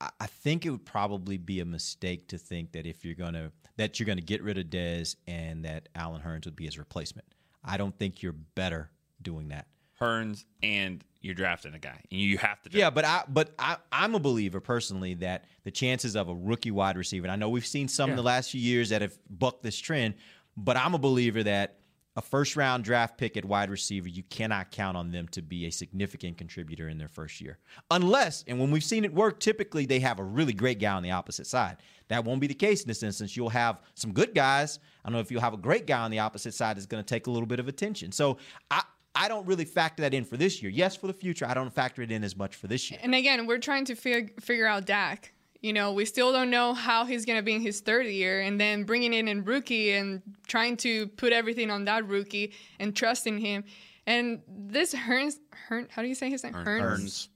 I 0.00 0.26
think 0.26 0.64
it 0.64 0.70
would 0.70 0.86
probably 0.86 1.36
be 1.36 1.60
a 1.60 1.64
mistake 1.64 2.28
to 2.28 2.38
think 2.38 2.72
that 2.72 2.86
if 2.86 3.04
you're 3.04 3.14
gonna 3.14 3.52
that 3.76 3.98
you're 3.98 4.06
gonna 4.06 4.22
get 4.22 4.42
rid 4.42 4.56
of 4.56 4.66
Dez 4.66 5.16
and 5.26 5.64
that 5.64 5.88
Allen 5.94 6.22
Hurns 6.22 6.46
would 6.46 6.56
be 6.56 6.64
his 6.64 6.78
replacement. 6.78 7.26
I 7.64 7.76
don't 7.76 7.96
think 7.98 8.22
you're 8.22 8.32
better 8.32 8.90
doing 9.22 9.48
that. 9.48 9.66
Hurns 10.00 10.44
and 10.62 11.04
you're 11.20 11.34
drafting 11.34 11.74
a 11.74 11.78
guy, 11.78 12.00
and 12.10 12.20
you 12.20 12.38
have 12.38 12.62
to. 12.62 12.70
Draft 12.70 12.78
Yeah, 12.78 12.90
but 12.90 13.04
I 13.04 13.24
but 13.28 13.52
I, 13.58 13.76
I'm 13.92 14.14
a 14.14 14.18
believer 14.18 14.60
personally 14.60 15.14
that 15.14 15.44
the 15.64 15.70
chances 15.70 16.16
of 16.16 16.28
a 16.28 16.34
rookie 16.34 16.70
wide 16.70 16.96
receiver. 16.96 17.26
And 17.26 17.32
I 17.32 17.36
know 17.36 17.50
we've 17.50 17.66
seen 17.66 17.88
some 17.88 18.10
in 18.10 18.16
the 18.16 18.22
last 18.22 18.50
few 18.50 18.60
years 18.60 18.88
that 18.88 19.02
have 19.02 19.18
bucked 19.28 19.62
this 19.62 19.78
trend, 19.78 20.14
but 20.56 20.78
I'm 20.78 20.94
a 20.94 20.98
believer 20.98 21.42
that 21.42 21.79
a 22.20 22.22
first 22.22 22.54
round 22.54 22.84
draft 22.84 23.16
pick 23.16 23.34
at 23.38 23.46
wide 23.46 23.70
receiver, 23.70 24.06
you 24.06 24.22
cannot 24.24 24.70
count 24.70 24.94
on 24.94 25.10
them 25.10 25.26
to 25.28 25.40
be 25.40 25.64
a 25.64 25.70
significant 25.70 26.36
contributor 26.36 26.90
in 26.90 26.98
their 26.98 27.08
first 27.08 27.40
year, 27.40 27.58
unless 27.90 28.44
and 28.46 28.60
when 28.60 28.70
we've 28.70 28.84
seen 28.84 29.06
it 29.06 29.14
work, 29.14 29.40
typically 29.40 29.86
they 29.86 30.00
have 30.00 30.18
a 30.18 30.22
really 30.22 30.52
great 30.52 30.78
guy 30.78 30.92
on 30.92 31.02
the 31.02 31.10
opposite 31.10 31.46
side. 31.46 31.78
That 32.08 32.24
won't 32.24 32.40
be 32.40 32.46
the 32.46 32.54
case 32.54 32.82
in 32.82 32.88
this 32.88 33.02
instance. 33.02 33.36
You'll 33.36 33.48
have 33.48 33.80
some 33.94 34.12
good 34.12 34.34
guys. 34.34 34.80
I 35.02 35.08
don't 35.08 35.14
know 35.14 35.20
if 35.20 35.30
you'll 35.30 35.40
have 35.40 35.54
a 35.54 35.62
great 35.68 35.86
guy 35.86 36.00
on 36.00 36.10
the 36.10 36.18
opposite 36.18 36.52
side 36.52 36.76
that's 36.76 36.86
going 36.86 37.02
to 37.02 37.08
take 37.08 37.26
a 37.26 37.30
little 37.30 37.46
bit 37.46 37.58
of 37.58 37.68
attention. 37.68 38.12
So 38.12 38.36
I. 38.70 38.82
I 39.12 39.26
don't 39.26 39.44
really 39.44 39.64
factor 39.64 40.02
that 40.02 40.14
in 40.14 40.24
for 40.24 40.36
this 40.36 40.62
year. 40.62 40.70
Yes, 40.70 40.94
for 40.94 41.08
the 41.08 41.12
future, 41.12 41.44
I 41.44 41.52
don't 41.52 41.74
factor 41.74 42.00
it 42.00 42.12
in 42.12 42.22
as 42.22 42.36
much 42.36 42.54
for 42.54 42.68
this 42.68 42.92
year. 42.92 43.00
And 43.02 43.12
again, 43.12 43.44
we're 43.44 43.58
trying 43.58 43.84
to 43.86 43.96
fig- 43.96 44.40
figure 44.40 44.68
out 44.68 44.86
Dak. 44.86 45.32
You 45.60 45.72
know, 45.72 45.92
we 45.92 46.06
still 46.06 46.32
don't 46.32 46.50
know 46.50 46.72
how 46.72 47.04
he's 47.04 47.26
going 47.26 47.38
to 47.38 47.42
be 47.42 47.54
in 47.54 47.60
his 47.60 47.80
third 47.80 48.06
year, 48.06 48.40
and 48.40 48.58
then 48.60 48.84
bringing 48.84 49.12
in 49.12 49.28
a 49.28 49.42
rookie 49.42 49.92
and 49.92 50.22
trying 50.46 50.76
to 50.78 51.06
put 51.08 51.32
everything 51.32 51.70
on 51.70 51.84
that 51.84 52.06
rookie 52.06 52.52
and 52.78 52.96
trusting 52.96 53.38
him. 53.38 53.64
And 54.06 54.40
this 54.48 54.94
Hurns, 54.94 55.38
Hurn, 55.52 55.88
how 55.90 56.02
do 56.02 56.08
you 56.08 56.14
say 56.14 56.30
his 56.30 56.42
name? 56.42 56.54
Hurns. 56.54 56.80
Hurns. 56.80 57.28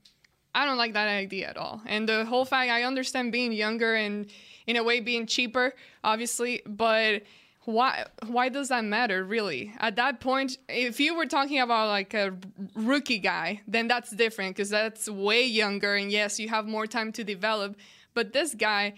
I 0.55 0.65
don't 0.65 0.77
like 0.77 0.93
that 0.93 1.07
idea 1.07 1.49
at 1.49 1.57
all. 1.57 1.81
And 1.85 2.07
the 2.07 2.25
whole 2.25 2.45
fact, 2.45 2.71
I 2.71 2.83
understand 2.83 3.31
being 3.31 3.51
younger 3.51 3.93
and 3.93 4.27
in 4.65 4.77
a 4.77 4.83
way 4.83 5.01
being 5.01 5.27
cheaper, 5.27 5.73
obviously, 6.03 6.61
but 6.65 7.23
why 7.65 8.05
why 8.27 8.47
does 8.47 8.69
that 8.69 8.83
matter 8.83 9.23
really 9.23 9.73
at 9.79 9.95
that 9.95 10.19
point 10.19 10.57
if 10.69 10.99
you 10.99 11.15
were 11.15 11.25
talking 11.25 11.59
about 11.59 11.87
like 11.87 12.13
a 12.13 12.31
rookie 12.75 13.17
guy 13.17 13.59
then 13.67 13.87
that's 13.87 14.11
different 14.11 14.55
because 14.55 14.69
that's 14.69 15.09
way 15.09 15.43
younger 15.43 15.95
and 15.95 16.11
yes 16.11 16.39
you 16.39 16.47
have 16.47 16.67
more 16.67 16.85
time 16.85 17.11
to 17.11 17.23
develop 17.23 17.75
but 18.15 18.33
this 18.33 18.55
guy 18.55 18.93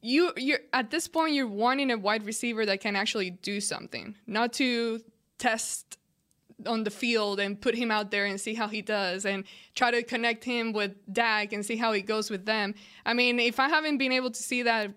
you 0.00 0.32
you're 0.36 0.60
at 0.72 0.90
this 0.90 1.06
point 1.06 1.34
you're 1.34 1.46
wanting 1.46 1.90
a 1.90 1.98
wide 1.98 2.24
receiver 2.24 2.64
that 2.64 2.80
can 2.80 2.96
actually 2.96 3.30
do 3.30 3.60
something 3.60 4.14
not 4.26 4.52
to 4.54 5.00
test 5.38 5.98
on 6.64 6.84
the 6.84 6.90
field 6.90 7.38
and 7.38 7.60
put 7.60 7.74
him 7.74 7.90
out 7.90 8.10
there 8.10 8.24
and 8.24 8.40
see 8.40 8.54
how 8.54 8.68
he 8.68 8.80
does 8.80 9.26
and 9.26 9.44
try 9.74 9.90
to 9.90 10.02
connect 10.02 10.44
him 10.44 10.72
with 10.72 10.94
Dak 11.12 11.52
and 11.52 11.66
see 11.66 11.76
how 11.76 11.92
he 11.92 12.00
goes 12.00 12.30
with 12.30 12.46
them. 12.46 12.74
I 13.04 13.12
mean, 13.12 13.38
if 13.38 13.60
I 13.60 13.68
haven't 13.68 13.98
been 13.98 14.12
able 14.12 14.30
to 14.30 14.42
see 14.42 14.62
that 14.62 14.92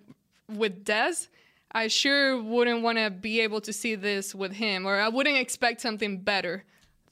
with 0.47 0.85
Dez, 0.85 1.27
I 1.71 1.87
sure 1.87 2.41
wouldn't 2.41 2.81
want 2.81 2.97
to 2.97 3.09
be 3.09 3.41
able 3.41 3.61
to 3.61 3.73
see 3.73 3.95
this 3.95 4.33
with 4.33 4.53
him, 4.53 4.87
or 4.87 4.99
I 4.99 5.09
wouldn't 5.09 5.37
expect 5.37 5.81
something 5.81 6.21
better 6.21 6.63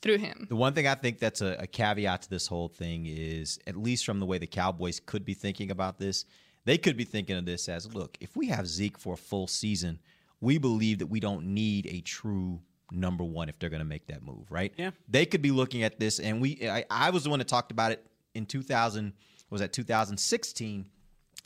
through 0.08 0.18
him. 0.18 0.48
The 0.50 0.56
one 0.56 0.74
thing 0.74 0.88
I 0.88 0.96
think 0.96 1.20
that's 1.20 1.42
a, 1.42 1.58
a, 1.60 1.68
caveat 1.68 2.24
to 2.24 2.30
this 2.30 2.48
whole 2.48 2.68
thing 2.68 3.06
is, 3.08 3.60
at 3.68 3.76
least 3.76 4.06
from 4.06 4.20
the 4.20 4.26
way 4.26 4.38
the 4.38 4.48
Cowboys 4.48 5.00
could 5.00 5.26
be 5.26 5.34
thinking 5.34 5.72
about 5.72 6.00
this, 6.00 6.26
they 6.66 6.78
could 6.78 6.98
be 6.98 7.04
thinking 7.04 7.38
of 7.38 7.46
this 7.46 7.70
as 7.70 7.94
look, 7.94 8.18
if 8.20 8.36
we 8.36 8.48
have 8.48 8.68
Zeke 8.68 8.98
for 8.98 9.14
a 9.14 9.18
full 9.18 9.48
season, 9.48 10.00
we 10.42 10.58
believe 10.58 11.00
that 11.00 11.08
we 11.08 11.20
don't 11.20 11.46
need 11.46 11.88
a 11.88 12.02
true 12.02 12.60
number 12.92 13.24
one 13.24 13.50
if 13.50 13.60
they're 13.60 13.70
going 13.70 13.82
to 13.82 13.86
make 13.86 14.08
that 14.08 14.24
move, 14.24 14.50
right? 14.50 14.74
Yeah. 14.78 14.92
They 15.10 15.26
could 15.26 15.42
be 15.42 15.52
looking 15.52 15.84
at 15.84 16.00
this, 16.00 16.20
and 16.20 16.42
we, 16.42 16.70
I, 16.70 16.86
I 16.90 17.10
was 17.10 17.24
the 17.24 17.30
one 17.30 17.40
that 17.40 17.48
talked 17.48 17.72
about 17.72 17.92
it 17.92 18.06
in 18.34 18.46
2000, 18.46 19.14
was 19.50 19.62
that 19.62 19.74
2016 19.74 20.86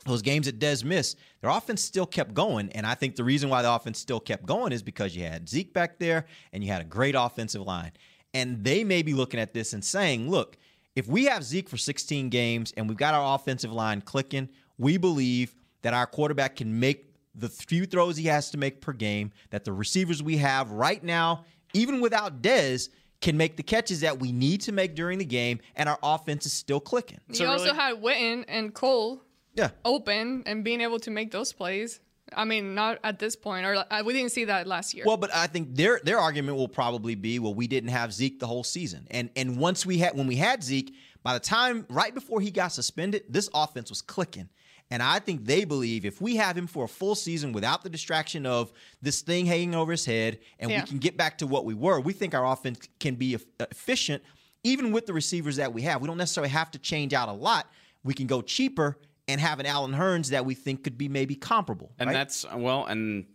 those 0.04 0.22
games 0.22 0.46
that 0.46 0.58
Dez 0.58 0.84
missed, 0.84 1.18
their 1.40 1.50
offense 1.50 1.82
still 1.82 2.06
kept 2.06 2.34
going. 2.34 2.70
And 2.72 2.86
I 2.86 2.94
think 2.94 3.16
the 3.16 3.24
reason 3.24 3.48
why 3.48 3.62
the 3.62 3.72
offense 3.72 3.98
still 3.98 4.20
kept 4.20 4.44
going 4.44 4.72
is 4.72 4.82
because 4.82 5.16
you 5.16 5.22
had 5.24 5.48
Zeke 5.48 5.72
back 5.72 5.98
there 5.98 6.26
and 6.52 6.64
you 6.64 6.72
had 6.72 6.80
a 6.80 6.84
great 6.84 7.14
offensive 7.16 7.62
line. 7.62 7.92
And 8.34 8.64
they 8.64 8.84
may 8.84 9.02
be 9.02 9.14
looking 9.14 9.40
at 9.40 9.52
this 9.52 9.72
and 9.72 9.84
saying, 9.84 10.30
look, 10.30 10.56
if 10.94 11.06
we 11.06 11.24
have 11.26 11.44
Zeke 11.44 11.68
for 11.68 11.76
16 11.76 12.28
games 12.28 12.72
and 12.76 12.88
we've 12.88 12.98
got 12.98 13.14
our 13.14 13.34
offensive 13.34 13.72
line 13.72 14.00
clicking, 14.00 14.48
we 14.78 14.96
believe 14.96 15.54
that 15.82 15.94
our 15.94 16.06
quarterback 16.06 16.56
can 16.56 16.78
make 16.78 17.12
the 17.34 17.48
few 17.48 17.86
throws 17.86 18.16
he 18.16 18.26
has 18.26 18.50
to 18.50 18.58
make 18.58 18.80
per 18.80 18.92
game, 18.92 19.32
that 19.50 19.64
the 19.64 19.72
receivers 19.72 20.22
we 20.22 20.36
have 20.36 20.70
right 20.70 21.02
now, 21.02 21.44
even 21.72 22.00
without 22.00 22.42
Dez, 22.42 22.88
can 23.20 23.36
make 23.36 23.56
the 23.56 23.62
catches 23.62 24.00
that 24.00 24.18
we 24.18 24.32
need 24.32 24.60
to 24.62 24.72
make 24.72 24.94
during 24.94 25.18
the 25.18 25.24
game, 25.24 25.60
and 25.76 25.88
our 25.88 25.98
offense 26.02 26.44
is 26.44 26.52
still 26.52 26.80
clicking. 26.80 27.20
You 27.28 27.36
so 27.36 27.46
also 27.46 27.66
really- 27.66 27.76
had 27.76 28.02
Witten 28.02 28.44
and 28.48 28.74
Cole 28.74 29.22
yeah. 29.54 29.70
open 29.84 30.42
and 30.44 30.64
being 30.64 30.80
able 30.80 30.98
to 31.00 31.10
make 31.10 31.30
those 31.30 31.52
plays. 31.52 32.00
I 32.36 32.44
mean, 32.44 32.74
not 32.74 32.98
at 33.04 33.18
this 33.18 33.36
point, 33.36 33.66
or 33.66 33.84
uh, 33.90 34.02
we 34.04 34.12
didn't 34.12 34.32
see 34.32 34.44
that 34.46 34.66
last 34.66 34.94
year. 34.94 35.04
Well, 35.06 35.16
but 35.16 35.34
I 35.34 35.46
think 35.46 35.74
their 35.74 36.00
their 36.04 36.18
argument 36.18 36.56
will 36.56 36.68
probably 36.68 37.14
be, 37.14 37.38
well, 37.38 37.54
we 37.54 37.66
didn't 37.66 37.90
have 37.90 38.12
Zeke 38.12 38.38
the 38.38 38.46
whole 38.46 38.64
season, 38.64 39.06
and 39.10 39.30
and 39.36 39.56
once 39.56 39.86
we 39.86 39.98
had 39.98 40.16
when 40.16 40.26
we 40.26 40.36
had 40.36 40.62
Zeke, 40.62 40.94
by 41.22 41.34
the 41.34 41.40
time 41.40 41.86
right 41.88 42.14
before 42.14 42.40
he 42.40 42.50
got 42.50 42.68
suspended, 42.68 43.24
this 43.28 43.48
offense 43.54 43.90
was 43.90 44.02
clicking. 44.02 44.48
And 44.90 45.02
I 45.02 45.20
think 45.20 45.46
they 45.46 45.64
believe 45.64 46.04
if 46.04 46.20
we 46.20 46.36
have 46.36 46.54
him 46.54 46.66
for 46.66 46.84
a 46.84 46.88
full 46.88 47.14
season 47.14 47.52
without 47.52 47.82
the 47.82 47.88
distraction 47.88 48.44
of 48.44 48.74
this 49.00 49.22
thing 49.22 49.46
hanging 49.46 49.74
over 49.74 49.90
his 49.90 50.04
head, 50.04 50.40
and 50.58 50.70
yeah. 50.70 50.82
we 50.82 50.86
can 50.86 50.98
get 50.98 51.16
back 51.16 51.38
to 51.38 51.46
what 51.46 51.64
we 51.64 51.72
were, 51.72 51.98
we 51.98 52.12
think 52.12 52.34
our 52.34 52.46
offense 52.46 52.86
can 53.00 53.14
be 53.14 53.38
efficient 53.58 54.22
even 54.64 54.92
with 54.92 55.06
the 55.06 55.12
receivers 55.12 55.56
that 55.56 55.72
we 55.72 55.82
have. 55.82 56.00
We 56.00 56.08
don't 56.08 56.18
necessarily 56.18 56.50
have 56.50 56.70
to 56.72 56.78
change 56.78 57.14
out 57.14 57.28
a 57.28 57.32
lot. 57.32 57.70
We 58.04 58.14
can 58.14 58.26
go 58.26 58.42
cheaper 58.42 58.98
and 59.32 59.40
have 59.40 59.58
an 59.60 59.66
Allen 59.66 59.92
Hurns 59.92 60.28
that 60.28 60.44
we 60.44 60.54
think 60.54 60.84
could 60.84 60.98
be 60.98 61.08
maybe 61.08 61.34
comparable. 61.34 61.90
And 61.98 62.08
right? 62.08 62.14
that's 62.14 62.46
well, 62.54 62.84
and 62.84 63.26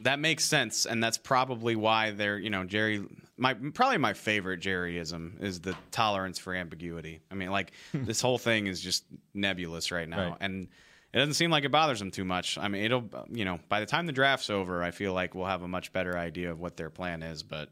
that 0.00 0.20
makes 0.20 0.44
sense, 0.44 0.86
and 0.86 1.02
that's 1.02 1.18
probably 1.18 1.76
why 1.76 2.12
they're 2.12 2.38
you 2.38 2.50
know 2.50 2.64
Jerry. 2.64 3.04
My 3.36 3.54
probably 3.54 3.98
my 3.98 4.14
favorite 4.14 4.60
Jerryism 4.60 5.42
is 5.42 5.60
the 5.60 5.76
tolerance 5.90 6.38
for 6.38 6.54
ambiguity. 6.54 7.20
I 7.30 7.34
mean, 7.34 7.50
like 7.50 7.72
this 7.94 8.20
whole 8.20 8.38
thing 8.38 8.66
is 8.66 8.80
just 8.80 9.04
nebulous 9.34 9.90
right 9.90 10.08
now, 10.08 10.30
right. 10.30 10.36
and 10.40 10.68
it 11.12 11.18
doesn't 11.18 11.34
seem 11.34 11.50
like 11.50 11.64
it 11.64 11.70
bothers 11.70 11.98
them 11.98 12.10
too 12.10 12.24
much. 12.24 12.58
I 12.58 12.68
mean, 12.68 12.84
it'll 12.84 13.08
you 13.30 13.44
know 13.44 13.58
by 13.68 13.80
the 13.80 13.86
time 13.86 14.06
the 14.06 14.12
draft's 14.12 14.50
over, 14.50 14.82
I 14.82 14.92
feel 14.92 15.12
like 15.12 15.34
we'll 15.34 15.46
have 15.46 15.62
a 15.62 15.68
much 15.68 15.92
better 15.92 16.16
idea 16.16 16.50
of 16.50 16.60
what 16.60 16.76
their 16.76 16.90
plan 16.90 17.22
is, 17.22 17.42
but 17.42 17.70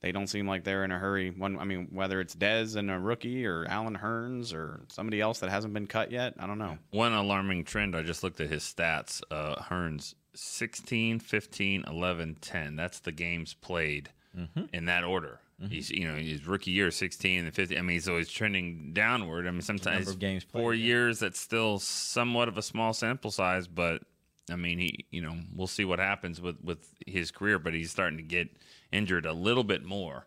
they 0.00 0.12
don't 0.12 0.28
seem 0.28 0.46
like 0.46 0.64
they're 0.64 0.84
in 0.84 0.92
a 0.92 0.98
hurry. 0.98 1.30
One, 1.30 1.58
I 1.58 1.64
mean, 1.64 1.88
whether 1.90 2.20
it's 2.20 2.34
Dez 2.34 2.76
and 2.76 2.90
a 2.90 2.98
rookie 2.98 3.44
or 3.46 3.66
Allen 3.66 3.96
Hurns 3.96 4.54
or 4.54 4.80
somebody 4.88 5.20
else 5.20 5.40
that 5.40 5.50
hasn't 5.50 5.74
been 5.74 5.86
cut 5.86 6.10
yet, 6.10 6.34
I 6.38 6.46
don't 6.46 6.58
know. 6.58 6.78
One 6.90 7.12
alarming 7.12 7.64
trend, 7.64 7.94
I 7.94 8.02
just 8.02 8.22
looked 8.22 8.40
at 8.40 8.48
his 8.48 8.62
stats. 8.62 9.22
Uh, 9.30 9.56
Hurns 9.56 10.14
16, 10.34 11.20
15, 11.20 11.84
11, 11.86 12.36
10. 12.40 12.76
That's 12.76 13.00
the 13.00 13.12
games 13.12 13.52
played 13.52 14.10
mm-hmm. 14.36 14.64
in 14.72 14.86
that 14.86 15.04
order. 15.04 15.38
Mm-hmm. 15.60 15.70
He's, 15.70 15.90
you 15.90 16.08
know, 16.08 16.14
his 16.14 16.46
rookie 16.46 16.70
year 16.70 16.90
16 16.90 17.44
and 17.44 17.54
15. 17.54 17.76
I 17.76 17.82
mean, 17.82 17.90
he's 17.90 18.08
always 18.08 18.30
trending 18.30 18.92
downward. 18.94 19.46
I 19.46 19.50
mean, 19.50 19.60
sometimes 19.60 20.14
games 20.16 20.44
played, 20.44 20.62
four 20.62 20.72
yeah. 20.72 20.86
years, 20.86 21.18
that's 21.18 21.38
still 21.38 21.78
somewhat 21.78 22.48
of 22.48 22.56
a 22.56 22.62
small 22.62 22.94
sample 22.94 23.30
size, 23.30 23.68
but 23.68 24.02
I 24.50 24.56
mean, 24.56 24.78
he, 24.78 25.04
you 25.10 25.20
know, 25.20 25.36
we'll 25.54 25.66
see 25.66 25.84
what 25.84 25.98
happens 25.98 26.40
with, 26.40 26.56
with 26.64 26.78
his 27.06 27.30
career, 27.30 27.58
but 27.58 27.74
he's 27.74 27.90
starting 27.90 28.16
to 28.16 28.24
get– 28.24 28.48
injured 28.92 29.26
a 29.26 29.32
little 29.32 29.64
bit 29.64 29.84
more, 29.84 30.26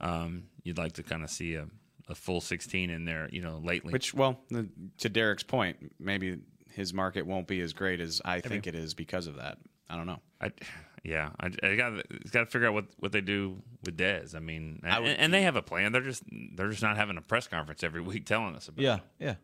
um, 0.00 0.44
you'd 0.62 0.78
like 0.78 0.92
to 0.92 1.02
kind 1.02 1.22
of 1.22 1.30
see 1.30 1.54
a, 1.54 1.66
a 2.08 2.14
full 2.14 2.40
16 2.40 2.90
in 2.90 3.04
there, 3.04 3.28
you 3.30 3.40
know, 3.40 3.60
lately. 3.62 3.92
Which, 3.92 4.14
well, 4.14 4.40
to 4.98 5.08
Derek's 5.08 5.42
point, 5.42 5.92
maybe 5.98 6.38
his 6.70 6.92
market 6.92 7.26
won't 7.26 7.46
be 7.46 7.60
as 7.60 7.72
great 7.72 8.00
as 8.00 8.20
I, 8.24 8.40
think 8.40 8.66
it 8.66 8.74
is 8.74 8.94
because 8.94 9.26
of 9.26 9.36
that. 9.36 9.58
I 9.88 9.96
don't 9.96 10.06
know. 10.06 10.20
I, 10.40 10.52
yeah, 11.04 11.30
I, 11.38 11.50
I 11.62 11.76
got 11.76 11.92
got 12.30 12.40
to 12.40 12.46
figure 12.46 12.66
out 12.66 12.74
what, 12.74 12.86
what 12.98 13.12
they 13.12 13.20
do 13.20 13.58
with 13.84 13.96
Dez. 13.96 14.34
I 14.34 14.40
mean, 14.40 14.80
I 14.82 14.98
would, 14.98 15.10
and, 15.10 15.18
and, 15.20 15.34
they 15.34 15.42
have 15.42 15.54
a 15.54 15.62
plan. 15.62 15.92
They're 15.92 16.00
just 16.00 16.22
they're 16.56 16.70
just 16.70 16.82
not 16.82 16.96
having 16.96 17.18
a 17.18 17.20
press 17.20 17.46
conference 17.46 17.84
every 17.84 18.00
week 18.00 18.24
telling 18.24 18.56
us 18.56 18.68
about. 18.68 18.82
Yeah, 18.82 18.94
it. 18.94 19.02
yeah. 19.18 19.34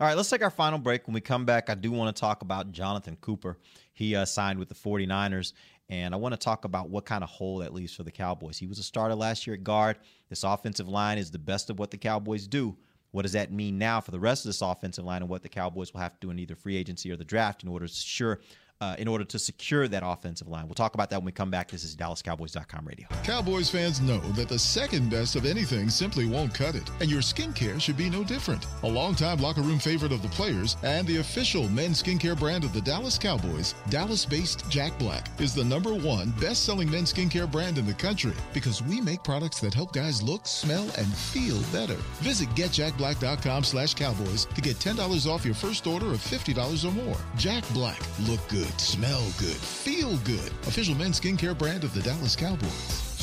All 0.00 0.06
right, 0.06 0.16
let's 0.16 0.30
take 0.30 0.42
our 0.42 0.50
final 0.50 0.78
break. 0.78 1.06
When 1.06 1.12
we 1.12 1.20
come 1.20 1.44
back, 1.44 1.68
I 1.68 1.74
do 1.74 1.92
want 1.92 2.16
to 2.16 2.18
talk 2.18 2.40
about 2.40 2.72
Jonathan 2.72 3.18
Cooper. 3.20 3.58
He 3.92 4.16
uh, 4.16 4.24
signed 4.24 4.58
with 4.58 4.70
the 4.70 4.74
49ers, 4.74 5.52
and 5.90 6.14
I 6.14 6.16
want 6.16 6.32
to 6.32 6.38
talk 6.38 6.64
about 6.64 6.88
what 6.88 7.04
kind 7.04 7.24
of 7.24 7.28
hole 7.28 7.58
that 7.58 7.74
leaves 7.74 7.94
for 7.94 8.04
the 8.04 8.12
Cowboys. 8.12 8.56
He 8.56 8.68
was 8.68 8.78
a 8.78 8.82
starter 8.82 9.16
last 9.16 9.46
year 9.46 9.54
at 9.54 9.64
guard. 9.64 9.96
This 10.28 10.44
offensive 10.44 10.88
line 10.88 11.18
is 11.18 11.32
the 11.32 11.38
best 11.38 11.68
of 11.68 11.80
what 11.80 11.90
the 11.90 11.98
Cowboys 11.98 12.46
do. 12.46 12.76
What 13.10 13.22
does 13.22 13.32
that 13.32 13.52
mean 13.52 13.76
now 13.76 14.00
for 14.00 14.12
the 14.12 14.20
rest 14.20 14.44
of 14.44 14.50
this 14.50 14.62
offensive 14.62 15.04
line 15.04 15.22
and 15.22 15.28
what 15.28 15.42
the 15.42 15.48
Cowboys 15.48 15.92
will 15.92 16.00
have 16.00 16.12
to 16.14 16.26
do 16.26 16.30
in 16.30 16.38
either 16.38 16.54
free 16.54 16.76
agency 16.76 17.10
or 17.10 17.16
the 17.16 17.24
draft 17.24 17.64
in 17.64 17.68
order 17.68 17.88
to 17.88 17.92
ensure 17.92 18.40
uh, 18.80 18.96
in 18.98 19.06
order 19.08 19.24
to 19.24 19.38
secure 19.38 19.86
that 19.88 20.02
offensive 20.04 20.48
line. 20.48 20.66
We'll 20.66 20.74
talk 20.74 20.94
about 20.94 21.10
that 21.10 21.18
when 21.18 21.26
we 21.26 21.32
come 21.32 21.50
back. 21.50 21.70
This 21.70 21.84
is 21.84 21.96
DallasCowboys.com 21.96 22.86
radio. 22.86 23.06
Cowboys 23.24 23.68
fans 23.68 24.00
know 24.00 24.20
that 24.32 24.48
the 24.48 24.58
second 24.58 25.10
best 25.10 25.36
of 25.36 25.44
anything 25.44 25.90
simply 25.90 26.26
won't 26.26 26.54
cut 26.54 26.74
it, 26.74 26.88
and 27.00 27.10
your 27.10 27.20
skincare 27.20 27.80
should 27.80 27.96
be 27.96 28.08
no 28.08 28.24
different. 28.24 28.66
A 28.82 28.88
longtime 28.88 29.38
locker 29.38 29.60
room 29.60 29.78
favorite 29.78 30.12
of 30.12 30.22
the 30.22 30.28
players 30.28 30.76
and 30.82 31.06
the 31.06 31.18
official 31.18 31.68
men's 31.68 32.02
skincare 32.02 32.38
brand 32.38 32.64
of 32.64 32.72
the 32.72 32.80
Dallas 32.80 33.18
Cowboys, 33.18 33.74
Dallas 33.90 34.24
based 34.24 34.68
Jack 34.70 34.98
Black, 34.98 35.28
is 35.38 35.54
the 35.54 35.64
number 35.64 35.94
one 35.94 36.30
best 36.40 36.64
selling 36.64 36.90
men's 36.90 37.12
skincare 37.12 37.50
brand 37.50 37.76
in 37.76 37.86
the 37.86 37.94
country 37.94 38.32
because 38.54 38.82
we 38.82 39.00
make 39.00 39.22
products 39.22 39.60
that 39.60 39.74
help 39.74 39.92
guys 39.92 40.22
look, 40.22 40.46
smell, 40.46 40.88
and 40.96 41.06
feel 41.14 41.60
better. 41.72 42.00
Visit 42.22 42.48
getjackblack.com 42.50 43.64
slash 43.64 43.94
cowboys 43.94 44.46
to 44.46 44.60
get 44.60 44.76
$10 44.76 45.30
off 45.30 45.44
your 45.44 45.54
first 45.54 45.86
order 45.86 46.06
of 46.06 46.18
$50 46.18 46.84
or 46.88 46.92
more. 46.92 47.16
Jack 47.36 47.64
Black, 47.74 48.00
look 48.26 48.40
good 48.48 48.69
smell 48.78 49.22
good, 49.38 49.56
feel 49.56 50.16
good. 50.18 50.52
Official 50.66 50.94
men's 50.94 51.18
skincare 51.18 51.56
brand 51.56 51.82
of 51.84 51.94
the 51.94 52.02
Dallas 52.02 52.36
Cowboys. 52.36 53.09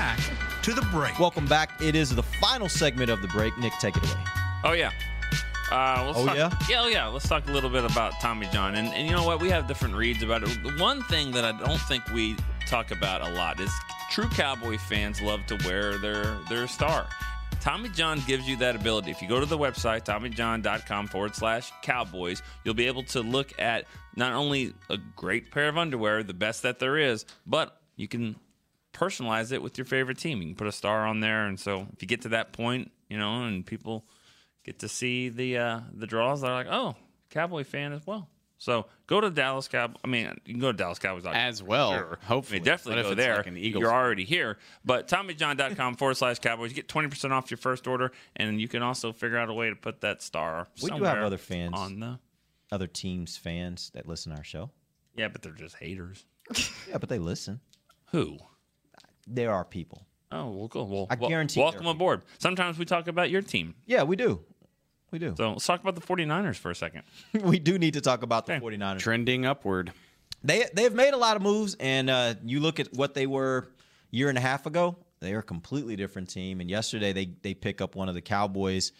Back 0.00 0.18
to 0.62 0.72
the 0.72 0.80
break. 0.90 1.18
Welcome 1.18 1.44
back. 1.44 1.72
It 1.82 1.94
is 1.94 2.14
the 2.14 2.22
final 2.22 2.70
segment 2.70 3.10
of 3.10 3.20
the 3.20 3.28
break. 3.28 3.56
Nick, 3.58 3.74
take 3.80 3.98
it 3.98 4.02
away. 4.02 4.24
Oh 4.64 4.72
yeah. 4.72 4.92
Uh, 5.70 6.04
let's 6.06 6.18
Oh, 6.18 6.24
talk, 6.24 6.36
yeah? 6.36 6.50
yeah, 6.70 6.80
oh, 6.80 6.88
yeah. 6.88 7.06
Let's 7.08 7.28
talk 7.28 7.46
a 7.48 7.52
little 7.52 7.68
bit 7.68 7.84
about 7.84 8.18
Tommy 8.18 8.48
John, 8.50 8.76
and, 8.76 8.88
and 8.94 9.06
you 9.06 9.12
know 9.12 9.24
what? 9.26 9.42
We 9.42 9.50
have 9.50 9.68
different 9.68 9.94
reads 9.94 10.22
about 10.22 10.42
it. 10.42 10.48
The 10.62 10.72
one 10.82 11.02
thing 11.04 11.32
that 11.32 11.44
I 11.44 11.52
don't 11.52 11.78
think 11.82 12.08
we 12.14 12.34
talk 12.66 12.92
about 12.92 13.20
a 13.20 13.30
lot 13.34 13.60
is 13.60 13.70
true 14.10 14.26
Cowboy 14.30 14.78
fans 14.78 15.20
love 15.20 15.44
to 15.48 15.58
wear 15.66 15.98
their 15.98 16.38
their 16.48 16.66
star. 16.66 17.06
Tommy 17.60 17.90
John 17.90 18.22
gives 18.26 18.48
you 18.48 18.56
that 18.56 18.74
ability. 18.74 19.10
If 19.10 19.20
you 19.20 19.28
go 19.28 19.38
to 19.38 19.44
the 19.44 19.58
website, 19.58 20.06
TommyJohn.com 20.06 21.08
forward 21.08 21.34
slash 21.36 21.70
Cowboys, 21.82 22.42
you'll 22.64 22.72
be 22.72 22.86
able 22.86 23.02
to 23.04 23.20
look 23.20 23.52
at 23.60 23.84
not 24.16 24.32
only 24.32 24.72
a 24.88 24.96
great 25.14 25.50
pair 25.50 25.68
of 25.68 25.76
underwear, 25.76 26.22
the 26.22 26.32
best 26.32 26.62
that 26.62 26.78
there 26.78 26.96
is, 26.96 27.26
but 27.46 27.78
you 27.96 28.08
can 28.08 28.36
personalize 28.92 29.52
it 29.52 29.62
with 29.62 29.78
your 29.78 29.84
favorite 29.84 30.18
team. 30.18 30.40
You 30.42 30.48
can 30.48 30.56
put 30.56 30.66
a 30.66 30.72
star 30.72 31.06
on 31.06 31.20
there, 31.20 31.46
and 31.46 31.58
so 31.58 31.86
if 31.92 32.02
you 32.02 32.08
get 32.08 32.22
to 32.22 32.28
that 32.30 32.52
point, 32.52 32.90
you 33.08 33.18
know, 33.18 33.44
and 33.44 33.64
people 33.64 34.04
get 34.64 34.78
to 34.80 34.88
see 34.88 35.28
the 35.28 35.58
uh, 35.58 35.80
the 35.92 36.06
draws, 36.06 36.40
they're 36.40 36.50
like, 36.52 36.66
oh, 36.70 36.96
Cowboy 37.30 37.64
fan 37.64 37.92
as 37.92 38.06
well. 38.06 38.28
So 38.58 38.86
go 39.06 39.22
to 39.22 39.30
Dallas 39.30 39.68
Cow. 39.68 39.88
I 40.04 40.06
mean, 40.06 40.30
you 40.44 40.52
can 40.52 40.60
go 40.60 40.70
to 40.70 40.76
Dallas 40.76 40.98
Cowboys 40.98 41.24
As 41.26 41.62
well, 41.62 41.92
Sure. 41.94 42.18
hopefully. 42.24 42.58
I 42.58 42.60
mean, 42.60 42.64
definitely 42.66 43.02
go 43.04 43.14
there. 43.14 43.36
like 43.36 43.46
an 43.46 43.56
Eagles 43.56 43.80
You're 43.80 43.90
already 43.92 44.24
here. 44.24 44.58
But 44.84 45.08
TommyJohn.com 45.08 45.94
forward 45.96 46.18
slash 46.18 46.40
Cowboys. 46.40 46.70
You 46.70 46.76
get 46.76 46.86
twenty 46.86 47.08
percent 47.08 47.32
off 47.32 47.50
your 47.50 47.56
first 47.58 47.86
order, 47.86 48.12
and 48.36 48.60
you 48.60 48.68
can 48.68 48.82
also 48.82 49.12
figure 49.12 49.38
out 49.38 49.48
a 49.48 49.54
way 49.54 49.70
to 49.70 49.76
put 49.76 50.02
that 50.02 50.20
star. 50.20 50.68
We 50.82 50.90
do 50.90 51.02
have 51.04 51.18
other 51.18 51.38
fans 51.38 51.72
on 51.74 52.00
the. 52.00 52.18
other 52.70 52.86
teams 52.86 53.38
fans 53.38 53.90
that 53.94 54.06
listen 54.06 54.32
to 54.32 54.38
our 54.38 54.44
show. 54.44 54.70
Yeah, 55.16 55.28
but 55.28 55.40
they're 55.42 55.52
just 55.52 55.76
haters. 55.76 56.24
Yeah, 56.88 56.98
but 56.98 57.08
they 57.08 57.18
listen. 57.18 57.60
Who? 58.12 58.36
There 59.32 59.52
are 59.52 59.64
people. 59.64 60.06
Oh, 60.32 60.50
well, 60.50 60.68
cool. 60.68 60.86
Well, 60.86 61.06
I 61.10 61.14
wel- 61.16 61.28
guarantee 61.28 61.60
Welcome 61.60 61.86
aboard. 61.86 62.22
Sometimes 62.38 62.78
we 62.78 62.84
talk 62.84 63.08
about 63.08 63.30
your 63.30 63.42
team. 63.42 63.74
Yeah, 63.86 64.02
we 64.02 64.16
do. 64.16 64.40
We 65.10 65.18
do. 65.18 65.34
So 65.36 65.52
let's 65.52 65.66
talk 65.66 65.80
about 65.80 65.96
the 65.96 66.00
49ers 66.00 66.56
for 66.56 66.70
a 66.70 66.74
second. 66.74 67.02
we 67.42 67.58
do 67.58 67.78
need 67.78 67.94
to 67.94 68.00
talk 68.00 68.22
about 68.22 68.46
the 68.46 68.52
49ers. 68.54 68.98
Trending 69.00 69.44
upward. 69.44 69.92
They 70.42 70.66
they've 70.72 70.94
made 70.94 71.12
a 71.12 71.18
lot 71.18 71.36
of 71.36 71.42
moves, 71.42 71.76
and 71.78 72.08
uh, 72.08 72.34
you 72.44 72.60
look 72.60 72.80
at 72.80 72.94
what 72.94 73.14
they 73.14 73.26
were 73.26 73.68
a 74.12 74.16
year 74.16 74.28
and 74.28 74.38
a 74.38 74.40
half 74.40 74.66
ago. 74.66 74.96
They 75.20 75.34
are 75.34 75.40
a 75.40 75.42
completely 75.42 75.96
different 75.96 76.30
team. 76.30 76.60
And 76.60 76.70
yesterday 76.70 77.12
they 77.12 77.32
they 77.42 77.54
pick 77.54 77.80
up 77.80 77.94
one 77.94 78.08
of 78.08 78.14
the 78.14 78.22
Cowboys. 78.22 78.92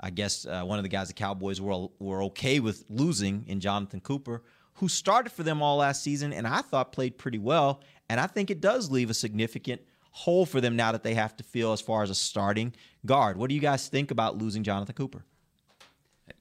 I 0.00 0.10
guess 0.10 0.46
uh, 0.46 0.62
one 0.64 0.78
of 0.78 0.82
the 0.84 0.88
guys 0.88 1.08
the 1.08 1.14
Cowboys 1.14 1.60
were 1.60 1.88
were 1.98 2.24
okay 2.24 2.60
with 2.60 2.84
losing 2.88 3.44
in 3.46 3.60
Jonathan 3.60 4.00
Cooper, 4.00 4.42
who 4.78 4.88
started 4.88 5.30
for 5.30 5.42
them 5.42 5.62
all 5.62 5.76
last 5.78 6.02
season, 6.02 6.32
and 6.32 6.46
I 6.46 6.62
thought 6.62 6.92
played 6.92 7.18
pretty 7.18 7.38
well. 7.38 7.80
And 8.08 8.18
I 8.18 8.26
think 8.26 8.50
it 8.50 8.60
does 8.60 8.90
leave 8.90 9.10
a 9.10 9.14
significant 9.14 9.80
hole 10.10 10.46
for 10.46 10.60
them 10.60 10.76
now 10.76 10.92
that 10.92 11.02
they 11.02 11.14
have 11.14 11.36
to 11.36 11.44
fill 11.44 11.72
as 11.72 11.80
far 11.80 12.02
as 12.02 12.10
a 12.10 12.14
starting 12.14 12.74
guard. 13.04 13.36
What 13.36 13.48
do 13.48 13.54
you 13.54 13.60
guys 13.60 13.88
think 13.88 14.10
about 14.10 14.38
losing 14.38 14.62
Jonathan 14.62 14.94
Cooper? 14.94 15.24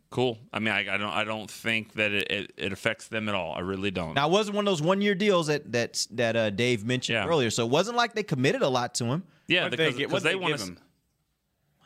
Cool. 0.10 0.38
I 0.54 0.60
mean, 0.60 0.74
I, 0.74 0.80
I 0.94 0.98
don't 0.98 1.10
I 1.10 1.24
don't 1.26 1.52
think 1.52 1.94
that 1.94 2.14
it, 2.14 2.32
it, 2.32 2.52
it 2.56 2.72
affects 2.72 3.10
them 3.10 3.28
at 3.28 3.36
all. 3.36 3.54
I 3.54 3.60
really 3.60 3.92
don't. 3.92 4.14
Now, 4.14 4.30
it 4.30 4.32
wasn't 4.32 4.56
one 4.56 4.66
of 4.66 4.72
those 4.72 4.82
one 4.82 5.02
year 5.02 5.16
deals 5.16 5.48
that 5.48 5.70
that 5.74 6.08
that 6.12 6.36
uh, 6.38 6.50
Dave 6.50 6.86
mentioned 6.86 7.18
earlier, 7.28 7.50
so 7.50 7.66
it 7.66 7.70
wasn't 7.70 7.98
like 7.98 8.14
they 8.14 8.24
committed 8.24 8.62
a 8.62 8.70
lot 8.70 8.96
to 8.96 9.06
him. 9.06 9.24
Yeah, 9.48 9.64
What'd 9.64 9.78
because 9.78 9.94
they 9.94 10.00
get- 10.00 10.08
because 10.10 10.24
they, 10.24 10.30
they 10.30 10.36
want 10.36 10.58
to. 10.60 10.78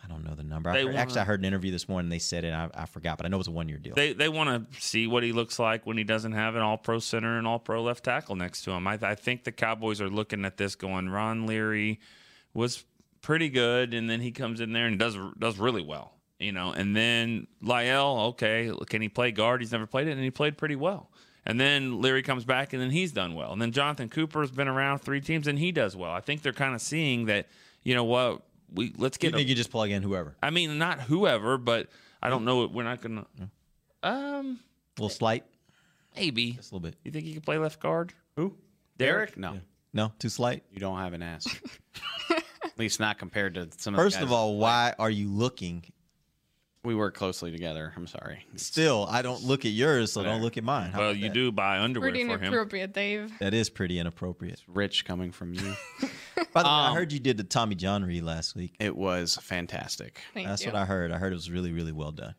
I 0.03 0.07
don't 0.07 0.23
know 0.23 0.33
the 0.33 0.43
number. 0.43 0.69
I 0.69 0.73
They 0.73 0.85
heard- 0.85 0.95
actually, 0.95 1.21
I 1.21 1.23
heard 1.25 1.39
an 1.41 1.45
interview 1.45 1.71
this 1.71 1.87
morning. 1.87 2.09
They 2.09 2.19
said 2.19 2.43
it. 2.43 2.53
I, 2.53 2.69
I 2.73 2.85
forgot, 2.85 3.17
but 3.17 3.25
I 3.25 3.29
know 3.29 3.37
it 3.37 3.39
was 3.39 3.47
a 3.47 3.51
one 3.51 3.69
year 3.69 3.77
deal. 3.77 3.93
They 3.95 4.13
they 4.13 4.29
want 4.29 4.71
to 4.71 4.81
see 4.81 5.07
what 5.07 5.23
he 5.23 5.31
looks 5.31 5.59
like 5.59 5.85
when 5.85 5.97
he 5.97 6.03
doesn't 6.03 6.31
have 6.31 6.55
an 6.55 6.61
All 6.61 6.77
Pro 6.77 6.99
center 6.99 7.37
and 7.37 7.45
All 7.47 7.59
Pro 7.59 7.83
left 7.83 8.03
tackle 8.03 8.35
next 8.35 8.63
to 8.63 8.71
him. 8.71 8.87
I, 8.87 8.97
I 9.01 9.15
think 9.15 9.43
the 9.43 9.51
Cowboys 9.51 10.01
are 10.01 10.09
looking 10.09 10.43
at 10.45 10.57
this 10.57 10.75
going. 10.75 11.09
Ron 11.09 11.45
Leary 11.45 11.99
was 12.53 12.83
pretty 13.21 13.49
good, 13.49 13.93
and 13.93 14.09
then 14.09 14.21
he 14.21 14.31
comes 14.31 14.59
in 14.59 14.73
there 14.73 14.87
and 14.87 14.97
does 14.97 15.17
does 15.37 15.59
really 15.59 15.83
well, 15.83 16.13
you 16.39 16.51
know. 16.51 16.71
And 16.73 16.95
then 16.95 17.47
La'el, 17.63 18.29
okay, 18.29 18.71
can 18.87 19.01
he 19.01 19.09
play 19.09 19.31
guard? 19.31 19.61
He's 19.61 19.71
never 19.71 19.85
played 19.85 20.07
it, 20.07 20.11
and 20.11 20.23
he 20.23 20.31
played 20.31 20.57
pretty 20.57 20.75
well. 20.75 21.11
And 21.45 21.59
then 21.59 22.01
Leary 22.01 22.21
comes 22.21 22.45
back, 22.45 22.71
and 22.73 22.81
then 22.81 22.91
he's 22.91 23.11
done 23.11 23.33
well. 23.33 23.51
And 23.51 23.59
then 23.61 23.71
Jonathan 23.71 24.09
Cooper's 24.09 24.51
been 24.51 24.67
around 24.67 24.99
three 24.99 25.21
teams, 25.21 25.47
and 25.47 25.57
he 25.57 25.71
does 25.71 25.95
well. 25.95 26.11
I 26.11 26.19
think 26.21 26.43
they're 26.43 26.53
kind 26.53 26.75
of 26.75 26.81
seeing 26.81 27.25
that, 27.25 27.47
you 27.81 27.95
know 27.95 28.03
what, 28.03 28.43
we 28.73 28.93
let's 28.97 29.17
get. 29.17 29.27
you 29.27 29.31
get. 29.31 29.37
think 29.37 29.47
a- 29.47 29.49
you 29.49 29.55
just 29.55 29.71
plug 29.71 29.89
in 29.89 30.03
whoever? 30.03 30.35
I 30.41 30.49
mean, 30.49 30.77
not 30.77 30.99
whoever, 31.01 31.57
but 31.57 31.89
I 32.21 32.29
don't 32.29 32.45
know. 32.45 32.65
We're 32.67 32.83
not 32.83 33.01
gonna. 33.01 33.25
Um, 34.03 34.59
a 34.97 35.01
little 35.01 35.09
slight, 35.09 35.43
maybe 36.15 36.51
just 36.53 36.71
a 36.71 36.75
little 36.75 36.87
bit. 36.89 36.95
You 37.03 37.11
think 37.11 37.25
he 37.25 37.33
can 37.33 37.41
play 37.41 37.57
left 37.57 37.79
guard? 37.79 38.13
Who? 38.35 38.55
Derek? 38.97 39.35
Derek? 39.35 39.37
No. 39.37 39.59
No, 39.93 40.13
too 40.19 40.29
slight. 40.29 40.63
You 40.71 40.79
don't 40.79 40.97
have 40.97 41.13
an 41.13 41.21
ass. 41.21 41.45
At 42.29 42.79
least 42.79 42.99
not 42.99 43.17
compared 43.19 43.55
to 43.55 43.67
some 43.77 43.93
of 43.93 43.97
the 43.97 44.03
First 44.03 44.15
guys 44.17 44.23
of 44.23 44.31
all, 44.31 44.57
why 44.57 44.93
are 44.97 45.09
you 45.09 45.29
looking? 45.29 45.83
We 46.83 46.95
work 46.95 47.13
closely 47.13 47.51
together. 47.51 47.93
I'm 47.95 48.07
sorry. 48.07 48.43
Still, 48.55 49.05
I 49.07 49.21
don't 49.21 49.43
look 49.43 49.65
at 49.65 49.71
yours, 49.71 50.11
so 50.13 50.23
don't 50.23 50.41
look 50.41 50.57
at 50.57 50.63
mine. 50.63 50.89
How 50.91 50.99
Well, 50.99 51.09
about 51.11 51.19
you 51.19 51.27
that? 51.27 51.33
do 51.35 51.51
buy 51.51 51.77
underwear 51.79 52.09
Pretty 52.09 52.25
for 52.25 52.31
him. 52.39 52.41
inappropriate, 52.45 52.91
Dave. 52.91 53.31
That 53.37 53.53
is 53.53 53.69
pretty 53.69 53.99
inappropriate. 53.99 54.63
Rich 54.67 55.05
coming 55.05 55.31
from 55.31 55.53
you. 55.53 55.75
By 56.53 56.63
the 56.63 56.67
way, 56.69 56.73
I 56.73 56.87
Um, 56.89 56.95
heard 56.95 57.11
you 57.11 57.19
did 57.19 57.37
the 57.37 57.43
Tommy 57.43 57.75
John 57.75 58.03
read 58.03 58.23
last 58.23 58.55
week. 58.55 58.73
It 58.79 58.95
was 58.95 59.35
fantastic. 59.43 60.21
Thank 60.33 60.47
That's 60.47 60.63
you. 60.65 60.71
what 60.71 60.75
I 60.75 60.85
heard. 60.85 61.11
I 61.11 61.19
heard 61.19 61.33
it 61.33 61.35
was 61.35 61.51
really, 61.51 61.71
really 61.71 61.91
well 61.91 62.11
done. 62.11 62.33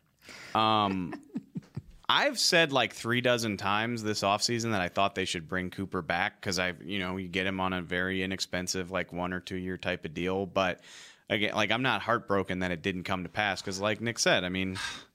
Um, 0.56 1.14
I've 2.08 2.38
said 2.38 2.72
like 2.72 2.94
three 2.94 3.20
dozen 3.20 3.56
times 3.56 4.02
this 4.02 4.22
offseason 4.22 4.72
that 4.72 4.80
I 4.80 4.88
thought 4.88 5.14
they 5.14 5.24
should 5.24 5.48
bring 5.48 5.70
Cooper 5.70 6.02
back 6.02 6.40
because 6.40 6.58
I, 6.58 6.74
you 6.84 6.98
know, 6.98 7.16
you 7.16 7.28
get 7.28 7.46
him 7.46 7.60
on 7.60 7.72
a 7.72 7.80
very 7.80 8.24
inexpensive, 8.24 8.90
like 8.90 9.12
one 9.12 9.32
or 9.32 9.38
two 9.38 9.56
year 9.56 9.76
type 9.78 10.04
of 10.04 10.12
deal. 10.14 10.46
But 10.46 10.80
again, 11.28 11.54
like 11.54 11.70
I'm 11.70 11.82
not 11.82 12.02
heartbroken 12.02 12.60
that 12.60 12.70
it 12.70 12.82
didn't 12.82 13.04
come 13.04 13.22
to 13.22 13.28
pass 13.28 13.60
because, 13.60 13.80
like 13.80 14.00
Nick 14.00 14.18
said, 14.18 14.44
I 14.44 14.48
mean, 14.48 14.78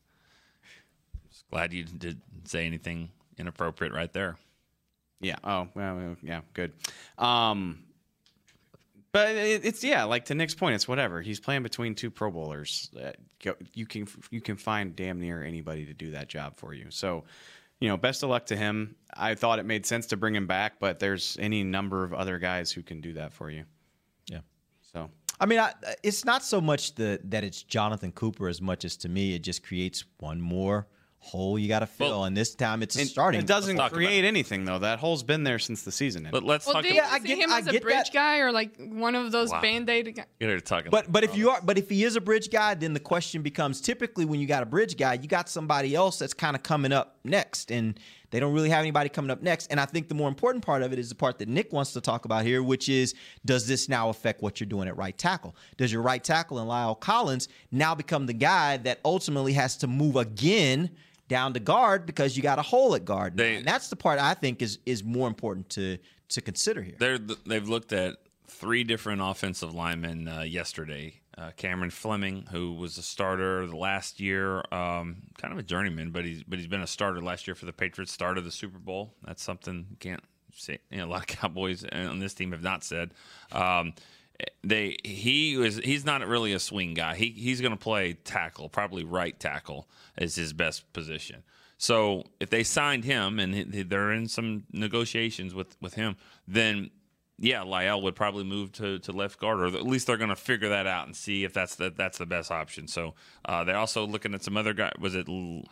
Glad 1.51 1.73
you 1.73 1.83
didn't 1.83 2.21
say 2.45 2.65
anything 2.65 3.09
inappropriate 3.37 3.93
right 3.93 4.11
there. 4.11 4.37
yeah. 5.21 5.37
Oh, 5.43 5.67
well, 5.75 6.17
yeah, 6.21 6.41
good. 6.53 6.73
Um, 7.17 7.83
but 9.13 9.29
it, 9.35 9.65
it's 9.65 9.83
yeah, 9.83 10.03
like 10.03 10.25
to 10.25 10.35
Nick's 10.35 10.55
point, 10.55 10.75
it's 10.75 10.87
whatever. 10.87 11.21
He's 11.21 11.39
playing 11.39 11.63
between 11.63 11.95
two 11.95 12.11
Pro 12.11 12.29
Bowlers. 12.31 12.91
Uh, 12.99 13.11
you 13.73 13.85
can 13.85 14.07
you 14.29 14.41
can 14.41 14.57
find 14.57 14.95
damn 14.95 15.19
near 15.19 15.43
anybody 15.43 15.85
to 15.85 15.93
do 15.93 16.11
that 16.11 16.27
job 16.27 16.57
for 16.57 16.73
you. 16.73 16.87
So, 16.89 17.23
you 17.79 17.87
know, 17.87 17.95
best 17.95 18.23
of 18.23 18.29
luck 18.29 18.47
to 18.47 18.57
him. 18.57 18.95
I 19.13 19.35
thought 19.35 19.59
it 19.59 19.65
made 19.65 19.85
sense 19.85 20.07
to 20.07 20.17
bring 20.17 20.35
him 20.35 20.47
back, 20.47 20.79
but 20.79 20.99
there's 20.99 21.37
any 21.39 21.63
number 21.63 22.03
of 22.03 22.13
other 22.13 22.39
guys 22.39 22.71
who 22.71 22.83
can 22.83 22.99
do 22.99 23.13
that 23.13 23.31
for 23.31 23.49
you. 23.49 23.63
Yeah. 24.27 24.41
So 24.93 25.09
I 25.39 25.45
mean, 25.45 25.59
I, 25.59 25.73
it's 26.03 26.25
not 26.25 26.43
so 26.43 26.59
much 26.59 26.95
the 26.95 27.19
that 27.25 27.43
it's 27.43 27.61
Jonathan 27.63 28.11
Cooper 28.11 28.47
as 28.47 28.61
much 28.61 28.85
as 28.85 28.97
to 28.97 29.09
me 29.09 29.35
it 29.35 29.39
just 29.43 29.63
creates 29.63 30.03
one 30.19 30.41
more 30.41 30.87
hole 31.19 31.59
you 31.59 31.67
got 31.67 31.79
to 31.79 31.85
fill, 31.87 32.23
and 32.23 32.37
this 32.37 32.55
time 32.55 32.81
it's 32.81 32.95
a 32.97 33.01
It- 33.01 33.07
starting. 33.07 33.41
It 33.41 33.47
doesn't 33.47 33.77
create 33.91 34.23
anything 34.23 34.63
though. 34.65 34.79
That 34.79 34.99
hole's 34.99 35.23
been 35.23 35.43
there 35.43 35.59
since 35.59 35.81
the 35.83 35.91
season. 35.91 36.21
ended. 36.21 36.31
But 36.31 36.43
let's 36.43 36.65
Well, 36.65 36.75
talk 36.75 36.83
do 36.83 36.89
about. 36.89 37.09
you 37.09 37.15
I 37.15 37.19
see 37.19 37.27
get- 37.27 37.37
him 37.39 37.51
I 37.51 37.57
as 37.59 37.67
a 37.67 37.79
bridge 37.79 37.83
that. 37.95 38.13
guy 38.13 38.37
or 38.39 38.51
like 38.51 38.77
one 38.77 39.13
of 39.13 39.31
those 39.31 39.49
Wow. 39.51 39.61
band-aid 39.61 40.15
guys? 40.15 40.25
Get 40.39 40.49
her 40.49 40.59
talking. 40.61 40.89
But 40.89 41.11
but 41.11 41.23
if 41.25 41.35
you 41.35 41.49
are 41.49 41.59
but 41.61 41.77
if 41.77 41.89
he 41.89 42.03
is 42.05 42.15
a 42.15 42.21
bridge 42.21 42.49
guy, 42.49 42.75
then 42.75 42.93
the 42.93 42.99
question 43.01 43.41
becomes 43.41 43.81
typically 43.81 44.23
when 44.25 44.39
you 44.39 44.47
got 44.47 44.63
a 44.63 44.65
bridge 44.65 44.95
guy, 44.95 45.15
you 45.15 45.27
got 45.27 45.49
somebody 45.49 45.93
else 45.95 46.17
that's 46.17 46.33
kind 46.33 46.55
of 46.55 46.63
coming 46.63 46.93
up 46.93 47.17
next, 47.25 47.71
and 47.71 47.99
They 48.29 48.39
don't 48.39 48.53
really 48.53 48.69
have 48.69 48.79
anybody 48.79 49.09
coming 49.09 49.31
up 49.31 49.41
next. 49.41 49.67
And 49.67 49.79
I 49.79 49.85
think 49.85 50.09
the 50.09 50.15
more 50.15 50.27
important 50.27 50.65
part 50.65 50.81
of 50.81 50.91
it 50.93 50.99
is 50.99 51.09
the 51.09 51.15
part 51.15 51.39
that 51.39 51.47
Nick 51.47 51.71
wants 51.71 51.93
to 51.93 52.01
talk 52.01 52.25
about 52.25 52.43
here, 52.43 52.61
which 52.61 52.89
is 52.89 53.13
does 53.45 53.67
this 53.67 53.87
now 53.87 54.09
affect 54.09 54.41
what 54.41 54.59
you're 54.59 54.67
doing 54.67 54.87
at 54.87 54.97
right 54.97 55.17
tackle? 55.17 55.55
Does 55.77 55.91
your 55.91 56.01
right 56.01 56.23
tackle 56.23 56.59
and 56.59 56.69
La'el 56.69 56.99
Collins 56.99 57.47
now 57.71 57.95
become 57.95 58.25
the 58.25 58.33
guy 58.33 58.77
that 58.77 58.99
ultimately 59.05 59.53
has 59.53 59.77
to 59.77 59.87
move 59.87 60.15
again 60.15 60.89
down 61.27 61.53
to 61.53 61.59
guard 61.59 62.05
because 62.05 62.37
you 62.37 62.43
got 62.43 62.59
a 62.59 62.63
hole 62.63 62.95
at 62.95 63.05
guard? 63.05 63.35
now? 63.35 63.43
and 63.43 63.65
that's 63.65 63.89
the 63.89 63.95
part 63.95 64.19
I 64.19 64.33
think 64.33 64.61
is 64.61 64.79
is 64.85 65.03
more 65.03 65.27
important 65.27 65.69
to 65.71 65.97
to 66.29 66.41
consider 66.41 66.81
here. 66.81 66.95
They're 66.99 67.17
they've 67.17 67.67
looked 67.67 67.93
at 67.93 68.17
three 68.47 68.83
different 68.83 69.21
offensive 69.21 69.73
linemen 69.73 70.27
uh, 70.27 70.41
yesterday. 70.41 71.21
Uh, 71.37 71.51
Cameron 71.55 71.91
Fleming, 71.91 72.47
who 72.51 72.73
was 72.73 72.97
a 72.97 73.03
starter 73.03 73.67
the 73.67 73.75
last 73.75 74.19
year, 74.19 74.57
um, 74.71 75.17
kind 75.37 75.51
of 75.51 75.59
a 75.59 75.63
journeyman, 75.63 76.09
but 76.09 76.25
he's 76.25 76.41
but 76.41 76.57
he's 76.57 76.67
been 76.67 76.81
a 76.81 76.87
starter 76.87 77.21
last 77.21 77.47
year 77.47 77.53
for 77.53 77.65
the 77.65 77.73
Patriots. 77.73 78.11
Started 78.11 78.43
the 78.43 78.51
Super 78.51 78.79
Bowl. 78.79 79.13
That's 79.23 79.43
something 79.43 79.85
you 79.91 79.97
can't 79.99 80.23
say. 80.55 80.79
You 80.89 80.97
know, 80.97 81.05
a 81.05 81.11
lot 81.11 81.19
of 81.21 81.27
Cowboys 81.37 81.85
on 81.85 82.19
this 82.19 82.33
team 82.33 82.53
have 82.53 82.63
not 82.63 82.83
said. 82.83 83.13
Um, 83.51 83.93
they 84.63 84.97
he 85.03 85.57
was 85.57 85.77
he's 85.77 86.05
not 86.05 86.25
really 86.27 86.53
a 86.53 86.59
swing 86.59 86.93
guy. 86.93 87.15
He 87.15 87.29
he's 87.29 87.61
going 87.61 87.71
to 87.71 87.77
play 87.77 88.13
tackle, 88.13 88.69
probably 88.69 89.03
right 89.03 89.39
tackle 89.39 89.87
is 90.17 90.35
his 90.35 90.53
best 90.53 90.91
position. 90.93 91.43
So 91.77 92.23
if 92.39 92.49
they 92.49 92.63
signed 92.63 93.03
him 93.03 93.39
and 93.39 93.71
they're 93.71 94.11
in 94.11 94.27
some 94.27 94.63
negotiations 94.71 95.53
with 95.53 95.77
with 95.81 95.93
him, 95.95 96.17
then 96.47 96.89
yeah, 97.39 97.61
La'el 97.61 98.01
would 98.01 98.15
probably 98.15 98.43
move 98.43 98.71
to, 98.73 98.99
to 98.99 99.11
left 99.11 99.39
guard, 99.39 99.59
or 99.59 99.67
at 99.67 99.85
least 99.85 100.07
they're 100.07 100.17
going 100.17 100.29
to 100.29 100.35
figure 100.35 100.69
that 100.69 100.87
out 100.87 101.05
and 101.05 101.15
see 101.15 101.43
if 101.43 101.53
that's 101.53 101.75
the 101.75 101.91
that's 101.95 102.17
the 102.17 102.25
best 102.25 102.51
option. 102.51 102.87
So 102.87 103.13
uh, 103.45 103.63
they're 103.63 103.77
also 103.77 104.05
looking 104.07 104.33
at 104.33 104.43
some 104.43 104.57
other 104.57 104.73
guy. 104.73 104.91
Was 104.99 105.15
it 105.15 105.27
L- 105.29 105.63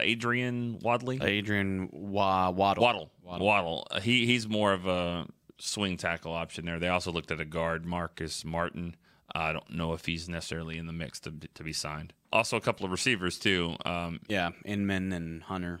Adrian 0.00 0.78
Wadley? 0.80 1.18
Adrian 1.22 1.88
Wa- 1.92 2.50
Waddle. 2.50 2.82
Waddle. 2.82 3.10
Waddle. 3.24 3.86
Uh, 3.90 4.00
he 4.00 4.26
he's 4.26 4.48
more 4.48 4.72
of 4.72 4.86
a 4.86 5.26
swing 5.58 5.96
tackle 5.96 6.32
option 6.32 6.64
there. 6.64 6.78
They 6.78 6.88
also 6.88 7.12
looked 7.12 7.30
at 7.30 7.40
a 7.40 7.44
guard, 7.44 7.86
Marcus 7.86 8.44
Martin. 8.44 8.96
I 9.34 9.52
don't 9.52 9.70
know 9.70 9.92
if 9.94 10.04
he's 10.04 10.28
necessarily 10.28 10.76
in 10.78 10.86
the 10.86 10.92
mix 10.92 11.20
to 11.20 11.32
to 11.54 11.62
be 11.62 11.72
signed. 11.72 12.12
Also, 12.32 12.56
a 12.56 12.60
couple 12.60 12.84
of 12.86 12.90
receivers 12.92 13.38
too. 13.38 13.76
Um, 13.84 14.20
yeah, 14.28 14.50
Inman 14.64 15.12
and 15.12 15.42
Hunter. 15.42 15.80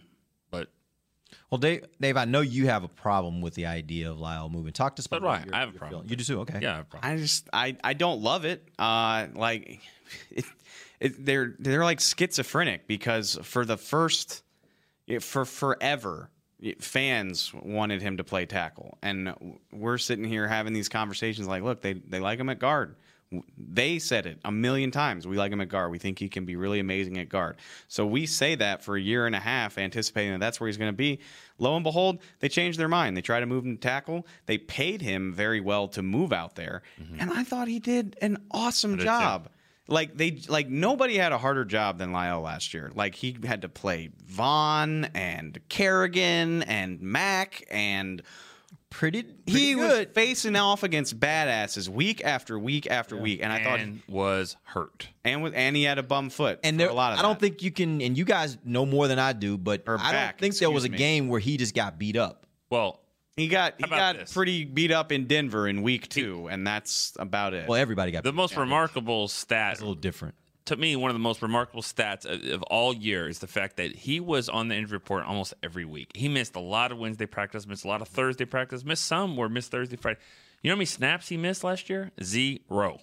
But 1.32 1.38
Well, 1.50 1.58
Dave, 1.58 1.84
Dave, 2.00 2.16
I 2.16 2.24
know 2.24 2.40
you 2.40 2.66
have 2.66 2.84
a 2.84 2.88
problem 2.88 3.40
with 3.40 3.54
the 3.54 3.66
idea 3.66 4.10
of 4.10 4.18
La'el 4.18 4.50
moving. 4.50 4.72
Talk 4.72 4.96
to 4.96 5.00
us 5.00 5.06
So 5.10 5.16
about 5.16 5.20
do 5.20 5.28
I. 5.42 5.44
your- 5.46 5.54
I 5.54 5.60
have 5.60 5.68
a 5.74 5.78
problem 5.78 6.00
feeling. 6.02 6.10
You 6.10 6.16
do 6.16 6.24
too. 6.24 6.40
Okay. 6.40 6.58
Yeah, 6.62 6.72
I 6.72 6.76
have 6.76 6.82
a 6.86 6.88
problem. 6.88 7.12
I 7.12 7.16
just 7.16 7.48
I 7.52 7.76
I 7.84 7.92
don't 7.94 8.20
love 8.22 8.44
it. 8.44 8.68
Uh, 8.78 9.26
like 9.34 9.80
it, 10.30 10.44
it, 11.00 11.24
they're 11.26 11.54
they're 11.58 11.84
like 11.84 12.00
schizophrenic 12.00 12.86
because 12.86 13.38
for 13.42 13.64
the 13.64 13.76
first 13.76 14.42
for 15.20 15.44
forever 15.44 16.30
fans 16.80 17.52
wanted 17.54 18.00
him 18.00 18.16
to 18.18 18.24
play 18.24 18.46
tackle 18.46 18.96
and 19.02 19.34
we're 19.72 19.98
sitting 19.98 20.24
here 20.24 20.46
having 20.46 20.72
these 20.72 20.88
conversations 20.88 21.48
like 21.48 21.62
look 21.64 21.80
they 21.82 21.94
they 21.94 22.20
like 22.20 22.38
him 22.38 22.48
at 22.48 22.60
guard 22.60 22.94
they 23.56 23.98
said 23.98 24.26
it 24.26 24.38
a 24.44 24.52
million 24.52 24.90
times. 24.90 25.26
We 25.26 25.36
like 25.36 25.52
him 25.52 25.60
at 25.60 25.68
guard. 25.68 25.90
We 25.90 25.98
think 25.98 26.18
he 26.18 26.28
can 26.28 26.44
be 26.44 26.56
really 26.56 26.80
amazing 26.80 27.18
at 27.18 27.28
guard. 27.28 27.56
So 27.88 28.06
we 28.06 28.26
say 28.26 28.54
that 28.56 28.82
for 28.82 28.96
a 28.96 29.00
year 29.00 29.26
and 29.26 29.34
a 29.34 29.40
half 29.40 29.78
anticipating 29.78 30.32
that 30.32 30.40
that's 30.40 30.60
where 30.60 30.68
he's 30.68 30.76
going 30.76 30.92
to 30.92 30.96
be. 30.96 31.20
Lo 31.58 31.74
and 31.76 31.84
behold 31.84 32.20
they 32.40 32.48
changed 32.48 32.78
their 32.78 32.88
mind. 32.88 33.16
They 33.16 33.22
tried 33.22 33.40
to 33.40 33.46
move 33.46 33.64
him 33.64 33.76
to 33.76 33.80
tackle. 33.80 34.26
They 34.46 34.58
paid 34.58 35.02
him 35.02 35.32
very 35.32 35.60
well 35.60 35.88
to 35.88 36.02
move 36.02 36.32
out 36.32 36.54
there. 36.54 36.82
Mm-hmm. 37.00 37.20
And 37.20 37.30
i 37.30 37.44
thought 37.44 37.68
he 37.68 37.78
did 37.78 38.16
an 38.20 38.38
awesome 38.50 38.92
did 38.92 39.00
too. 39.00 39.04
job. 39.04 39.48
Like 39.88 40.16
they 40.16 40.40
like 40.48 40.68
nobody 40.68 41.16
had 41.16 41.32
a 41.32 41.38
harder 41.38 41.64
job 41.64 41.98
than 41.98 42.12
La'el 42.12 42.42
last 42.42 42.72
year. 42.72 42.90
Like 42.94 43.14
he 43.14 43.36
had 43.44 43.62
to 43.62 43.68
play 43.68 44.10
Von 44.24 45.06
and 45.06 45.58
Kerrigan 45.68 46.62
and 46.62 47.00
Mack 47.00 47.64
and 47.70 48.22
pretty. 48.92 49.24
he 49.46 49.74
was 49.74 50.06
facing 50.14 50.54
off 50.56 50.82
against 50.82 51.18
badasses 51.18 51.88
week 51.88 52.24
after 52.24 52.58
week 52.58 52.90
after 52.90 53.16
week, 53.16 53.40
and 53.42 53.52
I 53.52 53.64
thought 53.64 53.80
and 53.80 54.02
was 54.08 54.56
hurt. 54.62 55.08
and 55.24 55.42
with 55.42 55.54
and 55.56 55.74
he 55.74 55.82
had 55.84 55.98
a 55.98 56.02
bum 56.02 56.30
foot 56.30 56.60
And 56.62 56.76
for 56.76 56.78
there, 56.78 56.88
a 56.90 56.94
lot 56.94 57.12
of 57.14 57.18
I 57.18 57.22
don't 57.22 57.38
that. 57.38 57.40
think 57.40 57.62
you 57.62 57.70
can, 57.70 58.00
and 58.02 58.16
you 58.16 58.24
guys 58.24 58.58
know 58.64 58.86
more 58.86 59.08
than 59.08 59.18
I 59.18 59.32
do, 59.32 59.58
but 59.58 59.82
I 59.88 60.12
don't 60.12 60.38
think 60.38 60.56
there 60.58 60.70
was 60.70 60.84
a 60.84 60.88
me. 60.90 60.98
game 60.98 61.28
where 61.28 61.40
he 61.40 61.56
just 61.56 61.74
got 61.74 61.98
beat 61.98 62.16
up. 62.16 62.46
Well, 62.70 63.00
he 63.36 63.48
got 63.48 63.74
he 63.78 63.86
got 63.88 64.16
this? 64.18 64.32
pretty 64.32 64.64
beat 64.66 64.92
up 64.92 65.10
in 65.10 65.26
Denver 65.26 65.66
in 65.66 65.82
week 65.82 66.08
two, 66.08 66.48
and 66.48 66.66
that's 66.66 67.14
about 67.18 67.54
it. 67.54 67.66
Well, 67.68 67.80
everybody 67.80 68.12
got 68.12 68.24
The 68.24 68.32
beat 68.32 68.36
most 68.36 68.52
up. 68.52 68.60
remarkable 68.60 69.26
stat 69.28 69.72
It's 69.72 69.80
a 69.80 69.84
little 69.84 69.94
different. 69.94 70.34
To 70.66 70.76
me, 70.76 70.94
one 70.96 71.10
of 71.10 71.14
the 71.14 71.20
most 71.20 71.42
remarkable 71.42 71.82
stats 71.82 72.24
of, 72.24 72.44
of 72.52 72.62
all 72.64 72.94
year 72.94 73.28
is 73.28 73.40
the 73.40 73.46
fact 73.46 73.76
that 73.76 73.94
he 73.94 74.20
was 74.20 74.48
on 74.48 74.68
the 74.68 74.74
injury 74.76 74.96
report 74.96 75.24
almost 75.24 75.54
every 75.62 75.84
week. 75.84 76.10
He 76.14 76.28
missed 76.28 76.54
a 76.56 76.60
lot 76.60 76.92
of 76.92 76.98
Wednesday 76.98 77.26
practice, 77.26 77.66
missed 77.66 77.84
a 77.84 77.88
lot 77.88 78.02
of 78.02 78.08
Thursday 78.08 78.44
practice, 78.44 78.84
missed 78.84 79.04
some 79.04 79.36
were 79.36 79.48
missed 79.48 79.70
Thursday, 79.70 79.96
Friday. 79.96 80.20
You 80.62 80.68
know 80.68 80.74
how 80.74 80.78
many 80.78 80.86
snaps 80.86 81.28
he 81.28 81.36
missed 81.36 81.64
last 81.64 81.90
year? 81.90 82.12
Zero. 82.22 83.00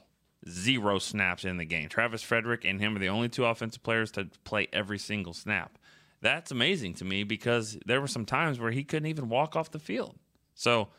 Zero 0.47 0.99
snaps 0.99 1.43
in 1.43 1.57
the 1.57 1.65
game. 1.65 1.89
Travis 1.89 2.21
Frederick 2.23 2.63
and 2.63 2.79
him 2.79 2.95
are 2.95 2.99
the 2.99 3.09
only 3.09 3.27
two 3.27 3.43
offensive 3.43 3.83
players 3.83 4.11
to 4.11 4.29
play 4.45 4.67
every 4.71 4.97
single 4.97 5.33
snap. 5.33 5.77
That's 6.21 6.51
amazing 6.51 6.93
to 6.95 7.05
me 7.05 7.23
because 7.23 7.77
there 7.85 7.99
were 7.99 8.07
some 8.07 8.25
times 8.25 8.59
where 8.59 8.71
he 8.71 8.83
couldn't 8.85 9.07
even 9.07 9.27
walk 9.27 9.55
off 9.57 9.71
the 9.71 9.79
field. 9.79 10.15
So 10.55 10.89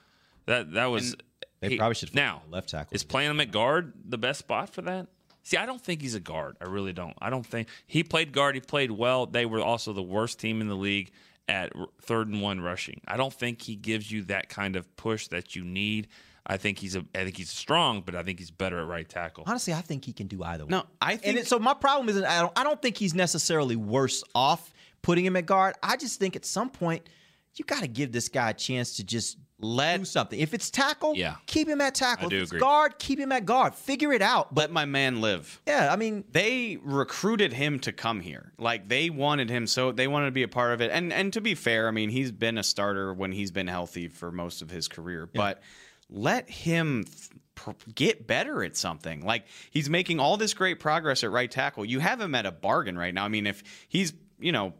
that 0.47 0.73
that 0.73 0.87
was 0.87 1.17
They 1.61 1.71
he- 1.71 1.77
probably 1.79 1.95
should 1.95 2.15
now 2.15 2.43
left 2.51 2.69
tackle. 2.71 2.95
Is 2.95 3.05
playing 3.05 3.31
him 3.31 3.41
at 3.41 3.51
guard 3.51 3.95
the 4.05 4.19
best 4.19 4.41
spot 4.41 4.71
for 4.75 4.83
that? 4.83 5.07
See, 5.51 5.57
I 5.57 5.67
don't 5.67 5.81
think 5.81 6.01
he's 6.01 6.15
a 6.15 6.21
guard. 6.21 6.57
I 6.61 6.67
really 6.67 6.93
don't. 6.93 7.17
I 7.21 7.29
don't 7.29 7.45
think 7.45 7.67
he 7.85 8.05
played 8.05 8.33
guard. 8.33 8.55
He 8.55 8.61
played 8.61 8.93
well. 8.93 9.27
They 9.27 9.47
were 9.47 9.61
also 9.61 9.93
the 9.93 10.01
worst 10.01 10.39
team 10.39 10.61
in 10.61 10.69
the 10.69 10.77
league 10.77 11.11
at 11.49 11.73
third 12.03 12.29
and 12.29 12.41
one 12.41 12.61
rushing. 12.61 13.01
I 13.09 13.17
don't 13.17 13.35
think 13.35 13.61
he 13.61 13.75
gives 13.75 14.13
you 14.13 14.23
that 14.27 14.49
kind 14.49 14.77
of 14.77 14.95
push 14.95 15.27
that 15.29 15.57
you 15.57 15.65
need. 15.65 16.07
I 16.47 16.57
think 16.57 16.79
he's 16.79 16.95
a. 16.95 17.05
I 17.17 17.25
think 17.25 17.37
he's 17.37 17.51
strong, 17.51 18.03
but 18.07 18.15
I 18.15 18.23
think 18.23 18.39
he's 18.39 18.53
better 18.53 18.79
at 18.79 18.87
right 18.87 19.09
tackle. 19.09 19.43
Honestly, 19.49 19.75
I 19.75 19.81
think 19.81 20.05
he 20.05 20.13
can 20.13 20.29
do 20.29 20.41
either. 20.45 20.67
one. 20.67 20.71
no, 20.71 20.85
I 21.01 21.17
think 21.17 21.27
And 21.27 21.39
it, 21.39 21.49
so 21.49 21.59
my 21.59 21.75
problem 21.75 22.09
is 22.09 22.15
that 22.15 22.31
I 22.31 22.43
don't, 22.43 22.57
I 22.57 22.63
don't 22.63 22.81
think 22.81 22.97
he's 22.97 23.17
necessarily 23.17 23.75
worse 23.75 24.23
off 24.37 24.73
putting 25.03 25.25
him 25.25 25.35
at 25.35 25.47
guard. 25.47 25.75
I 25.83 25.97
just 25.97 26.21
think 26.21 26.37
at 26.37 26.45
some 26.45 26.71
point 26.71 27.09
you 27.57 27.65
got 27.65 27.81
to 27.81 27.89
give 27.89 28.13
this 28.13 28.29
guy 28.29 28.51
a 28.51 28.55
chance 28.55 28.99
to 28.99 29.05
just 29.05 29.37
Let- 29.61 29.99
do 30.01 30.05
something. 30.05 30.39
If 30.41 30.55
it's 30.55 30.71
tackle, 30.71 31.15
Yeah. 31.17 31.37
keep 31.47 31.69
him 31.69 31.81
at 31.81 31.95
tackle. 31.95 32.27
I 32.27 32.29
do 32.31 32.37
if 32.37 32.43
it's 32.43 32.51
agree. 32.51 32.61
guard, 32.61 32.99
keep 32.99 33.19
him 33.19 33.31
at 33.33 33.45
guard. 33.45 33.75
Figure 33.75 34.13
it 34.13 34.23
out. 34.23 34.55
But 34.55 34.63
let 34.63 34.71
my 34.73 34.85
man 34.85 35.21
live. 35.21 35.61
yeah, 35.67 35.93
I 35.93 35.97
mean, 35.97 36.25
they 36.31 36.79
recruited 36.83 37.53
him 37.53 37.79
to 37.81 37.93
come 37.93 38.21
here. 38.21 38.53
Like 38.59 38.89
they 38.89 39.11
wanted 39.11 39.51
him 39.51 39.67
so 39.67 39.93
they 39.93 40.09
wanted 40.09 40.27
to 40.27 40.33
be 40.33 40.43
a 40.43 40.49
part 40.49 40.73
of 40.73 40.81
it. 40.81 40.91
And 40.91 41.13
and 41.13 41.33
to 41.35 41.41
be 41.41 41.55
fair, 41.55 41.89
I 41.89 41.91
mean, 41.91 42.11
he's 42.11 42.33
been 42.33 42.59
a 42.59 42.63
starter 42.63 43.13
when 43.13 43.33
he's 43.33 43.51
been 43.51 43.67
healthy 43.69 44.09
for 44.09 44.31
most 44.33 44.63
of 44.63 44.71
his 44.71 44.89
career, 44.89 45.29
but 45.33 45.63
let 46.09 46.51
him 46.51 47.05
th- 47.05 47.77
get 47.95 48.27
better 48.27 48.65
at 48.65 48.77
something. 48.77 49.25
Like 49.25 49.45
he's 49.71 49.89
making 49.91 50.19
all 50.21 50.37
this 50.37 50.55
great 50.55 50.81
progress 50.81 51.23
at 51.23 51.31
right 51.31 51.51
tackle. 51.51 51.85
You 51.85 51.99
have 52.01 52.21
him 52.21 52.35
at 52.35 52.47
a 52.47 52.51
bargain 52.53 52.97
right 52.99 53.13
now. 53.15 53.25
I 53.25 53.29
mean, 53.29 53.47
if 53.47 53.63
he's, 53.89 54.13
you 54.41 54.51
know, 54.53 54.73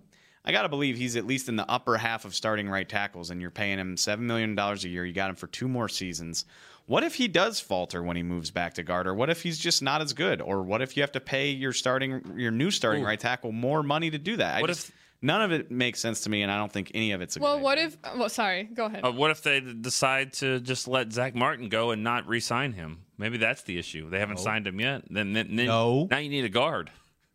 I 0.45 0.53
got 0.53 0.63
to 0.63 0.69
believe 0.69 0.97
he's 0.97 1.17
at 1.17 1.27
least 1.27 1.49
in 1.49 1.57
the 1.57 1.69
upper 1.71 1.97
half 1.99 2.25
of 2.25 2.35
starting 2.35 2.69
right 2.69 2.89
tackles 2.89 3.31
and 3.31 3.41
you're 3.41 3.51
paying 3.51 3.79
him 3.79 3.97
7 3.97 4.27
million 4.27 4.55
dollars 4.55 4.85
a 4.85 4.89
year. 4.89 5.05
You 5.05 5.13
got 5.13 5.29
him 5.31 5.37
for 5.37 5.47
two 5.49 5.69
more 5.69 5.89
seasons. 5.89 6.45
What 6.87 7.05
if 7.05 7.15
he 7.15 7.29
does 7.29 7.61
falter 7.61 8.03
when 8.03 8.17
he 8.17 8.23
moves 8.25 8.51
back 8.51 8.75
to 8.75 8.83
guard, 8.83 9.07
or 9.07 9.15
what 9.15 9.31
if 9.31 9.43
he's 9.43 9.59
just 9.59 9.81
not 9.81 10.01
as 10.03 10.13
good, 10.13 10.41
or 10.41 10.63
what 10.63 10.83
if 10.83 10.97
you 10.97 11.03
have 11.05 11.13
to 11.13 11.21
pay 11.21 11.51
your 11.51 11.73
starting, 11.73 12.33
your 12.37 12.51
new 12.51 12.71
starting 12.73 13.03
Ooh. 13.05 13.07
right 13.07 13.21
tackle 13.21 13.53
more 13.53 13.83
money 13.85 14.11
to 14.11 14.19
do 14.19 14.37
that? 14.39 14.57
I 14.57 14.61
What 14.61 14.69
just, 14.69 14.89
if- 14.89 14.95
none 15.23 15.41
of 15.43 15.53
it 15.53 15.71
makes 15.71 16.01
sense 16.01 16.23
to 16.23 16.31
me, 16.31 16.43
and 16.43 16.51
I 16.51 16.57
don't 16.57 16.73
think 16.73 16.91
any 16.93 17.13
of 17.13 17.21
it's 17.21 17.37
a 17.37 17.41
Well, 17.41 17.59
good 17.59 17.63
what 17.63 17.79
idea. 17.79 17.97
if? 18.05 18.17
Well, 18.19 18.29
sorry. 18.29 18.65
Go 18.65 18.87
ahead. 18.87 19.05
Uh, 19.05 19.13
what 19.13 19.31
if 19.31 19.43
they 19.43 19.61
decide 19.61 20.33
to 20.35 20.59
just 20.59 20.89
let 20.89 21.13
Zack 21.13 21.37
Martin 21.37 21.69
go 21.69 21.93
and 21.93 22.03
not 22.03 22.27
re-sign 22.27 22.73
him? 22.73 23.03
Maybe 23.19 23.37
that's 23.37 23.63
the 23.63 23.79
issue. 23.79 24.11
They 24.11 24.19
haven't 24.19 24.39
signed 24.41 24.67
him 24.67 24.81
yet. 24.81 25.03
Then, 25.09 25.33
then, 25.35 25.55
then 25.55 25.67
No. 25.67 26.09
now 26.11 26.19
you 26.19 26.31
need 26.31 26.45
a 26.47 26.49
guard. 26.49 26.91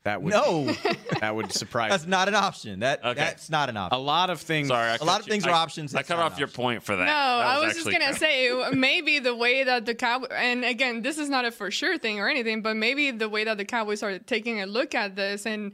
That 0.06 0.22
would 0.22 0.32
no, 0.34 0.72
that 1.20 1.36
would 1.36 1.52
surprise. 1.52 1.92
that's 1.92 2.06
not 2.06 2.28
an 2.28 2.36
option. 2.36 2.80
That 2.80 3.04
Okay. 3.04 3.14
that's 3.20 3.50
not 3.50 3.70
an 3.70 3.76
option. 3.78 3.94
a 3.94 4.00
option. 4.00 4.06
lot 4.06 4.30
of 4.30 4.40
things. 4.40 4.68
Sorry, 4.70 4.90
I 4.92 4.96
A 4.96 5.04
lot 5.04 5.20
of 5.20 5.28
you- 5.28 5.32
things 5.34 5.46
are 5.46 5.52
options. 5.54 5.94
I 5.94 6.04
cut 6.04 6.20
off 6.20 6.40
your 6.40 6.48
point 6.48 6.84
for 6.84 6.96
that. 6.96 7.06
No, 7.06 7.12
That 7.12 7.48
I 7.48 7.60
was 7.60 7.74
just 7.76 7.86
gonna 7.86 8.06
crap. 8.06 8.18
say 8.18 8.70
maybe 8.72 9.20
the 9.20 9.36
way 9.36 9.64
that 9.64 9.86
the 9.86 9.94
Cowboys, 9.96 10.30
and 10.34 10.64
again, 10.64 11.02
this 11.02 11.18
is 11.18 11.28
not 11.30 11.44
a 11.44 11.52
for 11.52 11.70
sure 11.72 11.98
thing 11.98 12.20
or 12.20 12.30
anything, 12.30 12.62
but 12.62 12.76
maybe 12.78 13.12
the 13.12 13.28
way 13.30 13.44
that 13.44 13.58
the 13.58 13.66
Cowboys 13.66 14.02
are 14.04 14.18
taking 14.20 14.62
a 14.62 14.66
look 14.66 14.96
at 14.96 15.16
this, 15.16 15.46
and 15.46 15.74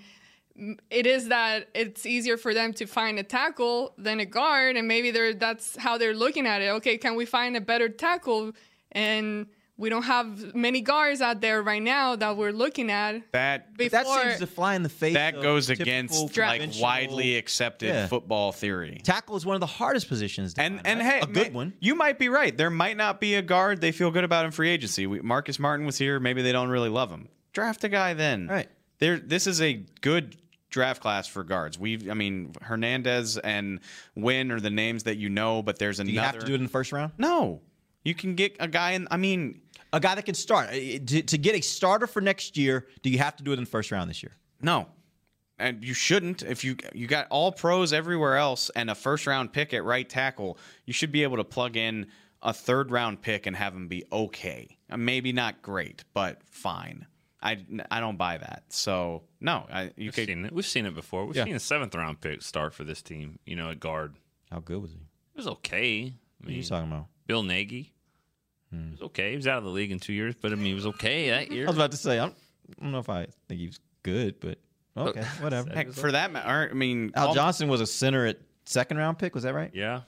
it 0.89 1.05
is 1.05 1.27
that 1.29 1.69
it's 1.73 2.05
easier 2.05 2.38
for 2.38 2.53
them 2.53 2.73
to 2.73 2.86
find 2.86 3.17
a 3.19 3.23
tackle 3.23 3.93
than 3.97 4.19
a 4.19 4.25
guard, 4.25 4.75
and 4.77 4.88
maybe 4.88 5.11
they're 5.11 5.34
that's 5.34 5.75
how 5.77 5.97
they're 5.97 6.13
looking 6.15 6.45
at 6.47 6.61
it. 6.61 6.69
Okay, 6.69 6.97
can 6.97 7.15
we 7.15 7.25
find 7.25 7.55
a 7.57 7.61
better 7.61 7.89
tackle? 7.89 8.51
And 8.93 9.47
we 9.82 9.89
don't 9.89 10.03
have 10.03 10.55
many 10.55 10.79
guards 10.79 11.19
out 11.19 11.41
there 11.41 11.61
right 11.61 11.82
now 11.82 12.15
that 12.15 12.38
we're 12.38 12.51
looking 12.53 12.89
at. 12.89 13.29
that 13.34 13.75
Before 13.75 14.03
that 14.03 14.23
seems 14.23 14.39
to 14.39 14.47
fly 14.47 14.75
in 14.75 14.84
the 14.84 14.89
face. 14.89 15.15
that 15.15 15.36
of 15.36 15.41
goes 15.43 15.69
against 15.69 16.32
Draft- 16.34 16.59
like 16.59 16.71
widely 16.79 17.36
accepted 17.36 17.88
Yeah. 17.88 18.07
football 18.07 18.51
theory. 18.53 19.01
Tackle 19.03 19.36
is 19.36 19.45
one 19.45 19.55
of 19.55 19.59
the 19.59 19.65
hardest 19.65 20.07
positions. 20.07 20.53
To 20.53 20.61
And 20.61 20.75
find, 20.75 20.88
and 20.88 20.99
right? 21.01 21.05
hey, 21.13 21.19
a 21.19 21.25
good 21.27 21.51
ma- 21.51 21.57
one. 21.57 21.73
You 21.79 21.95
might 21.95 22.17
be 22.19 22.29
right. 22.29 22.55
There 22.55 22.69
might 22.69 22.95
not 22.95 23.19
be 23.19 23.36
a 23.36 23.41
guard 23.41 23.82
they 23.82 23.91
feel 23.91 24.11
good 24.11 24.23
about 24.23 24.45
in 24.45 24.51
free 24.51 24.69
agency. 24.69 25.07
We, 25.07 25.19
Marcus 25.21 25.59
Martin 25.59 25.86
was 25.86 25.97
here. 25.97 26.19
Maybe 26.19 26.41
they 26.41 26.51
don't 26.53 26.69
really 26.69 26.89
love 26.89 27.09
him. 27.09 27.27
Draft 27.53 27.84
a 27.84 27.89
guy 27.89 28.13
then. 28.13 28.47
Right. 28.47 28.69
There. 28.99 29.17
This 29.19 29.47
is 29.47 29.61
a 29.61 29.84
good 30.01 30.38
draft 30.69 31.01
class 31.01 31.27
for 31.27 31.43
guards. 31.43 31.77
We, 31.79 32.09
I 32.09 32.13
mean, 32.13 32.53
Hernandez 32.61 33.38
and 33.38 33.79
Wynn 34.15 34.51
are 34.51 34.59
the 34.59 34.69
names 34.69 35.03
that 35.03 35.17
you 35.17 35.27
know, 35.29 35.61
but 35.61 35.79
there's 35.79 35.99
another. 35.99 36.11
Do 36.11 36.13
you 36.13 36.19
have 36.21 36.39
to 36.39 36.45
do 36.45 36.53
it 36.53 36.57
in 36.57 36.63
the 36.63 36.69
first 36.69 36.91
round? 36.91 37.11
No, 37.17 37.61
you 38.03 38.13
can 38.15 38.36
get 38.36 38.55
a 38.59 38.67
guy 38.67 38.91
in. 38.91 39.07
I 39.11 39.17
mean, 39.17 39.61
a 39.94 40.00
guy 40.00 40.16
that 40.16 40.26
can 40.26 40.36
start 40.36 40.70
to, 40.72 41.22
to 41.24 41.38
get 41.38 41.56
a 41.56 41.62
starter 41.62 42.08
for 42.08 42.22
next 42.22 42.58
year. 42.58 42.88
Do 43.02 43.10
you 43.10 43.18
have 43.20 43.36
to 43.38 43.44
do 43.44 43.52
it 43.52 43.56
in 43.58 43.64
the 43.66 43.70
first 43.70 43.92
round 43.92 44.10
this 44.10 44.24
year? 44.24 44.34
No, 44.62 44.88
and 45.60 45.84
you 45.84 45.94
shouldn't. 45.94 46.44
If 46.44 46.64
you 46.64 46.76
you 46.94 47.08
got 47.08 47.28
all 47.30 47.52
pros 47.52 47.94
everywhere 47.94 48.38
else 48.38 48.70
and 48.76 48.89
a 48.89 48.96
first 48.96 49.28
round 49.28 49.54
pick 49.54 49.74
at 49.74 49.84
right 49.84 50.08
tackle, 50.08 50.58
you 50.86 50.94
should 50.94 51.12
be 51.12 51.24
able 51.24 51.38
to 51.38 51.44
plug 51.44 51.76
in 51.78 52.08
a 52.42 52.54
third 52.54 52.89
round 52.92 53.22
pick 53.22 53.46
and 53.46 53.56
have 53.56 53.74
him 53.76 53.88
be 53.88 54.04
okay. 54.12 54.78
Uh, 54.89 54.98
Maybe 54.98 55.32
not 55.34 55.62
great, 55.62 56.04
but 56.14 56.42
fine. 56.50 57.06
I, 57.44 57.66
I 57.89 58.00
don't 58.00 58.18
buy 58.18 58.38
that. 58.38 58.64
So 58.70 59.24
no, 59.39 59.66
I, 59.72 59.84
you 59.86 59.92
We've 59.98 60.14
could. 60.14 60.28
seen 60.28 60.46
it. 60.46 60.54
We've 60.54 60.66
seen 60.66 60.86
it 60.86 60.94
before. 60.94 61.26
We've 61.26 61.36
Yeah. 61.36 61.46
seen 61.46 61.56
a 61.56 61.60
seventh 61.60 61.96
round 61.96 62.22
pick 62.22 62.42
start 62.44 62.74
for 62.76 62.84
this 62.84 63.02
team. 63.02 63.39
You 63.46 63.56
know, 63.56 63.72
at 63.72 63.80
guard. 63.80 64.16
How 64.52 64.60
good 64.60 64.80
was 64.82 64.92
he? 64.92 64.98
It 64.98 65.38
was 65.38 65.48
okay. 65.48 66.14
I 66.44 66.46
mean, 66.46 66.56
are 66.56 66.58
you 66.58 66.64
talking 66.64 66.92
about? 66.92 67.08
Bill 67.26 67.42
Nagy. 67.44 67.94
It 68.72 68.91
was 68.91 69.01
okay. 69.01 69.32
He 69.32 69.36
was 69.36 69.47
out 69.47 69.57
of 69.57 69.63
the 69.65 69.69
league 69.69 69.91
in 69.91 69.99
two 69.99 70.13
years, 70.13 70.34
but 70.39 70.51
I 70.51 70.55
mean, 70.55 70.65
he 70.65 70.74
was 70.74 70.86
okay 70.88 71.30
that 71.30 71.51
year. 71.51 71.65
I 71.65 71.67
was 71.67 71.78
about 71.78 71.91
to 71.91 71.97
say 71.97 72.19
I'm, 72.19 72.30
I 72.80 72.84
don't 72.84 72.91
know 72.91 72.99
if 72.99 73.09
I 73.09 73.28
think 73.47 73.59
he 73.59 73.67
was 73.67 73.80
good, 74.03 74.39
but 74.39 74.57
okay, 74.95 75.22
whatever. 75.41 75.69
Heck, 75.72 75.91
for 75.91 76.11
that 76.11 76.32
matter, 76.32 76.69
I 76.72 76.74
mean, 76.74 77.11
Al 77.15 77.30
all- 77.30 77.34
Johnson 77.34 77.67
was 77.67 77.82
a 77.82 77.88
center 77.88 78.26
at 78.26 78.38
second 78.65 78.97
round 78.97 79.19
pick. 79.19 79.36
Was 79.36 79.43
that 79.43 79.53
right? 79.53 79.72
Yeah. 79.74 80.01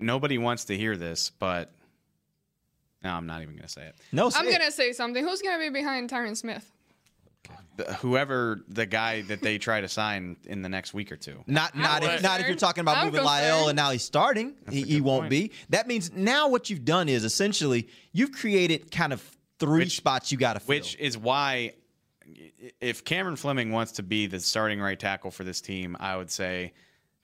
Nobody 0.00 0.36
wants 0.38 0.66
to 0.66 0.76
hear 0.76 0.96
this, 0.96 1.30
but 1.30 1.72
no, 3.02 3.10
I'm 3.10 3.26
not 3.26 3.42
even 3.42 3.54
going 3.54 3.66
to 3.66 3.72
say 3.72 3.86
it. 3.86 3.94
No, 4.12 4.30
I'm 4.34 4.50
gonna 4.50 4.70
say 4.70 4.92
something. 4.92 5.24
Who's 5.26 5.40
gonna 5.42 5.58
be 5.58 5.70
behind 5.70 6.10
Tyron 6.10 6.36
Smith? 6.36 6.70
The- 7.76 7.92
whoever 7.94 8.60
the 8.68 8.86
guy 8.86 9.22
that 9.22 9.42
they 9.42 9.58
try 9.58 9.80
to 9.80 9.88
sign 9.88 10.36
in 10.44 10.62
the 10.62 10.68
next 10.68 10.94
week 10.94 11.12
or 11.12 11.16
two. 11.16 11.42
Not 11.46 11.76
not 11.76 12.02
if, 12.02 12.22
not 12.22 12.40
if 12.40 12.46
you're 12.46 12.56
talking 12.56 12.80
about 12.80 12.96
I'm 12.96 13.06
moving 13.06 13.20
La'el 13.20 13.40
concerned. 13.40 13.68
and 13.70 13.76
now 13.76 13.90
he's 13.90 14.04
starting. 14.04 14.54
He, 14.70 14.82
he 14.82 15.00
won't 15.00 15.28
be. 15.28 15.52
That 15.68 15.86
means 15.86 16.12
now 16.12 16.48
what 16.48 16.70
you've 16.70 16.84
done 16.84 17.08
is 17.08 17.24
essentially 17.24 17.88
you've 18.12 18.32
created 18.32 18.90
kind 18.90 19.12
of 19.12 19.22
three 19.58 19.88
spots 19.88 20.32
you 20.32 20.38
got 20.38 20.54
to 20.54 20.60
fill. 20.60 20.68
Which 20.68 20.96
is 20.98 21.18
why, 21.18 21.74
if 22.80 23.04
Cameron 23.04 23.36
Fleming 23.36 23.72
wants 23.72 23.92
to 23.92 24.02
be 24.02 24.26
the 24.26 24.40
starting 24.40 24.80
right 24.80 24.98
tackle 24.98 25.30
for 25.30 25.44
this 25.44 25.60
team, 25.60 25.96
I 26.00 26.16
would 26.16 26.30
say, 26.30 26.72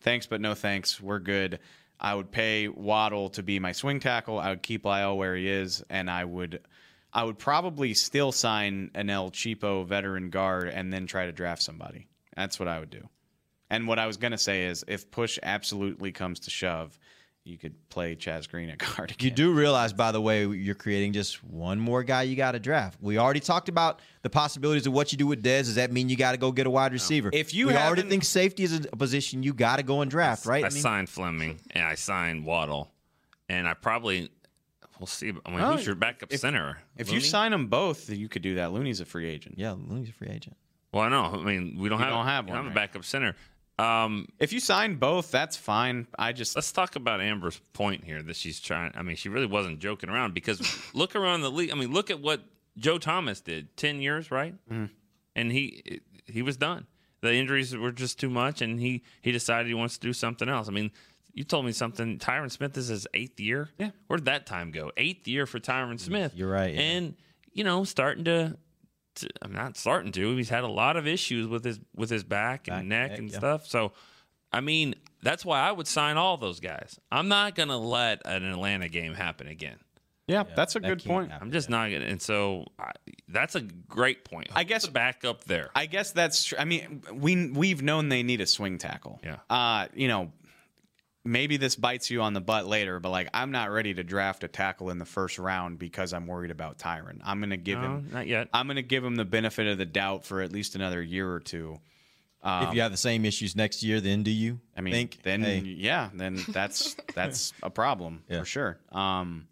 thanks, 0.01 0.27
but 0.27 0.41
no 0.41 0.55
thanks. 0.55 1.01
We're 1.01 1.18
good. 1.18 1.61
I 1.99 2.14
would 2.14 2.31
pay 2.31 2.68
Waddle 2.68 3.31
to 3.31 3.43
be 3.43 3.59
my 3.59 3.73
swing 3.73 4.01
tackle. 4.01 4.39
I 4.39 4.51
would 4.51 4.62
keep 4.62 4.85
Lyle 4.85 5.16
where 5.16 5.37
he 5.37 5.49
is, 5.49 5.85
and 5.89 6.11
I 6.11 6.25
would, 6.25 6.61
I 7.13 7.25
would 7.25 7.39
probably 7.39 7.95
still 7.95 8.33
sign 8.33 8.91
an 8.95 9.11
El 9.11 9.31
Cheapo 9.31 9.87
veteran 9.87 10.31
guard 10.31 10.69
and 10.69 10.93
then 10.93 11.07
try 11.07 11.27
to 11.27 11.33
draft 11.33 11.63
somebody. 11.63 12.09
That's 12.37 12.59
what 12.59 12.69
I 12.69 12.79
would 12.81 12.91
do. 12.91 13.09
And 13.69 13.87
what 13.87 13.99
I 13.99 14.07
was 14.07 14.17
gonna 14.17 14.39
say 14.39 14.65
is, 14.65 14.85
if 14.87 15.11
push 15.11 15.39
absolutely 15.43 16.13
comes 16.13 16.41
to 16.41 16.51
shove, 16.51 16.99
you 17.45 17.59
could 17.59 17.75
play 17.89 18.15
Chaz 18.15 18.49
Green 18.49 18.69
at 18.71 18.79
guard 18.97 19.11
again. 19.11 19.31
You 19.31 19.31
do 19.31 19.53
realize, 19.53 19.93
by 19.93 20.13
the 20.13 20.21
way, 20.21 20.47
you're 20.47 20.75
creating 20.75 21.13
just 21.13 21.43
one 21.43 21.81
more 21.81 22.03
guy 22.03 22.23
you 22.23 22.37
got 22.37 22.53
to 22.53 22.61
draft. 22.61 22.99
We 23.01 23.19
already 23.19 23.41
talked 23.41 23.69
about 23.69 24.01
the 24.23 24.31
possibilities 24.31 24.87
of 24.87 24.93
what 24.93 25.11
you 25.13 25.19
do 25.19 25.27
with 25.27 25.43
Dez. 25.43 25.65
Does 25.65 25.75
that 25.77 25.91
mean 25.93 26.09
you 26.09 26.17
got 26.17 26.33
to 26.33 26.39
go 26.39 26.53
get 26.53 26.67
a 26.67 26.71
wide 26.71 26.93
receiver? 26.93 27.31
If 27.33 27.53
you 27.53 27.69
we 27.69 27.77
already 27.77 28.03
think 28.03 28.25
safety 28.25 28.63
is 28.63 28.75
a 28.91 28.97
position 28.97 29.43
you 29.43 29.53
got 29.53 29.77
to 29.77 29.83
go 29.83 30.01
and 30.03 30.11
draft, 30.11 30.47
right? 30.47 30.65
I, 30.65 30.69
mean- 30.69 30.83
signed 30.83 31.09
Fleming 31.09 31.61
and 31.71 31.85
I 31.85 31.95
signed 31.95 32.45
Waddle, 32.47 32.91
and 33.49 33.67
I 33.67 33.75
probably 33.75 34.31
we'll 35.03 35.07
see. 35.09 35.32
I 35.44 35.50
mean, 35.50 35.61
Oh, 35.61 35.72
who's 35.72 35.84
your 35.84 35.96
backup 35.96 36.32
if- 36.32 36.38
center? 36.40 36.78
If 36.96 37.11
you 37.12 37.18
sign 37.20 37.50
them 37.50 37.66
both, 37.66 38.09
you 38.09 38.28
could 38.28 38.42
do 38.42 38.55
that. 38.55 38.72
Looney's 38.72 39.00
a 39.00 39.05
free 39.05 39.28
agent. 39.28 39.57
Yeah, 39.59 39.72
Looney's 39.72 40.09
a 40.11 40.12
free 40.12 40.28
agent. 40.30 40.57
well, 40.92 41.03
I 41.03 41.09
know. 41.09 41.24
I 41.24 41.42
mean, 41.42 41.76
we 41.78 41.88
don't 41.88 41.98
You 41.98 42.05
have 42.05 42.12
don't 42.14 42.26
have 42.26 42.48
one, 42.48 42.57
I'm 42.59 42.66
a 42.68 42.70
backup 42.70 43.05
center. 43.05 43.34
Um, 43.78 44.28
If 44.38 44.53
you 44.53 44.61
sign 44.61 44.96
both, 44.96 45.30
that's 45.32 45.57
fine. 45.57 46.07
I 46.16 46.32
just 46.32 46.55
let's 46.55 46.70
talk 46.70 46.94
about 46.94 47.20
Amber's 47.20 47.61
point 47.72 48.05
here 48.05 48.22
that 48.22 48.36
she's 48.36 48.61
trying. 48.61 48.92
I 48.94 49.03
mean, 49.03 49.16
she 49.16 49.28
really 49.28 49.46
wasn't 49.46 49.80
joking 49.80 50.09
around 50.11 50.34
because 50.34 50.61
look 50.94 51.16
around 51.16 51.40
the 51.40 51.50
league. 51.50 51.72
I 51.72 51.74
mean, 51.74 51.90
look 51.92 52.11
at 52.11 52.20
what 52.20 52.42
Joe 52.76 52.98
Thomas 52.98 53.40
did. 53.40 53.76
Ten 53.76 54.00
years, 54.00 54.30
right? 54.30 54.55
Mm-hmm. 54.70 54.84
And 55.34 55.50
he 55.53 56.00
he 56.26 56.42
was 56.42 56.57
done. 56.57 56.86
The 57.22 57.34
injuries 57.34 57.74
were 57.76 57.92
just 57.92 58.20
too 58.20 58.30
much, 58.30 58.61
and 58.62 58.78
he 58.78 59.03
he 59.22 59.32
decided 59.32 59.66
he 59.68 59.74
wants 59.74 59.96
to 59.98 60.07
do 60.07 60.12
something 60.12 60.48
else. 60.48 60.68
I 60.68 60.72
mean. 60.72 60.90
You 61.35 61.45
told 61.45 61.64
me 61.64 61.72
something. 61.72 62.18
Tyron 62.18 62.51
Smith 62.51 62.76
is 62.76 62.89
his 62.89 63.07
eighth 63.14 63.41
year. 63.41 63.68
Yeah, 63.78 63.91
where'd 64.07 64.26
that 64.26 64.47
time 64.47 64.70
go? 64.70 64.93
Eighth 64.97 65.26
year 65.26 65.47
for 65.47 65.59
Tyron 65.61 65.99
Smith. 65.99 66.33
You're 66.35 66.51
right. 66.51 66.74
yeah. 66.74 66.80
and 66.80 67.14
you 67.53 67.64
know 67.64 67.85
starting 67.85 68.24
to, 68.24 68.57
to 69.16 69.28
I'm 69.41 69.53
not 69.53 69.76
starting 69.76 70.12
to. 70.12 70.37
He's 70.37 70.49
had 70.51 70.64
a 70.64 70.68
lot 70.68 70.97
of 70.97 71.07
issues 71.07 71.47
with 71.49 71.64
his 71.64 71.80
with 71.97 72.11
his 72.11 72.22
back 72.24 72.68
and 72.68 72.76
Back, 72.80 72.85
neck 72.87 73.11
neck, 73.12 73.18
and 73.18 73.30
yeah. 73.30 73.39
stuff. 73.39 73.66
So, 73.66 73.93
I 74.53 74.61
mean, 74.61 74.95
that's 75.22 75.45
why 75.45 75.61
I 75.61 75.72
would 75.72 75.87
sign 75.87 76.16
all 76.18 76.37
those 76.37 76.61
guys. 76.61 76.99
I'm 77.11 77.28
not 77.28 77.55
gonna 77.55 77.78
let 77.78 78.20
an 78.26 78.45
Atlanta 78.45 78.89
game 78.91 79.14
happen 79.14 79.47
again. 79.49 79.78
yeah, 80.28 80.45
that's 80.55 80.76
a 80.76 80.80
that 80.80 80.89
good 80.89 81.03
point. 81.05 81.30
happen. 81.30 81.47
I'm 81.47 81.53
just 81.53 81.70
not 81.70 81.91
gonna. 81.91 82.05
And 82.05 82.20
so 82.20 82.66
I, 82.78 82.93
that's 83.28 83.55
a 83.55 83.62
great 83.62 84.24
point. 84.26 84.49
I 84.55 84.64
guess- 84.64 84.87
back 84.87 85.24
up 85.24 85.45
there. 85.45 85.70
I 85.74 85.87
guess 85.87 86.12
that's 86.12 86.45
true. 86.45 86.59
I 86.59 86.66
mean, 86.66 87.03
we 87.11 87.51
we've 87.51 87.80
known 87.83 88.11
they 88.11 88.22
need 88.22 88.43
a 88.43 88.47
swing 88.47 88.76
tackle. 88.76 89.18
Yeah. 89.24 89.37
Uh, 89.49 89.87
you 89.95 90.09
know, 90.09 90.30
maybe 91.25 91.57
this 91.57 91.77
bites 91.77 92.11
you 92.11 92.20
on 92.23 92.33
the 92.33 92.41
butt 92.41 92.66
later, 92.66 92.99
but 93.01 93.11
like 93.11 93.29
I'm 93.33 93.51
not 93.53 93.70
ready 93.70 93.95
to 93.95 94.03
draft 94.03 94.45
a 94.45 94.49
tackle 94.49 94.91
in 94.91 94.99
the 94.99 95.05
first 95.05 95.39
round 95.39 95.79
because 95.79 96.12
I'm 96.12 96.27
worried 96.27 96.51
about 96.51 96.79
Tyron. 96.79 97.20
I'm 97.25 97.39
going 97.41 97.51
to 97.51 97.57
give 97.57 97.79
No, 97.81 97.87
him 97.97 98.11
not 98.12 98.27
yet. 98.27 98.49
I'm 98.53 98.66
going 98.66 98.77
to 98.77 98.83
give 98.83 99.05
him 99.05 99.16
the 99.16 99.25
benefit 99.25 99.66
of 99.66 99.79
the 99.79 99.85
doubt 99.87 100.25
for 100.25 100.41
at 100.41 100.53
least 100.53 100.75
another 100.75 101.01
year 101.03 101.31
or 101.33 101.41
two. 101.41 101.79
if 102.45 102.75
you 102.75 102.81
have 102.81 102.91
the 102.91 102.97
same 102.97 103.25
issues 103.25 103.55
next 103.55 103.83
year, 103.83 104.01
then 104.01 104.23
do 104.25 104.31
you? 104.33 104.59
I 104.77 104.81
mean, 104.81 104.93
think 104.95 105.23
then 105.23 105.43
hey, 105.43 105.59
yeah, 105.61 106.11
then 106.12 106.41
that's 106.49 106.97
that's 107.14 107.53
a 107.62 107.70
problem 107.70 108.25
Yeah. 108.29 108.41
for 108.41 108.45
sure. 108.45 108.79
Um, 108.91 109.47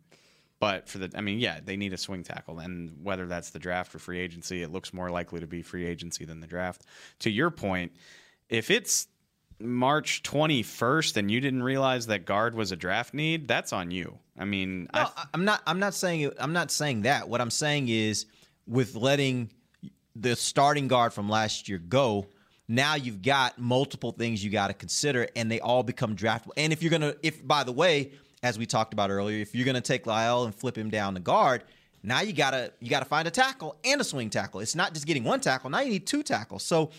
but 0.59 0.89
for 0.91 0.99
the, 0.99 1.11
I 1.14 1.23
mean, 1.23 1.39
yeah, 1.39 1.61
they 1.64 1.77
need 1.79 1.95
a 1.95 1.97
swing 1.97 2.23
tackle, 2.23 2.59
and 2.59 2.99
whether 3.03 3.27
that's 3.27 3.49
the 3.51 3.59
draft 3.59 3.95
or 3.95 3.99
free 3.99 4.18
agency, 4.21 4.62
it 4.62 4.71
looks 4.71 4.93
more 4.93 5.09
likely 5.11 5.41
to 5.41 5.47
be 5.47 5.62
free 5.62 5.87
agency 5.87 6.27
than 6.27 6.41
the 6.41 6.47
draft. 6.47 6.85
To 7.21 7.31
your 7.31 7.51
point, 7.51 7.93
if 8.51 8.71
it's 8.71 9.09
March 9.61 10.23
21st 10.23 11.17
and 11.17 11.31
you 11.31 11.41
didn't 11.41 11.63
realize 11.63 12.07
that 12.07 12.25
guard 12.25 12.55
was 12.55 12.73
a 12.73 12.77
draft 12.77 13.15
need, 13.15 13.47
that's 13.47 13.73
on 13.73 13.91
you. 13.91 14.19
I 14.39 14.45
mean, 14.45 14.89
No, 14.95 15.09
I, 15.17 15.27
I'm 15.35 15.45
not. 15.45 15.63
I'm 15.67 15.79
not 15.79 15.95
saying. 15.95 16.33
I'm 16.39 16.53
not 16.53 16.71
saying 16.71 17.03
that. 17.03 17.29
What 17.29 17.41
I'm 17.41 17.51
saying 17.51 17.89
is, 17.89 18.27
with 18.67 18.95
letting 18.95 19.51
the 20.17 20.35
starting 20.35 20.89
guard 20.89 21.13
from 21.13 21.29
last 21.29 21.69
year 21.69 21.79
go, 21.79 22.27
now 22.69 22.95
you've 22.95 23.21
got 23.21 23.59
multiple 23.59 24.13
things 24.13 24.43
you 24.43 24.51
got 24.51 24.69
to 24.69 24.75
consider, 24.75 25.29
and 25.37 25.51
they 25.51 25.61
all 25.61 25.83
become 25.83 26.17
draftable. 26.17 26.53
And 26.57 26.73
if 26.73 26.83
you're 26.83 26.91
gonna, 26.91 27.15
if 27.23 27.47
by 27.47 27.65
the 27.65 27.73
way, 27.73 28.13
as 28.43 28.59
we 28.59 28.65
talked 28.65 28.93
about 28.95 29.11
earlier, 29.11 29.41
if 29.41 29.55
you're 29.55 29.67
gonna 29.67 29.81
take 29.81 30.05
La'el 30.05 30.47
and 30.47 30.55
flip 30.55 30.77
him 30.77 30.89
down 30.89 31.15
to 31.15 31.21
guard, 31.21 31.65
now 32.03 32.23
you 32.23 32.33
gotta 32.33 32.73
you 32.81 32.89
gotta 32.89 33.05
find 33.05 33.29
a 33.29 33.31
tackle 33.31 33.77
and 33.85 34.01
a 34.01 34.05
swing 34.05 34.31
tackle. 34.31 34.61
It's 34.61 34.75
not 34.75 34.95
just 34.95 35.07
getting 35.07 35.25
one 35.25 35.41
tackle. 35.41 35.69
Now 35.69 35.81
you 35.81 35.91
need 35.91 36.07
two 36.07 36.23
tackles. 36.23 36.63
So. 36.63 36.91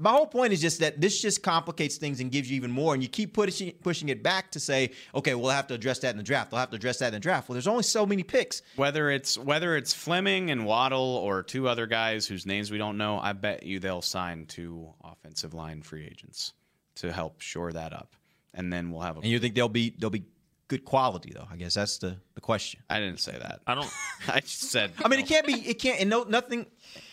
My 0.00 0.10
whole 0.10 0.26
point 0.26 0.52
is 0.52 0.60
just 0.60 0.80
that 0.80 1.00
this 1.00 1.20
just 1.20 1.42
complicates 1.42 1.96
things 1.96 2.20
and 2.20 2.30
gives 2.30 2.50
you 2.50 2.56
even 2.56 2.70
more, 2.70 2.94
and 2.94 3.02
you 3.02 3.08
keep 3.08 3.34
pushing 3.34 3.72
pushing 3.82 4.08
it 4.08 4.22
back 4.22 4.50
to 4.52 4.60
say, 4.60 4.92
okay, 5.14 5.34
we'll 5.34 5.50
have 5.50 5.66
to 5.68 5.74
address 5.74 5.98
that 6.00 6.10
in 6.10 6.16
the 6.16 6.22
draft. 6.22 6.52
We'll 6.52 6.60
have 6.60 6.70
to 6.70 6.76
address 6.76 6.98
that 6.98 7.08
in 7.08 7.12
the 7.14 7.20
draft. 7.20 7.48
Well, 7.48 7.54
there's 7.54 7.66
only 7.66 7.82
so 7.82 8.06
many 8.06 8.22
picks. 8.22 8.62
whether 8.76 9.10
it's 9.10 9.36
whether 9.38 9.76
it's 9.76 9.92
Fleming 9.92 10.50
and 10.50 10.64
Waddle 10.64 11.16
or 11.16 11.42
two 11.42 11.68
other 11.68 11.86
guys 11.86 12.26
whose 12.26 12.46
names 12.46 12.70
we 12.70 12.78
don't 12.78 12.96
know, 12.96 13.18
I 13.18 13.32
bet 13.34 13.62
you 13.62 13.78
they'll 13.78 14.02
sign 14.02 14.46
two 14.46 14.92
offensive 15.04 15.54
line 15.54 15.82
free 15.82 16.06
agents 16.06 16.54
to 16.96 17.12
help 17.12 17.40
shore 17.40 17.72
that 17.72 17.92
up, 17.92 18.14
and 18.54 18.72
then 18.72 18.90
we'll 18.90 19.02
have 19.02 19.16
a 19.16 19.20
And 19.20 19.28
you 19.28 19.38
think 19.38 19.54
they'll 19.54 19.68
be 19.68 19.94
they'll 19.98 20.10
be 20.10 20.24
good 20.70 20.84
quality 20.86 21.32
though? 21.34 21.46
I 21.52 21.56
guess 21.56 21.74
that's 21.74 21.98
the 21.98 22.16
the 22.34 22.40
question. 22.40 22.80
I 22.88 23.00
didn't 23.00 23.20
say 23.20 23.32
that. 23.32 23.60
I 23.66 23.74
don't. 23.74 23.90
I 24.28 24.40
just 24.40 24.70
said. 24.70 24.92
I 25.04 25.08
mean, 25.08 25.18
it 25.20 25.26
can't 25.26 25.46
be. 25.46 25.54
It 25.54 25.78
can't. 25.78 26.00
And 26.00 26.08
no, 26.08 26.22
nothing. 26.22 26.64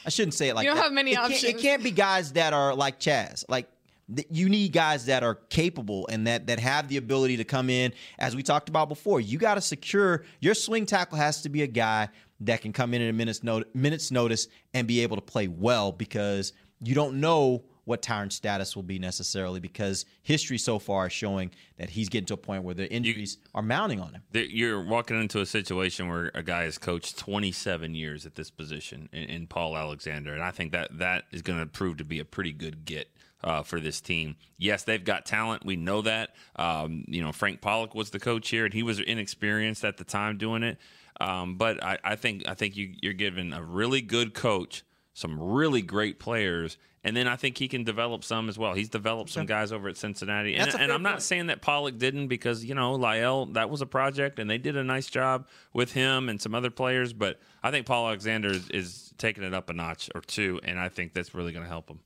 I 0.05 0.09
shouldn't 0.09 0.35
say 0.35 0.47
it 0.49 0.55
like 0.55 0.63
You 0.63 0.69
don't 0.69 0.77
that. 0.77 0.83
have 0.83 0.93
many 0.93 1.11
it 1.11 1.15
can't- 1.15 1.25
options. 1.33 1.43
it 1.43 1.57
can't 1.57 1.83
be 1.83 1.91
guys 1.91 2.33
that 2.33 2.53
are 2.53 2.73
like 2.75 2.99
Chaz. 2.99 3.43
Like 3.49 3.67
th- 4.15 4.27
you 4.31 4.47
need 4.47 4.71
guys 4.71 5.07
that 5.07 5.23
are 5.23 5.35
capable 5.35 6.07
and 6.07 6.27
that 6.27 6.47
that 6.47 6.59
have 6.59 6.87
the 6.87 6.97
ability 6.97 7.37
to 7.37 7.43
come 7.43 7.69
in. 7.69 7.91
As 8.19 8.35
we 8.35 8.43
talked 8.43 8.69
about 8.69 8.87
before, 8.89 9.19
you 9.19 9.37
got 9.39 9.55
to 9.55 9.61
secure 9.61 10.23
your 10.39 10.53
swing 10.53 10.85
tackle 10.85 11.17
has 11.17 11.41
to 11.41 11.49
be 11.49 11.63
a 11.63 11.67
guy 11.67 12.09
that 12.41 12.61
can 12.61 12.71
come 12.71 12.93
in 12.93 13.01
at 13.01 13.09
a 13.09 13.13
minute's 13.13 13.43
notice, 13.43 13.67
minutes 13.73 14.11
notice 14.11 14.47
and 14.75 14.87
be 14.87 15.01
able 15.01 15.15
to 15.17 15.21
play 15.23 15.47
well 15.47 15.91
because 15.91 16.53
you 16.79 16.93
don't 16.93 17.19
know 17.19 17.63
what 17.87 18.01
Tyron's 18.01 18.35
status 18.35 18.75
will 18.75 18.83
be 18.83 18.99
necessarily 18.99 19.61
because 19.61 20.05
history 20.21 20.57
so 20.57 20.77
far 20.77 21.07
is 21.07 21.13
showing 21.13 21.51
that 21.77 21.89
he's 21.89 22.09
getting 22.09 22.25
to 22.25 22.33
a 22.33 22.37
point 22.37 22.63
where 22.63 22.75
the 22.75 22.91
injuries 22.91 23.37
are 23.55 23.61
mounting 23.61 24.01
on 24.01 24.11
him. 24.13 24.23
You're 24.33 24.83
walking 24.83 25.17
into 25.17 25.39
a 25.39 25.45
situation 25.45 26.09
where 26.09 26.29
a 26.35 26.43
guy 26.43 26.63
has 26.63 26.77
coached 26.77 27.17
27 27.17 27.95
years 27.95 28.25
at 28.25 28.35
this 28.35 28.51
position 28.51 29.07
in, 29.13 29.23
in 29.23 29.47
Paul 29.47 29.77
Alexander, 29.77 30.33
and 30.33 30.43
I 30.43 30.51
think 30.51 30.73
that 30.73 30.97
that 30.97 31.23
is 31.31 31.41
going 31.41 31.59
to 31.59 31.65
prove 31.65 31.95
to 31.97 32.03
be 32.03 32.19
a 32.19 32.25
pretty 32.25 32.51
good 32.51 32.83
get 32.83 33.09
uh, 33.41 33.63
for 33.63 33.79
this 33.79 34.01
team. 34.01 34.35
Yes, 34.57 34.83
they've 34.83 35.03
got 35.03 35.25
talent. 35.25 35.65
We 35.65 35.77
know 35.77 36.01
that. 36.01 36.35
Um, 36.57 37.05
you 37.07 37.23
know, 37.23 37.31
Frank 37.31 37.61
Pollack 37.61 37.95
was 37.95 38.09
the 38.09 38.19
coach 38.19 38.49
here, 38.49 38.65
and 38.65 38.73
he 38.73 38.83
was 38.83 38.99
inexperienced 38.99 39.85
at 39.85 39.95
the 39.95 40.03
time 40.03 40.37
doing 40.37 40.63
it. 40.63 40.77
Um, 41.21 41.55
but 41.55 41.81
I, 41.81 41.97
I 42.03 42.15
think 42.17 42.43
I 42.49 42.53
think 42.53 42.75
you, 42.75 42.95
you're 43.01 43.13
giving 43.13 43.53
a 43.53 43.63
really 43.63 44.01
good 44.01 44.33
coach 44.33 44.83
some 45.17 45.41
really 45.41 45.81
great 45.81 46.19
players 46.19 46.77
And 47.07 47.15
then 47.15 47.25
I 47.25 47.37
think 47.37 47.57
he 47.57 47.69
can 47.69 47.85
develop 47.85 48.25
some 48.25 48.49
as 48.49 48.57
well. 48.57 48.73
He's 48.73 48.89
developed 48.89 49.29
some 49.29 49.45
guys 49.45 49.71
over 49.71 49.87
at 49.87 49.95
Cincinnati. 49.95 50.55
And, 50.55 50.73
and 50.75 50.91
I'm 50.91 51.03
not 51.03 51.13
point. 51.13 51.21
saying 51.23 51.47
that 51.47 51.61
Pollack 51.61 51.97
didn't 51.97 52.27
because, 52.27 52.65
you 52.65 52.75
know, 52.75 52.97
La'el, 52.97 53.53
that 53.53 53.69
was 53.69 53.81
a 53.81 53.85
project 53.85 54.39
and 54.39 54.49
they 54.49 54.57
did 54.57 54.75
a 54.75 54.83
nice 54.83 55.07
job 55.07 55.47
with 55.71 55.93
him 55.93 56.27
and 56.27 56.41
some 56.41 56.53
other 56.53 56.69
players. 56.69 57.13
But 57.13 57.39
I 57.63 57.71
think 57.71 57.85
Paul 57.85 58.07
Alexander 58.07 58.49
is, 58.49 58.69
is 58.71 59.13
taking 59.17 59.45
it 59.45 59.53
up 59.53 59.69
a 59.69 59.73
notch 59.73 60.09
or 60.15 60.19
two. 60.19 60.59
And 60.63 60.77
I 60.77 60.89
think 60.89 61.13
that's 61.13 61.33
really 61.33 61.53
going 61.53 61.63
to 61.63 61.69
help 61.69 61.89
him. 61.89 62.01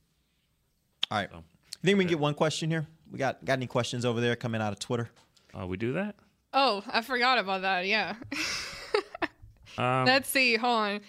All 1.10 1.18
right. 1.18 1.28
You 1.32 1.42
think 1.82 1.98
we 1.98 2.04
can 2.04 2.10
get 2.10 2.20
one 2.20 2.34
question 2.34 2.70
here? 2.70 2.86
We 3.10 3.18
got 3.18 3.44
got 3.44 3.54
any 3.54 3.66
questions 3.66 4.04
over 4.04 4.20
there 4.20 4.36
coming 4.36 4.62
out 4.62 4.72
of 4.72 4.78
Twitter? 4.78 5.10
Uh, 5.52 5.66
we 5.66 5.76
do 5.76 5.94
that? 5.94 6.14
Oh, 6.54 6.84
I 6.86 7.02
forgot 7.02 7.38
about 7.38 7.62
that. 7.62 7.86
Yeah. 7.86 8.14
Um, 9.78 10.04
Let's 10.04 10.28
see. 10.28 10.56
Hold 10.56 10.78
on. 10.78 11.00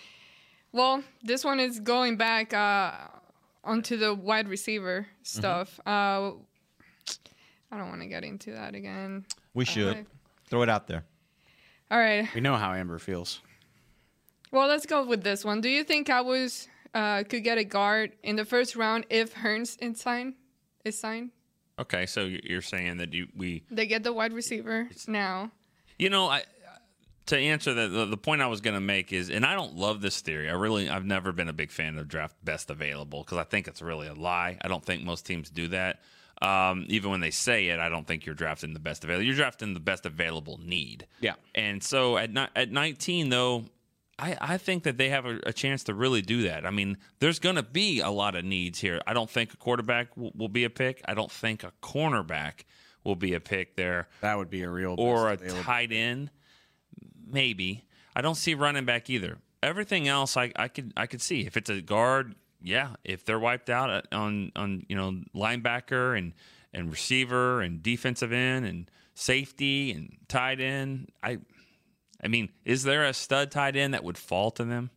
Well, 0.71 1.03
this 1.21 1.43
one 1.43 1.59
is 1.59 1.81
going 1.81 2.15
back 2.15 2.53
uh, 2.53 2.93
onto 3.63 3.97
the 3.97 4.13
wide 4.13 4.47
receiver 4.47 5.07
stuff. 5.23 5.79
Uh, 5.85 6.31
I 7.71 7.77
don't 7.77 7.89
want 7.89 8.01
to 8.01 8.07
get 8.07 8.23
into 8.23 8.51
that 8.51 8.75
again. 8.75 9.25
We 9.53 9.65
should 9.65 9.97
Uh, 9.97 10.03
throw 10.49 10.61
it 10.63 10.69
out 10.69 10.87
there. 10.87 11.03
all 11.89 11.97
right. 11.99 12.27
We 12.35 12.41
know 12.41 12.55
how 12.55 12.73
Amber 12.73 12.99
feels. 12.99 13.41
Well, 14.51 14.67
let's 14.67 14.85
go 14.85 15.05
with 15.05 15.23
this 15.23 15.43
one. 15.43 15.61
Do 15.61 15.69
you 15.69 15.83
think 15.83 16.05
Cowboys 16.07 16.67
uh, 16.93 17.23
could 17.23 17.43
get 17.43 17.57
a 17.57 17.63
guard 17.63 18.11
in 18.21 18.35
the 18.35 18.45
first 18.45 18.75
round 18.75 19.05
if 19.09 19.33
Hurns 19.33 19.77
is 19.81 19.99
signed? 19.99 20.35
Is 20.85 20.99
signed? 20.99 21.31
Okay, 21.79 22.05
so 22.05 22.25
you're 22.43 22.61
saying 22.61 22.97
that 22.97 23.13
you 23.13 23.27
we 23.35 23.63
They 23.71 23.87
get 23.87 24.03
the 24.03 24.13
wide 24.13 24.33
receiver 24.33 24.89
now. 25.07 25.51
You 25.97 26.09
know, 26.11 26.27
I 26.27 26.43
to 27.27 27.37
answer 27.37 27.73
that, 27.73 27.87
the, 27.87 28.05
the 28.05 28.17
point 28.17 28.41
I 28.41 28.47
was 28.47 28.61
going 28.61 28.73
to 28.73 28.81
make 28.81 29.13
is, 29.13 29.29
and 29.29 29.45
I 29.45 29.55
don't 29.55 29.75
love 29.75 30.01
this 30.01 30.21
theory. 30.21 30.49
I 30.49 30.53
really, 30.53 30.89
I've 30.89 31.05
never 31.05 31.31
been 31.31 31.49
a 31.49 31.53
big 31.53 31.71
fan 31.71 31.97
of 31.97 32.07
draft 32.07 32.35
best 32.43 32.69
available 32.69 33.23
because 33.23 33.37
I 33.37 33.43
think 33.43 33.67
it's 33.67 33.81
really 33.81 34.07
a 34.07 34.13
lie. 34.13 34.57
I 34.61 34.67
don't 34.67 34.83
think 34.83 35.03
most 35.03 35.25
teams 35.25 35.49
do 35.49 35.67
that. 35.69 36.01
Um, 36.41 36.85
even 36.89 37.11
when 37.11 37.21
they 37.21 37.31
say 37.31 37.67
it, 37.67 37.79
I 37.79 37.87
don't 37.87 38.05
think 38.05 38.25
you're 38.25 38.35
drafting 38.35 38.73
the 38.73 38.79
best 38.79 39.03
available. 39.03 39.25
You're 39.25 39.35
drafting 39.35 39.73
the 39.73 39.79
best 39.79 40.05
available 40.05 40.59
need. 40.61 41.07
Yeah. 41.21 41.35
And 41.55 41.81
so 41.81 42.17
at 42.17 42.33
ni- 42.33 42.47
at 42.55 42.69
19 42.69 43.29
though, 43.29 43.65
I, 44.19 44.37
I 44.41 44.57
think 44.57 44.83
that 44.83 44.97
they 44.97 45.09
have 45.09 45.25
a, 45.25 45.39
a 45.45 45.53
chance 45.53 45.85
to 45.85 45.93
really 45.93 46.21
do 46.21 46.43
that. 46.43 46.65
I 46.65 46.71
mean, 46.71 46.97
there's 47.19 47.39
going 47.39 47.55
to 47.55 47.63
be 47.63 48.01
a 48.01 48.09
lot 48.09 48.35
of 48.35 48.43
needs 48.43 48.79
here. 48.79 49.01
I 49.07 49.13
don't 49.13 49.29
think 49.29 49.53
a 49.53 49.57
quarterback 49.57 50.15
will, 50.17 50.31
will 50.35 50.49
be 50.49 50.65
a 50.65 50.69
pick. 50.69 51.01
I 51.05 51.13
don't 51.13 51.31
think 51.31 51.63
a 51.63 51.71
cornerback 51.81 52.65
will 53.03 53.15
be 53.15 53.33
a 53.33 53.39
pick 53.39 53.75
there. 53.75 54.07
That 54.21 54.37
would 54.37 54.49
be 54.49 54.63
a 54.63 54.69
real 54.69 54.95
or 54.97 55.29
a 55.29 55.37
tight 55.37 55.91
end, 55.91 56.29
maybe. 57.33 57.85
I 58.15 58.21
don't 58.21 58.35
see 58.35 58.53
running 58.53 58.85
back 58.85 59.09
either. 59.09 59.39
Everything 59.61 60.07
else, 60.07 60.37
I, 60.37 60.51
I 60.55 60.67
could 60.67 60.93
I 60.95 61.07
could 61.07 61.21
see 61.21 61.41
if 61.41 61.57
it's 61.57 61.69
a 61.69 61.81
guard. 61.81 62.35
Yeah, 62.61 62.95
if 63.03 63.25
they're 63.25 63.39
wiped 63.39 63.69
out 63.69 63.89
uh, 63.89 64.01
on 64.15 64.51
on 64.55 64.85
you 64.87 64.95
know 64.95 65.21
linebacker 65.35 66.17
and 66.17 66.33
and 66.73 66.89
receiver 66.89 67.61
and 67.61 67.81
defensive 67.83 68.31
end 68.31 68.65
and 68.65 68.89
safety 69.15 69.91
and 69.91 70.17
tight 70.27 70.59
end, 70.59 71.09
I 71.21 71.39
I 72.23 72.27
mean, 72.27 72.49
is 72.65 72.83
there 72.83 73.03
a 73.05 73.13
stud 73.13 73.51
tight 73.51 73.75
end 73.75 73.93
that 73.93 74.03
would 74.03 74.17
fall 74.17 74.51
to 74.51 74.63
them? 74.63 74.91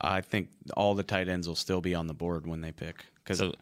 I 0.00 0.20
think 0.20 0.48
all 0.76 0.94
the 0.94 1.02
tight 1.04 1.28
ends 1.28 1.46
will 1.46 1.54
still 1.56 1.80
be 1.80 1.94
on 1.94 2.06
the 2.08 2.14
board 2.14 2.46
when 2.46 2.60
they 2.60 2.72
pick. 2.72 3.06
Because 3.22 3.38
So- 3.38 3.54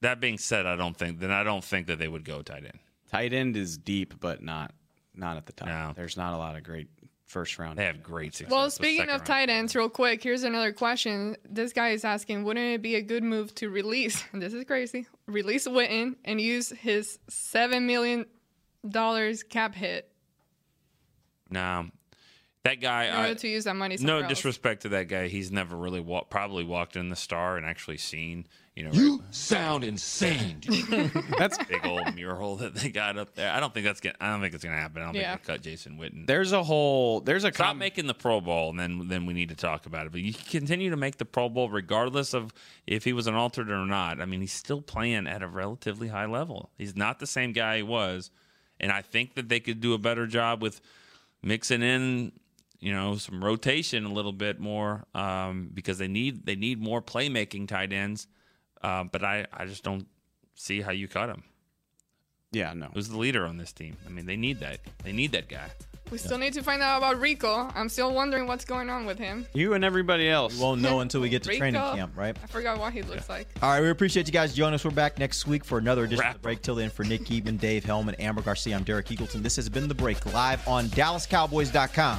That 0.00 0.18
being 0.20 0.36
said, 0.38 0.66
I 0.66 0.74
don't 0.76 0.96
think 0.96 1.20
then 1.20 1.30
I 1.30 1.44
don't 1.44 1.62
think 1.64 1.86
that 1.86 1.98
they 1.98 2.08
would 2.08 2.24
go 2.24 2.42
tight 2.42 2.64
end. 2.64 2.78
tight 3.10 3.32
end 3.32 3.56
is 3.56 3.78
deep, 3.78 4.18
but 4.20 4.42
not 4.42 4.74
not 5.14 5.36
at 5.36 5.46
the 5.46 5.52
top. 5.52 5.68
There's 5.94 6.16
not 6.16 6.34
a 6.34 6.38
lot 6.38 6.56
of 6.56 6.62
great 6.62 6.88
first 7.30 7.58
round. 7.58 7.78
They 7.78 7.84
have 7.84 8.02
great 8.02 8.34
success. 8.34 8.50
Well, 8.50 8.70
speaking 8.70 9.04
of 9.04 9.08
round. 9.08 9.26
tight 9.26 9.48
ends, 9.48 9.74
real 9.76 9.88
quick, 9.88 10.22
here's 10.22 10.42
another 10.42 10.72
question. 10.72 11.36
This 11.48 11.72
guy 11.72 11.90
is 11.90 12.04
asking, 12.04 12.44
wouldn't 12.44 12.74
it 12.74 12.82
be 12.82 12.96
a 12.96 13.02
good 13.02 13.22
move 13.22 13.54
to 13.56 13.70
release? 13.70 14.22
This 14.34 14.54
is 14.54 14.64
crazy. 14.64 15.06
Release 15.26 15.68
Witten 15.68 16.16
and 16.24 16.40
use 16.40 16.70
his 16.70 17.18
seven 17.28 17.86
million 17.86 18.26
dollars 18.88 19.42
cap 19.42 19.74
hit 19.74 20.10
no, 21.50 21.88
that 22.64 22.80
guy. 22.80 23.04
in 23.04 23.14
I- 23.14 23.28
order 23.28 23.34
to 23.40 23.48
use 23.48 23.64
that 23.64 23.76
money 23.76 23.96
no 24.00 24.18
else. 24.18 24.28
disrespect 24.28 24.82
to 24.82 24.90
that 24.90 25.08
guy. 25.08 25.28
He's 25.28 25.50
never 25.50 25.76
really 25.76 26.00
wa- 26.00 26.24
probably 26.24 26.64
walked 26.64 26.96
in 26.96 27.08
the 27.08 27.16
star 27.16 27.56
and 27.56 27.64
actually 27.64 27.96
seen, 27.96 28.46
you 28.76 28.84
know, 28.84 28.90
You 28.92 29.24
sound 29.30 29.82
insane. 29.82 30.60
that's 31.38 31.56
big 31.64 31.84
old 31.86 32.14
mural 32.14 32.56
that 32.56 32.74
they 32.74 32.90
got 32.90 33.16
up 33.18 33.34
there. 33.34 33.50
I 33.52 33.60
don't 33.60 33.72
think 33.72 33.84
that's 33.86 34.00
gonna. 34.00 34.14
I 34.20 34.28
don't 34.30 34.40
think 34.42 34.54
it's 34.54 34.62
gonna 34.64 34.76
happen. 34.76 35.00
I 35.02 35.06
don't 35.06 35.14
Yeah. 35.14 35.32
think 35.36 35.46
they 35.46 35.52
cut 35.54 35.62
Jason 35.62 35.98
Witten. 35.98 36.26
There's 36.26 36.52
a 36.52 36.62
whole. 36.62 37.20
There's 37.20 37.44
a. 37.44 37.52
Stop 37.52 37.76
making 37.76 38.06
the 38.06 38.14
Pro 38.14 38.40
Bowl, 38.40 38.70
and 38.70 38.78
then 38.78 39.08
then 39.08 39.24
we 39.26 39.32
need 39.34 39.48
to 39.48 39.56
talk 39.56 39.86
about 39.86 40.06
it. 40.06 40.12
But 40.12 40.20
you 40.20 40.32
continue 40.34 40.90
to 40.90 40.96
make 40.96 41.16
the 41.16 41.24
Pro 41.24 41.48
Bowl 41.48 41.68
regardless 41.70 42.34
of 42.34 42.52
if 42.86 43.04
he 43.04 43.12
was 43.12 43.26
an 43.26 43.34
altered 43.34 43.70
or 43.70 43.86
not. 43.86 44.20
I 44.20 44.26
mean, 44.26 44.40
he's 44.42 44.52
still 44.52 44.82
playing 44.82 45.26
at 45.26 45.42
a 45.42 45.46
relatively 45.48 46.08
high 46.08 46.26
level. 46.26 46.70
He's 46.76 46.94
not 46.96 47.18
the 47.20 47.26
same 47.26 47.52
guy 47.52 47.78
he 47.78 47.82
was, 47.82 48.30
and 48.78 48.92
I 48.92 49.00
think 49.02 49.34
that 49.34 49.48
they 49.48 49.60
could 49.60 49.80
do 49.80 49.94
a 49.94 49.98
better 49.98 50.26
job 50.26 50.62
with 50.62 50.80
mixing 51.42 51.82
in, 51.82 52.32
you 52.80 52.92
know, 52.92 53.16
some 53.16 53.44
rotation 53.44 54.04
a 54.06 54.12
little 54.12 54.32
bit 54.32 54.58
more 54.58 55.04
um, 55.14 55.70
because 55.72 55.98
they 55.98 56.08
need 56.08 56.46
they 56.46 56.56
need 56.56 56.80
more 56.80 57.02
playmaking 57.02 57.68
tight 57.68 57.92
ends. 57.92 58.26
Uh, 58.82 59.04
but 59.04 59.22
I 59.22 59.46
I 59.52 59.66
just 59.66 59.84
don't 59.84 60.06
see 60.54 60.80
how 60.80 60.90
you 60.90 61.06
cut 61.06 61.28
him. 61.28 61.44
Yeah, 62.52 62.72
no. 62.74 62.88
Who's 62.92 63.08
the 63.08 63.18
leader 63.18 63.46
on 63.46 63.58
this 63.58 63.72
team? 63.72 63.96
I 64.06 64.08
mean, 64.10 64.26
they 64.26 64.36
need 64.36 64.58
that. 64.60 64.80
They 65.04 65.12
need 65.12 65.32
that 65.32 65.48
guy. 65.48 65.68
We 66.10 66.18
still 66.18 66.38
need 66.38 66.54
to 66.54 66.62
find 66.64 66.82
out 66.82 66.98
about 66.98 67.20
Rico. 67.20 67.70
I'm 67.72 67.88
still 67.88 68.12
wondering 68.12 68.48
what's 68.48 68.64
going 68.64 68.90
on 68.90 69.06
with 69.06 69.16
him. 69.16 69.46
You 69.54 69.74
and 69.74 69.84
everybody 69.84 70.28
else. 70.28 70.56
We 70.56 70.62
won't 70.62 70.80
know 70.80 70.98
until 70.98 71.20
we 71.20 71.28
get 71.28 71.44
to 71.44 71.50
Rico. 71.50 71.58
training 71.60 71.80
camp, 71.80 72.16
right? 72.16 72.36
I 72.42 72.46
forgot 72.48 72.80
what 72.80 72.92
he 72.92 73.02
looks 73.02 73.28
like. 73.28 73.46
All 73.62 73.70
right, 73.70 73.80
we 73.80 73.90
appreciate 73.90 74.26
you 74.26 74.32
guys 74.32 74.52
joining 74.52 74.74
us. 74.74 74.84
We're 74.84 74.90
back 74.90 75.20
next 75.20 75.46
week 75.46 75.64
for 75.64 75.78
another 75.78 76.02
edition 76.04 76.26
of 76.26 76.32
the 76.32 76.40
break. 76.40 76.62
Till 76.62 76.74
then, 76.74 76.90
for 76.90 77.04
Nick 77.04 77.26
Eatman, 77.26 77.60
Dave 77.60 77.84
Helman, 77.84 78.16
Amber 78.16 78.42
Garcia, 78.42 78.74
I'm 78.74 78.82
Derek 78.82 79.06
Eagleton. 79.06 79.44
This 79.44 79.54
has 79.54 79.68
been 79.68 79.86
the 79.86 79.94
break 79.94 80.26
live 80.34 80.66
on 80.66 80.86
DallasCowboys.com 80.86 82.18